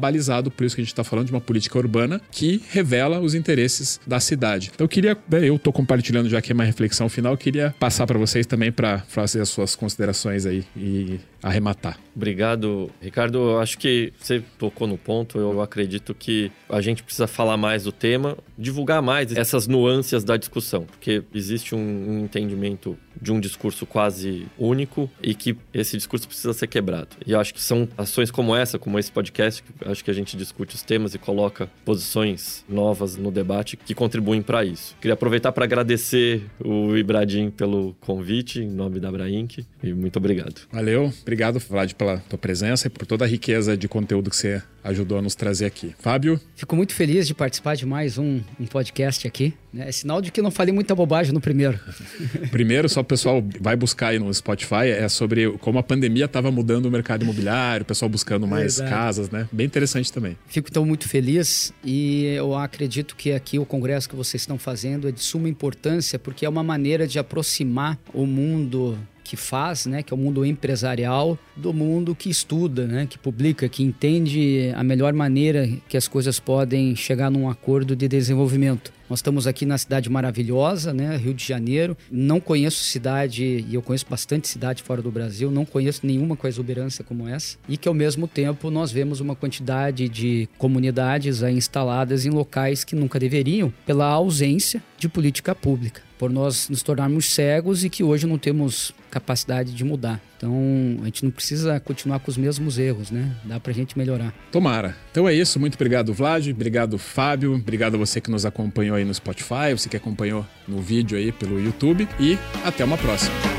por 0.52 0.64
isso 0.66 0.76
que 0.76 0.82
a 0.82 0.84
gente 0.84 0.92
está 0.92 1.04
falando 1.04 1.28
de 1.28 1.32
uma 1.32 1.42
política 1.42 1.78
urbana 1.78 2.22
que 2.32 2.62
revela 2.70 3.20
os 3.20 3.34
interesses 3.34 4.00
da 4.06 4.20
cidade. 4.20 4.72
Então 4.74 4.86
eu 4.86 4.90
queria, 4.90 5.18
né, 5.30 5.48
eu 5.48 5.56
estou 5.56 5.72
compartilhando 5.72 6.30
já 6.30 6.40
aqui 6.40 6.54
uma 6.54 6.64
reflexão 6.64 7.10
final, 7.10 7.36
queria 7.38 7.74
passar 7.80 8.06
para 8.06 8.18
vocês 8.18 8.46
também 8.46 8.72
para 8.72 9.00
fazer 9.08 9.42
as 9.42 9.50
suas 9.50 9.76
considerações 9.76 10.46
aí 10.46 10.66
e 10.76 11.20
arrematar. 11.42 11.98
Obrigado, 12.16 12.92
Ricardo. 13.02 13.38
Eu 13.38 13.60
acho 13.60 13.78
que 13.78 14.12
você 14.20 14.44
tocou 14.58 14.88
no 14.88 14.98
ponto. 14.98 15.38
Eu 15.38 15.62
acredito 15.62 16.14
que 16.14 16.52
a 16.68 16.82
gente 16.82 17.02
precisa 17.02 17.28
falar 17.28 17.56
mais 17.56 17.84
do 17.84 17.92
tema, 17.92 18.38
divulgar 18.58 19.02
mais 19.02 19.32
essas 19.36 19.68
nuances 19.68 20.24
da 20.24 20.36
discussão, 20.36 20.84
porque 20.84 21.24
existe 21.34 21.74
um 21.74 22.20
entendimento 22.24 22.98
de 23.22 23.32
um 23.32 23.40
discurso 23.40 23.86
quase 23.86 24.48
único 24.58 25.10
e 25.22 25.34
que 25.34 25.56
esse 25.74 25.98
discurso 25.98 26.28
precisa 26.28 26.54
ser 26.54 26.68
quebrado. 26.68 27.10
E 27.26 27.32
eu 27.32 27.40
acho 27.40 27.54
que 27.54 27.62
são 27.62 27.88
ações 27.98 28.32
como 28.32 28.56
essa, 28.56 28.80
como 28.80 28.98
esse 28.98 29.12
podcast, 29.12 29.64
que 29.64 29.72
acho 29.86 30.04
que 30.04 30.12
a 30.12 30.14
gente 30.14 30.38
discute 30.38 30.76
os 30.76 30.82
temas 30.82 31.14
e 31.14 31.20
coloca 31.20 31.70
posições 31.84 32.64
novas 32.68 33.16
no 33.16 33.32
debate 33.32 33.78
que 33.78 33.94
contribuem 33.94 34.42
para 34.42 34.64
isso. 34.64 34.96
Queria 35.02 35.14
aproveitar 35.14 35.52
para 35.52 35.66
agradecer 35.66 36.44
o 36.64 36.96
Ibradim 36.96 37.50
pelo 37.50 37.96
convite 38.00 38.60
em 38.60 38.70
nome 38.70 39.00
da 39.00 39.12
Brainc 39.12 39.66
e 39.84 39.94
muito 39.94 40.18
obrigado. 40.18 40.62
Valeu, 40.72 41.12
obrigado 41.30 41.60
Vlad 41.60 41.94
pela 41.94 42.18
tua 42.18 42.40
presença 42.40 42.88
e 42.88 42.90
por 42.90 43.06
toda 43.06 43.24
a 43.24 43.28
riqueza 43.28 43.78
de 43.78 43.88
conteúdo 43.88 44.32
que 44.32 44.36
você 44.36 44.64
ajudou 44.84 45.20
a 45.20 45.22
nos 45.22 45.36
trazer 45.36 45.66
aqui. 45.68 45.94
Fábio? 46.00 46.42
Fico 46.56 46.76
muito 46.76 46.96
feliz 46.96 47.28
de 47.28 47.36
participar 47.36 47.76
de 47.76 47.86
mais 47.86 48.18
um, 48.18 48.42
um 48.60 48.66
podcast 48.66 49.28
aqui. 49.28 49.54
É 49.78 49.92
sinal 49.92 50.22
de 50.22 50.32
que 50.32 50.42
não 50.42 50.50
falei 50.50 50.74
muita 50.74 50.96
bobagem 50.96 51.32
no 51.32 51.40
primeiro. 51.40 51.80
Primeiro, 52.50 52.90
só 52.90 53.02
o 53.02 53.04
pessoal 53.04 53.44
vai 53.62 53.76
buscar 53.76 54.08
aí 54.08 54.18
no 54.18 54.34
Spotify, 54.34 54.88
é 54.88 55.08
sobre 55.08 55.52
como 55.60 55.78
a 55.78 55.84
pandemia 55.84 56.26
estava 56.26 56.50
mudando 56.50 56.88
o 56.88 56.92
mercado 56.92 57.22
imobiliário, 57.22 57.84
o 57.84 57.86
pessoal 57.86 58.10
buscando 58.10 58.48
mais 58.48 58.78
Verdade. 58.78 58.96
casas, 58.96 59.30
né? 59.30 59.48
Bem 59.52 59.68
interessante 59.68 60.12
também. 60.12 60.36
Fico 60.48 60.70
então 60.72 60.84
muito 60.84 61.08
feliz 61.08 61.72
e 61.84 62.26
eu 62.36 62.56
acredito 62.56 63.16
que 63.16 63.32
aqui 63.32 63.60
o 63.60 63.66
congresso 63.66 64.10
que 64.10 64.16
vocês 64.16 64.42
estão 64.42 64.58
fazendo 64.58 65.08
é 65.08 65.12
de 65.12 65.22
suma 65.22 65.48
importância 65.48 66.18
porque 66.18 66.46
é 66.46 66.50
uma 66.50 66.64
maneira 66.64 67.06
de 67.06 67.20
aproximar 67.20 68.00
o 68.12 68.26
mundo 68.26 68.98
que 69.30 69.38
faz, 69.38 69.86
né, 69.86 70.02
que 70.02 70.12
é 70.12 70.16
o 70.16 70.18
mundo 70.18 70.44
empresarial, 70.44 71.38
do 71.56 71.72
mundo 71.72 72.16
que 72.16 72.32
estuda, 72.32 72.88
né, 72.88 73.06
que 73.08 73.16
publica, 73.16 73.70
que 73.70 73.84
entende 73.84 74.72
a 74.76 74.84
melhor 74.84 75.14
maneira 75.14 75.70
que 75.88 75.96
as 75.96 76.08
coisas 76.08 76.40
podem 76.40 76.96
chegar 76.96 77.30
num 77.30 77.48
acordo 77.48 77.96
de 77.96 78.08
desenvolvimento. 78.08 78.92
Nós 79.08 79.20
estamos 79.20 79.46
aqui 79.46 79.68
na 79.68 79.78
cidade 79.78 80.10
maravilhosa, 80.10 80.92
né, 80.92 81.16
Rio 81.16 81.34
de 81.34 81.46
Janeiro. 81.46 81.96
Não 82.12 82.40
conheço 82.40 82.84
cidade, 82.84 83.66
e 83.68 83.76
eu 83.76 83.84
conheço 83.84 84.08
bastante 84.10 84.48
cidade 84.48 84.82
fora 84.82 85.00
do 85.00 85.12
Brasil, 85.12 85.52
não 85.52 85.64
conheço 85.64 86.08
nenhuma 86.08 86.36
com 86.36 86.48
exuberância 86.48 87.04
como 87.04 87.28
essa. 87.28 87.56
E 87.68 87.78
que 87.78 87.88
ao 87.88 87.94
mesmo 87.94 88.28
tempo 88.28 88.72
nós 88.72 88.92
vemos 88.92 89.20
uma 89.20 89.36
quantidade 89.36 90.10
de 90.10 90.50
comunidades 90.58 91.44
instaladas 91.44 92.26
em 92.26 92.32
locais 92.32 92.84
que 92.84 92.96
nunca 92.96 93.20
deveriam, 93.20 93.72
pela 93.86 94.08
ausência 94.08 94.82
de 94.98 95.08
política 95.08 95.54
pública 95.54 96.10
por 96.20 96.30
nós 96.30 96.68
nos 96.68 96.84
tornarmos 96.84 97.34
cegos 97.34 97.86
e 97.86 97.90
que 97.90 98.04
hoje 98.04 98.28
não 98.28 98.38
temos 98.38 98.94
capacidade 99.10 99.74
de 99.74 99.84
mudar. 99.84 100.22
Então, 100.38 100.54
a 101.02 101.06
gente 101.06 101.24
não 101.24 101.32
precisa 101.32 101.80
continuar 101.80 102.20
com 102.20 102.32
os 102.32 102.38
mesmos 102.38 102.78
erros, 102.80 103.12
né? 103.12 103.36
Dá 103.44 103.60
pra 103.60 103.74
gente 103.74 103.98
melhorar. 103.98 104.34
Tomara. 104.52 104.96
Então 105.12 105.28
é 105.28 105.34
isso. 105.34 105.60
Muito 105.60 105.76
obrigado, 105.76 106.14
Vlad. 106.14 106.48
Obrigado, 106.48 106.98
Fábio. 106.98 107.56
Obrigado 107.56 107.96
a 107.96 107.98
você 107.98 108.22
que 108.22 108.32
nos 108.32 108.46
acompanhou 108.46 108.96
aí 108.96 109.04
no 109.04 109.14
Spotify, 109.14 109.72
você 109.72 109.90
que 109.90 109.98
acompanhou 109.98 110.46
no 110.68 110.80
vídeo 110.82 111.18
aí 111.18 111.32
pelo 111.32 111.60
YouTube. 111.60 112.08
E 112.20 112.38
até 112.64 112.86
uma 112.86 112.98
próxima. 112.98 113.59